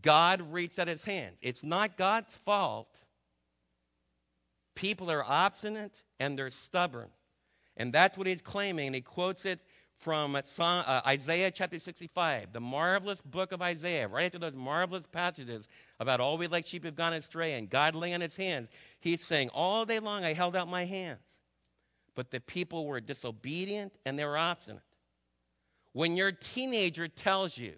God 0.00 0.42
reached 0.52 0.78
out 0.78 0.88
his 0.88 1.04
hands. 1.04 1.36
It's 1.40 1.62
not 1.62 1.96
God's 1.96 2.36
fault. 2.38 2.88
People 4.74 5.10
are 5.10 5.24
obstinate 5.24 6.02
and 6.18 6.38
they're 6.38 6.50
stubborn. 6.50 7.08
And 7.76 7.92
that's 7.92 8.18
what 8.18 8.26
he's 8.26 8.40
claiming. 8.40 8.88
And 8.88 8.94
he 8.94 9.00
quotes 9.00 9.44
it 9.44 9.60
from 10.02 10.34
uh, 10.34 11.00
Isaiah 11.06 11.50
chapter 11.52 11.78
65, 11.78 12.52
the 12.52 12.60
marvelous 12.60 13.20
book 13.20 13.52
of 13.52 13.62
Isaiah, 13.62 14.08
right 14.08 14.24
after 14.24 14.38
those 14.38 14.54
marvelous 14.54 15.04
passages 15.12 15.68
about 16.00 16.18
all 16.18 16.36
we 16.36 16.48
like 16.48 16.66
sheep 16.66 16.84
have 16.84 16.96
gone 16.96 17.12
astray 17.12 17.54
and 17.54 17.70
God 17.70 17.94
laying 17.94 18.14
on 18.14 18.20
his 18.20 18.36
hands. 18.36 18.68
He's 18.98 19.24
saying, 19.24 19.50
All 19.54 19.84
day 19.84 20.00
long 20.00 20.24
I 20.24 20.32
held 20.32 20.56
out 20.56 20.68
my 20.68 20.84
hands, 20.84 21.20
but 22.16 22.32
the 22.32 22.40
people 22.40 22.86
were 22.86 23.00
disobedient 23.00 23.92
and 24.04 24.18
they 24.18 24.24
were 24.24 24.36
obstinate. 24.36 24.82
When 25.92 26.16
your 26.16 26.32
teenager 26.32 27.06
tells 27.06 27.56
you, 27.56 27.74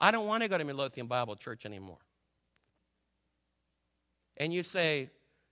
I 0.00 0.12
don't 0.12 0.26
want 0.26 0.44
to 0.44 0.48
go 0.48 0.58
to 0.58 0.64
Midlothian 0.64 1.08
Bible 1.08 1.34
Church 1.34 1.66
anymore, 1.66 1.98
and 4.36 4.52
you 4.54 4.62
say, 4.62 5.10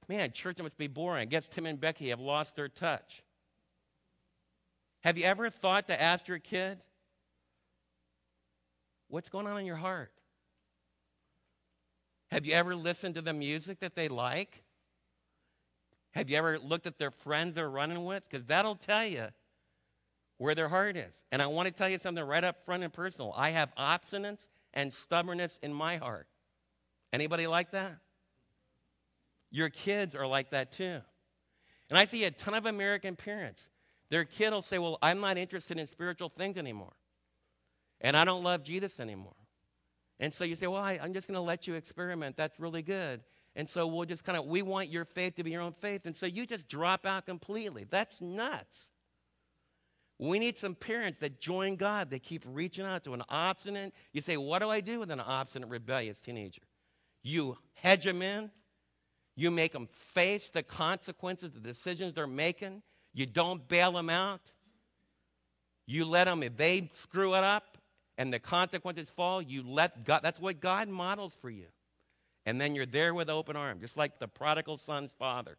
Man, 0.09 0.33
church 0.33 0.59
must 0.61 0.77
be 0.77 0.89
boring. 0.89 1.23
I 1.23 1.25
guess 1.25 1.49
Tim 1.49 1.67
and 1.67 1.81
Becky 1.81 2.09
have 2.09 2.21
lost 2.21 2.57
their 2.57 2.69
touch. 2.69 3.23
Have 5.01 5.19
you 5.19 5.25
ever 5.25 5.51
thought 5.51 5.89
to 5.89 6.01
ask 6.01 6.29
your 6.29 6.39
kid, 6.39 6.79
What's 9.11 9.29
going 9.29 9.49
on 9.49 9.59
in 9.59 9.67
your 9.67 9.77
heart? 9.77 10.13
Have 12.31 12.47
you 12.47 12.55
ever 12.55 12.77
listened 12.77 13.17
to 13.17 13.23
the 13.23 13.33
music 13.33 13.81
that 13.81 13.97
they 13.97 14.07
like? 14.07 14.63
Have 16.13 16.31
you 16.31 16.37
ever 16.37 16.61
looked 16.61 16.87
at 16.87 16.97
their 16.99 17.11
friends 17.11 17.55
they're 17.55 17.69
running 17.69 18.05
with? 18.05 18.23
Because 18.29 18.47
that'll 18.47 18.77
tell 18.77 19.05
you 19.05 19.27
where 20.39 20.55
their 20.55 20.69
heart 20.69 20.97
is. 20.97 21.13
And 21.33 21.43
I 21.43 21.49
want 21.49 21.67
to 21.67 21.73
tell 21.73 21.89
you 21.89 21.99
something 21.99 22.25
right 22.25 22.45
up 22.45 22.65
front 22.65 22.85
and 22.85 22.93
personal. 22.93 23.35
I 23.37 23.51
have 23.51 23.75
obstinance 23.75 24.47
and 24.73 24.93
stubbornness 24.93 25.59
in 25.61 25.75
my 25.75 25.97
heart. 25.97 26.29
Anybody 27.13 27.49
like 27.49 27.73
that? 27.73 27.99
Your 29.51 29.71
kids 29.71 30.15
are 30.15 30.27
like 30.27 30.51
that 30.51 30.71
too. 30.71 31.01
And 31.89 31.99
I 31.99 32.05
see 32.05 32.23
a 32.25 32.31
ton 32.31 32.55
of 32.55 32.67
American 32.67 33.17
parents 33.17 33.69
their 34.11 34.25
kid 34.25 34.53
will 34.53 34.63
say, 34.63 34.79
Well, 34.79 34.99
I'm 35.01 35.21
not 35.21 35.39
interested 35.39 35.79
in 35.79 35.87
spiritual 35.87 36.29
things 36.29 36.57
anymore. 36.57 36.93
And 38.01 38.17
I 38.17 38.25
don't 38.25 38.43
love 38.43 38.63
Jesus 38.63 38.99
anymore. 38.99 39.37
And 40.19 40.33
so 40.33 40.45
you 40.45 40.55
say, 40.55 40.67
Well, 40.67 40.83
I, 40.83 40.95
am 40.95 41.15
just 41.15 41.29
going 41.29 41.37
to 41.37 41.41
let 41.41 41.67
you 41.67 41.75
experiment. 41.75 42.37
That's 42.37 42.59
really 42.59 42.83
good. 42.83 43.23
And 43.57 43.69
so 43.69 43.87
we'll 43.87 44.07
just 44.07 44.25
kind 44.25 44.39
of, 44.39 44.47
we 44.47 44.63
want 44.63 44.89
your 44.89 45.05
faith 45.05 45.37
to 45.37 45.45
be 45.45 45.51
your 45.51 45.63
own 45.63 45.73
faith. 45.73 46.07
And 46.07 46.15
so 46.15 46.27
you 46.27 46.47
just 46.47 46.69
drop 46.69 47.05
out 47.05 47.27
completely. 47.27 47.85
That's 47.89 48.21
nuts. 48.21 48.91
We 50.19 50.39
need 50.39 50.59
some 50.59 50.75
parents 50.75 51.19
that 51.21 51.41
join 51.41 51.77
God, 51.77 52.11
that 52.11 52.23
keep 52.23 52.45
reaching 52.47 52.85
out 52.85 53.05
to 53.05 53.15
an 53.15 53.23
obstinate. 53.29 53.95
You 54.13 54.21
say, 54.21 54.37
What 54.37 54.61
do 54.61 54.69
I 54.69 54.81
do 54.81 54.99
with 54.99 55.11
an 55.11 55.21
obstinate, 55.21 55.69
rebellious 55.69 56.21
teenager? 56.21 56.63
You 57.23 57.57
hedge 57.75 58.05
them 58.05 58.23
in, 58.23 58.51
you 59.37 59.51
make 59.51 59.73
them 59.73 59.87
face 59.87 60.51
the 60.51 60.63
consequences, 60.63 61.53
the 61.53 61.61
decisions 61.61 62.15
they're 62.15 62.27
making. 62.27 62.83
You 63.13 63.27
don't 63.27 63.67
bail 63.69 63.93
them 63.93 64.11
out. 64.11 64.41
You 65.87 66.05
let 66.05 66.25
them, 66.25 66.43
if 66.43 66.57
they 66.57 66.91
screw 66.95 67.35
it 67.35 67.43
up 67.43 67.79
and 68.17 68.33
the 68.33 68.39
consequences 68.39 69.11
fall, 69.11 69.43
you 69.43 69.63
let 69.67 70.05
God, 70.05 70.21
that's 70.23 70.39
what 70.39 70.61
God 70.61 70.89
models 70.89 71.37
for 71.41 71.51
you. 71.51 71.67
And 72.47 72.61
then 72.61 72.75
you're 72.75 72.87
there 72.87 73.13
with 73.13 73.29
open 73.29 73.57
arms, 73.57 73.81
just 73.81 73.97
like 73.97 74.19
the 74.19 74.29
prodigal 74.29 74.77
son's 74.77 75.13
father. 75.19 75.57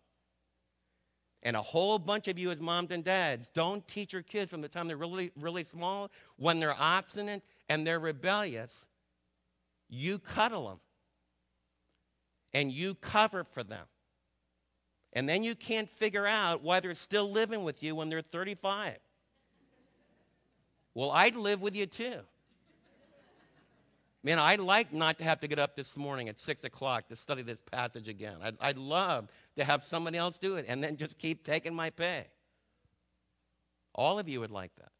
And 1.43 1.55
a 1.55 1.61
whole 1.61 1.97
bunch 1.99 2.27
of 2.27 2.37
you, 2.37 2.51
as 2.51 2.59
moms 2.59 2.91
and 2.91 3.03
dads, 3.03 3.49
don't 3.49 3.87
teach 3.87 4.13
your 4.13 4.21
kids 4.21 4.51
from 4.51 4.61
the 4.61 4.67
time 4.67 4.87
they're 4.87 4.95
really, 4.95 5.31
really 5.39 5.63
small, 5.63 6.11
when 6.37 6.59
they're 6.59 6.79
obstinate 6.79 7.43
and 7.67 7.85
they're 7.85 7.99
rebellious, 7.99 8.85
you 9.89 10.19
cuddle 10.19 10.69
them 10.69 10.79
and 12.53 12.71
you 12.71 12.93
cover 12.95 13.43
for 13.43 13.63
them. 13.63 13.85
And 15.13 15.27
then 15.27 15.43
you 15.43 15.55
can't 15.55 15.89
figure 15.89 16.25
out 16.25 16.63
why 16.63 16.79
they're 16.79 16.93
still 16.93 17.29
living 17.29 17.63
with 17.63 17.83
you 17.83 17.95
when 17.95 18.09
they're 18.09 18.21
35. 18.21 18.97
Well, 20.93 21.11
I'd 21.11 21.35
live 21.35 21.61
with 21.61 21.75
you 21.75 21.85
too. 21.85 22.19
Man, 24.23 24.37
I'd 24.37 24.59
like 24.59 24.93
not 24.93 25.17
to 25.17 25.23
have 25.23 25.39
to 25.39 25.47
get 25.47 25.57
up 25.57 25.75
this 25.75 25.97
morning 25.97 26.29
at 26.29 26.37
6 26.37 26.63
o'clock 26.63 27.07
to 27.07 27.15
study 27.15 27.41
this 27.41 27.57
passage 27.71 28.07
again. 28.07 28.37
I'd, 28.41 28.55
I'd 28.61 28.77
love 28.77 29.29
to 29.57 29.63
have 29.63 29.83
somebody 29.83 30.17
else 30.17 30.37
do 30.37 30.57
it 30.57 30.65
and 30.67 30.83
then 30.83 30.97
just 30.97 31.17
keep 31.17 31.43
taking 31.43 31.73
my 31.73 31.89
pay. 31.89 32.27
All 33.95 34.19
of 34.19 34.29
you 34.29 34.39
would 34.39 34.51
like 34.51 34.75
that. 34.75 34.91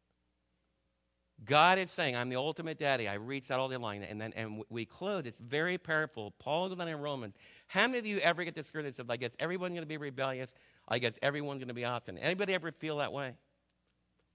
God 1.44 1.78
is 1.78 1.90
saying, 1.90 2.16
I'm 2.16 2.28
the 2.28 2.36
ultimate 2.36 2.78
daddy. 2.78 3.08
I 3.08 3.14
reach 3.14 3.50
out 3.50 3.58
all 3.58 3.68
day 3.68 3.76
long. 3.76 4.02
And 4.02 4.20
then 4.20 4.32
and 4.34 4.62
we 4.68 4.84
close. 4.84 5.26
It's 5.26 5.38
very 5.38 5.78
powerful. 5.78 6.32
Paul 6.38 6.68
goes 6.68 6.78
on 6.78 6.88
in 6.88 6.98
Romans. 6.98 7.34
How 7.72 7.86
many 7.86 7.98
of 8.00 8.04
you 8.04 8.18
ever 8.18 8.44
get 8.44 8.54
discouraged 8.54 8.88
and 8.88 8.94
said, 8.94 9.06
I 9.08 9.16
guess 9.16 9.30
everyone's 9.38 9.72
going 9.72 9.82
to 9.82 9.88
be 9.88 9.96
rebellious? 9.96 10.54
I 10.86 10.98
guess 10.98 11.14
everyone's 11.22 11.58
going 11.58 11.68
to 11.68 11.74
be 11.74 11.86
often. 11.86 12.18
Anybody 12.18 12.52
ever 12.52 12.70
feel 12.70 12.98
that 12.98 13.14
way? 13.14 13.32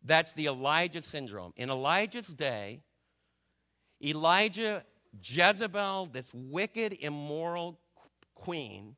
That's 0.03 0.31
the 0.31 0.47
Elijah 0.47 1.03
syndrome. 1.03 1.53
In 1.55 1.69
Elijah's 1.69 2.25
day, 2.25 2.81
Elijah, 4.03 4.83
Jezebel, 5.23 6.07
this 6.11 6.27
wicked, 6.33 6.93
immoral 6.99 7.79
queen, 8.33 8.95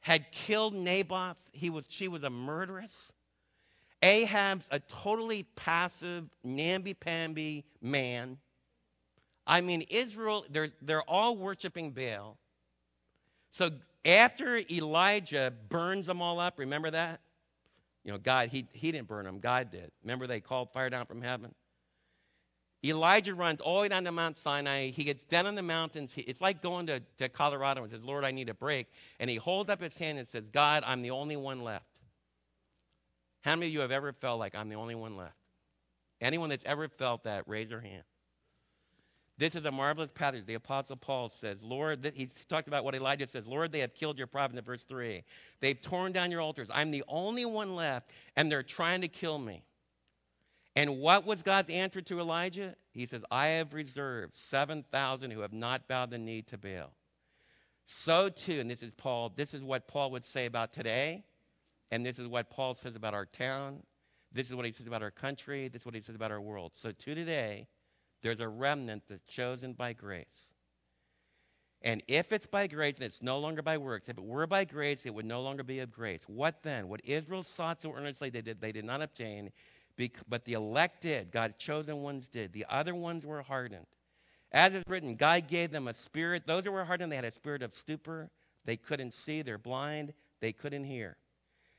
had 0.00 0.32
killed 0.32 0.72
Naboth. 0.72 1.36
He 1.52 1.68
was, 1.68 1.84
she 1.86 2.08
was 2.08 2.22
a 2.22 2.30
murderess. 2.30 3.12
Ahab's 4.02 4.64
a 4.70 4.78
totally 4.80 5.42
passive, 5.42 6.30
namby-pamby 6.42 7.66
man. 7.82 8.38
I 9.46 9.60
mean, 9.60 9.84
Israel, 9.90 10.46
they're, 10.48 10.70
they're 10.80 11.02
all 11.02 11.36
worshiping 11.36 11.90
Baal. 11.90 12.38
So 13.50 13.70
after 14.04 14.60
Elijah 14.70 15.52
burns 15.68 16.06
them 16.06 16.22
all 16.22 16.40
up, 16.40 16.58
remember 16.58 16.90
that? 16.90 17.20
You 18.04 18.12
know, 18.12 18.18
God, 18.18 18.48
he, 18.48 18.66
he 18.72 18.92
didn't 18.92 19.08
burn 19.08 19.24
them, 19.24 19.40
God 19.40 19.70
did. 19.70 19.90
Remember 20.02 20.26
they 20.26 20.40
called 20.40 20.72
fire 20.72 20.88
down 20.88 21.06
from 21.06 21.20
heaven? 21.22 21.54
Elijah 22.82 23.34
runs 23.34 23.60
all 23.60 23.76
the 23.76 23.80
way 23.82 23.88
down 23.88 24.04
to 24.04 24.12
Mount 24.12 24.38
Sinai. 24.38 24.90
He 24.90 25.04
gets 25.04 25.22
down 25.24 25.46
on 25.46 25.54
the 25.54 25.62
mountains. 25.62 26.12
It's 26.16 26.40
like 26.40 26.62
going 26.62 26.86
to, 26.86 27.00
to 27.18 27.28
Colorado 27.28 27.82
and 27.82 27.90
says, 27.90 28.02
Lord, 28.02 28.24
I 28.24 28.30
need 28.30 28.48
a 28.48 28.54
break. 28.54 28.86
And 29.18 29.28
he 29.28 29.36
holds 29.36 29.68
up 29.68 29.82
his 29.82 29.94
hand 29.98 30.18
and 30.18 30.26
says, 30.28 30.44
God, 30.50 30.82
I'm 30.86 31.02
the 31.02 31.10
only 31.10 31.36
one 31.36 31.62
left. 31.62 31.84
How 33.42 33.54
many 33.54 33.66
of 33.66 33.72
you 33.72 33.80
have 33.80 33.90
ever 33.90 34.14
felt 34.14 34.38
like 34.38 34.54
I'm 34.54 34.70
the 34.70 34.76
only 34.76 34.94
one 34.94 35.16
left? 35.16 35.34
Anyone 36.22 36.48
that's 36.50 36.64
ever 36.64 36.88
felt 36.88 37.24
that, 37.24 37.44
raise 37.46 37.70
your 37.70 37.80
hand. 37.80 38.02
This 39.40 39.54
is 39.54 39.64
a 39.64 39.72
marvelous 39.72 40.10
passage. 40.14 40.44
The 40.44 40.52
Apostle 40.52 40.96
Paul 40.96 41.30
says, 41.30 41.62
Lord, 41.62 42.12
he 42.14 42.28
talked 42.50 42.68
about 42.68 42.84
what 42.84 42.94
Elijah 42.94 43.26
says, 43.26 43.46
Lord, 43.46 43.72
they 43.72 43.78
have 43.78 43.94
killed 43.94 44.18
your 44.18 44.26
prophet 44.26 44.58
in 44.58 44.62
verse 44.62 44.82
3. 44.82 45.24
They've 45.60 45.80
torn 45.80 46.12
down 46.12 46.30
your 46.30 46.42
altars. 46.42 46.68
I'm 46.70 46.90
the 46.90 47.02
only 47.08 47.46
one 47.46 47.74
left, 47.74 48.10
and 48.36 48.52
they're 48.52 48.62
trying 48.62 49.00
to 49.00 49.08
kill 49.08 49.38
me. 49.38 49.62
And 50.76 50.98
what 50.98 51.24
was 51.24 51.40
God's 51.40 51.70
answer 51.70 52.02
to 52.02 52.20
Elijah? 52.20 52.74
He 52.92 53.06
says, 53.06 53.22
I 53.30 53.46
have 53.46 53.72
reserved 53.72 54.36
7,000 54.36 55.30
who 55.30 55.40
have 55.40 55.54
not 55.54 55.88
bowed 55.88 56.10
the 56.10 56.18
knee 56.18 56.42
to 56.42 56.58
Baal. 56.58 56.92
So 57.86 58.28
too, 58.28 58.60
and 58.60 58.70
this 58.70 58.82
is 58.82 58.90
Paul, 58.90 59.32
this 59.34 59.54
is 59.54 59.62
what 59.62 59.88
Paul 59.88 60.10
would 60.10 60.26
say 60.26 60.44
about 60.44 60.74
today, 60.74 61.24
and 61.90 62.04
this 62.04 62.18
is 62.18 62.26
what 62.26 62.50
Paul 62.50 62.74
says 62.74 62.94
about 62.94 63.14
our 63.14 63.24
town. 63.24 63.84
This 64.32 64.50
is 64.50 64.54
what 64.54 64.66
he 64.66 64.72
says 64.72 64.86
about 64.86 65.02
our 65.02 65.10
country. 65.10 65.68
This 65.68 65.80
is 65.80 65.86
what 65.86 65.94
he 65.94 66.02
says 66.02 66.14
about 66.14 66.30
our 66.30 66.42
world. 66.42 66.72
So 66.74 66.92
to 66.92 67.14
today, 67.14 67.68
there's 68.22 68.40
a 68.40 68.48
remnant 68.48 69.04
that's 69.08 69.24
chosen 69.24 69.72
by 69.72 69.92
grace. 69.92 70.52
And 71.82 72.02
if 72.08 72.32
it's 72.32 72.46
by 72.46 72.66
grace 72.66 72.96
and 72.96 73.04
it's 73.04 73.22
no 73.22 73.38
longer 73.38 73.62
by 73.62 73.78
works, 73.78 74.08
if 74.08 74.18
it 74.18 74.24
were 74.24 74.46
by 74.46 74.64
grace, 74.64 75.06
it 75.06 75.14
would 75.14 75.24
no 75.24 75.40
longer 75.40 75.62
be 75.62 75.78
of 75.78 75.90
grace. 75.90 76.20
What 76.26 76.62
then? 76.62 76.88
What 76.88 77.00
Israel 77.04 77.42
sought 77.42 77.80
so 77.80 77.94
earnestly, 77.94 78.28
they 78.28 78.42
did, 78.42 78.60
they 78.60 78.72
did 78.72 78.84
not 78.84 79.00
obtain 79.00 79.50
but 80.28 80.44
the 80.44 80.54
elect 80.54 81.02
did. 81.02 81.30
God's 81.30 81.56
chosen 81.58 82.02
ones 82.02 82.28
did. 82.28 82.52
The 82.52 82.66
other 82.68 82.94
ones 82.94 83.26
were 83.26 83.42
hardened. 83.42 83.86
As 84.52 84.74
is 84.74 84.84
written, 84.88 85.14
God 85.14 85.46
gave 85.46 85.70
them 85.70 85.88
a 85.88 85.94
spirit. 85.94 86.46
Those 86.46 86.64
who 86.64 86.72
were 86.72 86.84
hardened, 86.84 87.12
they 87.12 87.16
had 87.16 87.24
a 87.24 87.32
spirit 87.32 87.62
of 87.62 87.74
stupor. 87.74 88.30
They 88.64 88.76
couldn't 88.76 89.14
see. 89.14 89.42
They're 89.42 89.58
blind. 89.58 90.12
They 90.40 90.52
couldn't 90.52 90.84
hear. 90.84 91.16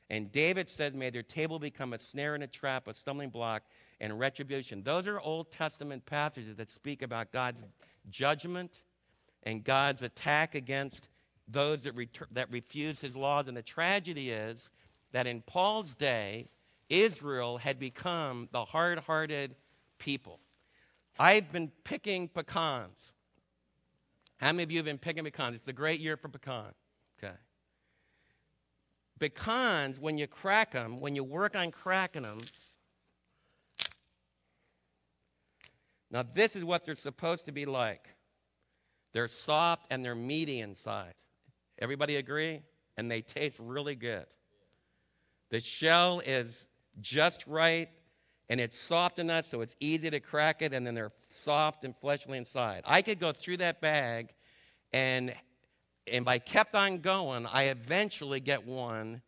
And 0.08 0.30
David 0.30 0.68
said, 0.68 0.94
May 0.94 1.10
their 1.10 1.22
table 1.22 1.58
become 1.58 1.92
a 1.92 1.98
snare 1.98 2.34
and 2.34 2.44
a 2.44 2.46
trap, 2.46 2.86
a 2.86 2.94
stumbling 2.94 3.30
block, 3.30 3.62
and 4.02 4.18
retribution. 4.18 4.82
Those 4.82 5.06
are 5.06 5.20
Old 5.20 5.50
Testament 5.52 6.04
passages 6.04 6.56
that 6.56 6.68
speak 6.68 7.02
about 7.02 7.30
God's 7.30 7.60
judgment 8.10 8.82
and 9.44 9.62
God's 9.62 10.02
attack 10.02 10.56
against 10.56 11.08
those 11.46 11.84
that, 11.84 11.94
retur- 11.94 12.26
that 12.32 12.50
refuse 12.50 13.00
his 13.00 13.14
laws. 13.14 13.46
And 13.46 13.56
the 13.56 13.62
tragedy 13.62 14.30
is 14.30 14.70
that 15.12 15.28
in 15.28 15.40
Paul's 15.42 15.94
day, 15.94 16.48
Israel 16.90 17.58
had 17.58 17.78
become 17.78 18.48
the 18.50 18.64
hard 18.64 18.98
hearted 18.98 19.54
people. 19.98 20.40
I've 21.16 21.52
been 21.52 21.70
picking 21.84 22.26
pecans. 22.26 23.14
How 24.38 24.48
many 24.48 24.64
of 24.64 24.72
you 24.72 24.78
have 24.78 24.86
been 24.86 24.98
picking 24.98 25.22
pecans? 25.22 25.54
It's 25.54 25.68
a 25.68 25.72
great 25.72 26.00
year 26.00 26.16
for 26.16 26.28
pecan. 26.28 26.72
Okay. 27.22 27.34
Pecans, 29.20 30.00
when 30.00 30.18
you 30.18 30.26
crack 30.26 30.72
them, 30.72 30.98
when 30.98 31.14
you 31.14 31.22
work 31.22 31.54
on 31.54 31.70
cracking 31.70 32.22
them, 32.22 32.40
now 36.12 36.24
this 36.34 36.54
is 36.54 36.62
what 36.62 36.84
they're 36.84 36.94
supposed 36.94 37.46
to 37.46 37.52
be 37.52 37.64
like. 37.64 38.06
They're 39.12 39.28
soft 39.28 39.86
and 39.90 40.04
they're 40.04 40.14
meaty 40.14 40.60
inside. 40.60 41.14
Everybody 41.78 42.16
agree? 42.16 42.62
And 42.96 43.10
they 43.10 43.22
taste 43.22 43.56
really 43.58 43.94
good. 43.94 44.26
The 45.50 45.60
shell 45.60 46.20
is 46.24 46.66
just 47.00 47.46
right, 47.46 47.88
and 48.48 48.60
it's 48.60 48.78
soft 48.78 49.18
enough 49.18 49.50
so 49.50 49.60
it's 49.62 49.74
easy 49.80 50.10
to 50.10 50.20
crack 50.20 50.62
it, 50.62 50.72
and 50.72 50.86
then 50.86 50.94
they're 50.94 51.12
soft 51.34 51.84
and 51.84 51.96
fleshly 51.96 52.38
inside. 52.38 52.82
I 52.86 53.02
could 53.02 53.18
go 53.18 53.32
through 53.32 53.58
that 53.58 53.80
bag, 53.80 54.32
and 54.92 55.34
and 56.06 56.22
if 56.22 56.28
I 56.28 56.38
kept 56.38 56.74
on 56.74 56.98
going, 56.98 57.46
I 57.46 57.64
eventually 57.64 58.40
get 58.40 58.66
one 58.66 59.22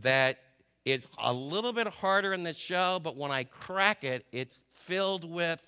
that 0.00 0.38
is 0.84 1.06
a 1.18 1.32
little 1.32 1.72
bit 1.72 1.86
harder 1.86 2.32
in 2.32 2.42
the 2.42 2.54
shell, 2.54 3.00
but 3.00 3.16
when 3.16 3.30
I 3.30 3.44
crack 3.44 4.02
it, 4.02 4.26
it's 4.32 4.62
filled 4.72 5.24
with 5.24 5.60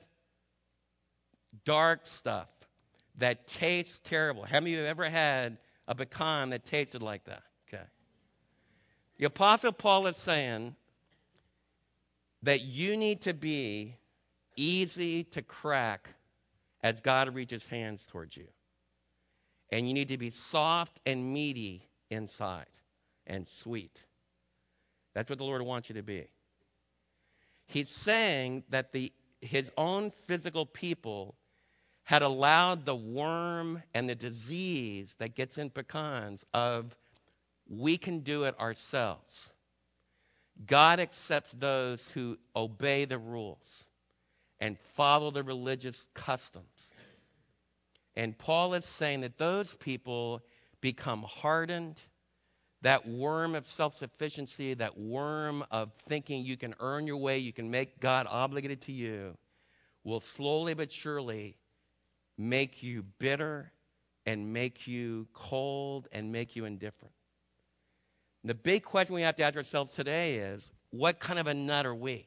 dark 1.64 2.06
stuff 2.06 2.48
that 3.18 3.46
tastes 3.46 4.00
terrible. 4.02 4.44
How 4.44 4.60
many 4.60 4.74
of 4.74 4.78
you 4.80 4.84
have 4.84 4.90
ever 4.98 5.08
had 5.08 5.58
a 5.86 5.94
pecan 5.94 6.50
that 6.50 6.64
tasted 6.64 7.02
like 7.02 7.24
that? 7.24 7.42
Okay. 7.68 7.82
The 9.18 9.26
Apostle 9.26 9.72
Paul 9.72 10.06
is 10.06 10.16
saying 10.16 10.74
that 12.42 12.62
you 12.62 12.96
need 12.96 13.20
to 13.22 13.34
be 13.34 13.96
easy 14.56 15.24
to 15.24 15.42
crack 15.42 16.08
as 16.82 17.00
God 17.00 17.34
reaches 17.34 17.66
hands 17.66 18.04
towards 18.08 18.36
you. 18.36 18.48
And 19.70 19.88
you 19.88 19.94
need 19.94 20.08
to 20.08 20.18
be 20.18 20.30
soft 20.30 21.00
and 21.06 21.32
meaty 21.32 21.88
inside 22.10 22.66
and 23.26 23.46
sweet. 23.46 24.02
That's 25.14 25.30
what 25.30 25.38
the 25.38 25.44
Lord 25.44 25.62
wants 25.62 25.88
you 25.88 25.94
to 25.94 26.02
be. 26.02 26.26
He's 27.66 27.90
saying 27.90 28.64
that 28.70 28.92
the, 28.92 29.12
his 29.40 29.70
own 29.78 30.10
physical 30.26 30.66
people 30.66 31.36
had 32.04 32.22
allowed 32.22 32.84
the 32.84 32.94
worm 32.94 33.82
and 33.94 34.08
the 34.08 34.14
disease 34.14 35.14
that 35.18 35.34
gets 35.34 35.58
in 35.58 35.70
pecans 35.70 36.44
of 36.52 36.96
we 37.68 37.96
can 37.96 38.20
do 38.20 38.44
it 38.44 38.58
ourselves. 38.58 39.52
God 40.66 41.00
accepts 41.00 41.52
those 41.52 42.08
who 42.08 42.38
obey 42.54 43.04
the 43.04 43.18
rules 43.18 43.84
and 44.60 44.78
follow 44.94 45.30
the 45.30 45.42
religious 45.42 46.06
customs. 46.14 46.90
And 48.14 48.36
Paul 48.36 48.74
is 48.74 48.84
saying 48.84 49.22
that 49.22 49.38
those 49.38 49.74
people 49.74 50.42
become 50.80 51.22
hardened. 51.22 52.00
That 52.82 53.08
worm 53.08 53.54
of 53.54 53.68
self 53.68 53.96
sufficiency, 53.96 54.74
that 54.74 54.98
worm 54.98 55.64
of 55.70 55.92
thinking 56.08 56.44
you 56.44 56.56
can 56.56 56.74
earn 56.80 57.06
your 57.06 57.16
way, 57.16 57.38
you 57.38 57.52
can 57.52 57.70
make 57.70 58.00
God 58.00 58.26
obligated 58.28 58.80
to 58.82 58.92
you, 58.92 59.36
will 60.02 60.18
slowly 60.18 60.74
but 60.74 60.90
surely 60.90 61.56
make 62.38 62.82
you 62.82 63.04
bitter 63.18 63.72
and 64.26 64.52
make 64.52 64.86
you 64.86 65.26
cold 65.32 66.08
and 66.12 66.30
make 66.32 66.56
you 66.56 66.64
indifferent. 66.64 67.14
The 68.44 68.54
big 68.54 68.82
question 68.82 69.14
we 69.14 69.22
have 69.22 69.36
to 69.36 69.42
ask 69.44 69.56
ourselves 69.56 69.94
today 69.94 70.36
is 70.36 70.70
what 70.90 71.20
kind 71.20 71.38
of 71.38 71.46
a 71.46 71.54
nut 71.54 71.86
are 71.86 71.94
we? 71.94 72.26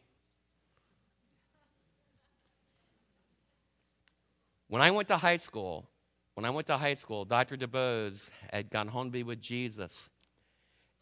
When 4.67 4.81
I 4.81 4.91
went 4.91 5.07
to 5.09 5.17
high 5.17 5.37
school, 5.37 5.87
when 6.33 6.45
I 6.45 6.49
went 6.49 6.67
to 6.67 6.77
high 6.77 6.95
school, 6.95 7.23
Dr. 7.23 7.55
DuBose 7.55 8.29
had 8.51 8.69
gone 8.69 8.87
home 8.87 9.07
to 9.07 9.11
be 9.11 9.23
with 9.23 9.41
Jesus. 9.41 10.09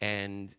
And 0.00 0.54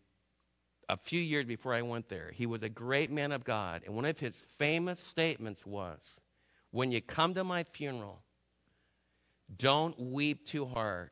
a 0.90 0.98
few 0.98 1.22
years 1.22 1.46
before 1.46 1.74
I 1.74 1.82
went 1.82 2.10
there, 2.10 2.32
he 2.34 2.46
was 2.46 2.64
a 2.64 2.70
great 2.70 3.12
man 3.12 3.32
of 3.32 3.44
God. 3.44 3.84
And 3.86 3.96
one 3.96 4.06
of 4.06 4.20
his 4.20 4.36
famous 4.58 5.00
statements 5.00 5.66
was 5.66 6.02
When 6.72 6.92
you 6.92 7.02
come 7.02 7.34
to 7.36 7.44
my 7.44 7.64
funeral, 7.64 8.25
don't 9.58 10.00
weep 10.00 10.46
too 10.46 10.66
hard 10.66 11.12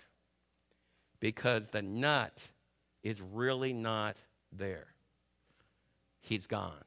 because 1.20 1.68
the 1.70 1.82
nut 1.82 2.42
is 3.04 3.22
really 3.22 3.74
not 3.74 4.18
there. 4.52 4.88
He's 6.22 6.48
gone. 6.48 6.84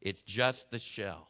It's 0.00 0.22
just 0.22 0.70
the 0.70 0.78
shell. 0.78 1.28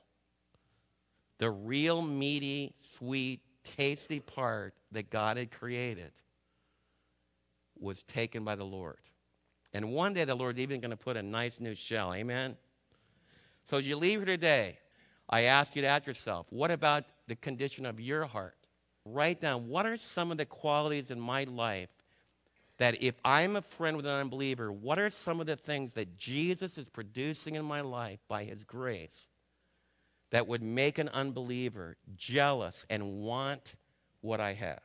The 1.39 1.51
real 1.51 2.03
meaty, 2.03 2.75
sweet, 2.97 3.41
tasty 3.63 4.21
part 4.21 4.75
that 4.93 5.11
God 5.11 5.37
had 5.37 5.51
created 5.51 6.13
was 7.79 8.03
taken 8.05 8.45
by 8.45 8.55
the 8.55 8.65
Lord. 8.65 8.99
And 9.73 9.93
one 9.93 10.15
day 10.15 10.25
the 10.25 10.35
Lord's 10.35 10.59
even 10.61 10.81
going 10.81 10.93
to 10.93 10.97
put 10.97 11.17
a 11.17 11.23
nice 11.23 11.61
new 11.61 11.75
shell. 11.75 12.15
Amen? 12.15 12.57
So 13.69 13.79
as 13.79 13.87
you 13.87 13.97
leave 13.97 14.21
here 14.21 14.27
today, 14.27 14.79
I 15.29 15.43
ask 15.43 15.75
you 15.75 15.83
to 15.83 15.89
ask 15.89 16.07
yourself, 16.07 16.47
what 16.51 16.71
about 16.71 17.05
the 17.27 17.37
condition 17.37 17.87
of 17.87 17.99
your 17.99 18.25
heart? 18.27 18.64
Write 19.07 19.41
down 19.41 19.69
what 19.69 19.87
are 19.87 19.97
some 19.97 20.31
of 20.31 20.39
the 20.39 20.47
qualities 20.47 21.11
in 21.11 21.21
my 21.21 21.45
life 21.45 21.91
that 22.79 23.03
if 23.03 23.15
I'm 23.25 23.57
a 23.57 23.63
friend 23.63 23.97
with 23.97 24.07
an 24.07 24.13
unbeliever, 24.13 24.73
what 24.73 24.99
are 24.99 25.11
some 25.11 25.41
of 25.41 25.47
the 25.47 25.57
things 25.57 25.93
that 25.95 26.17
Jesus 26.17 26.77
is 26.77 26.89
producing 26.89 27.55
in 27.55 27.65
my 27.65 27.83
life 27.83 28.19
by 28.29 28.45
his 28.45 28.65
grace 28.65 29.29
that 30.31 30.49
would 30.49 30.63
make 30.63 30.99
an 30.99 31.09
unbeliever 31.11 31.97
jealous 32.17 32.85
and 32.91 33.21
want 33.21 33.75
what 34.23 34.41
I 34.41 34.55
have? 34.55 34.81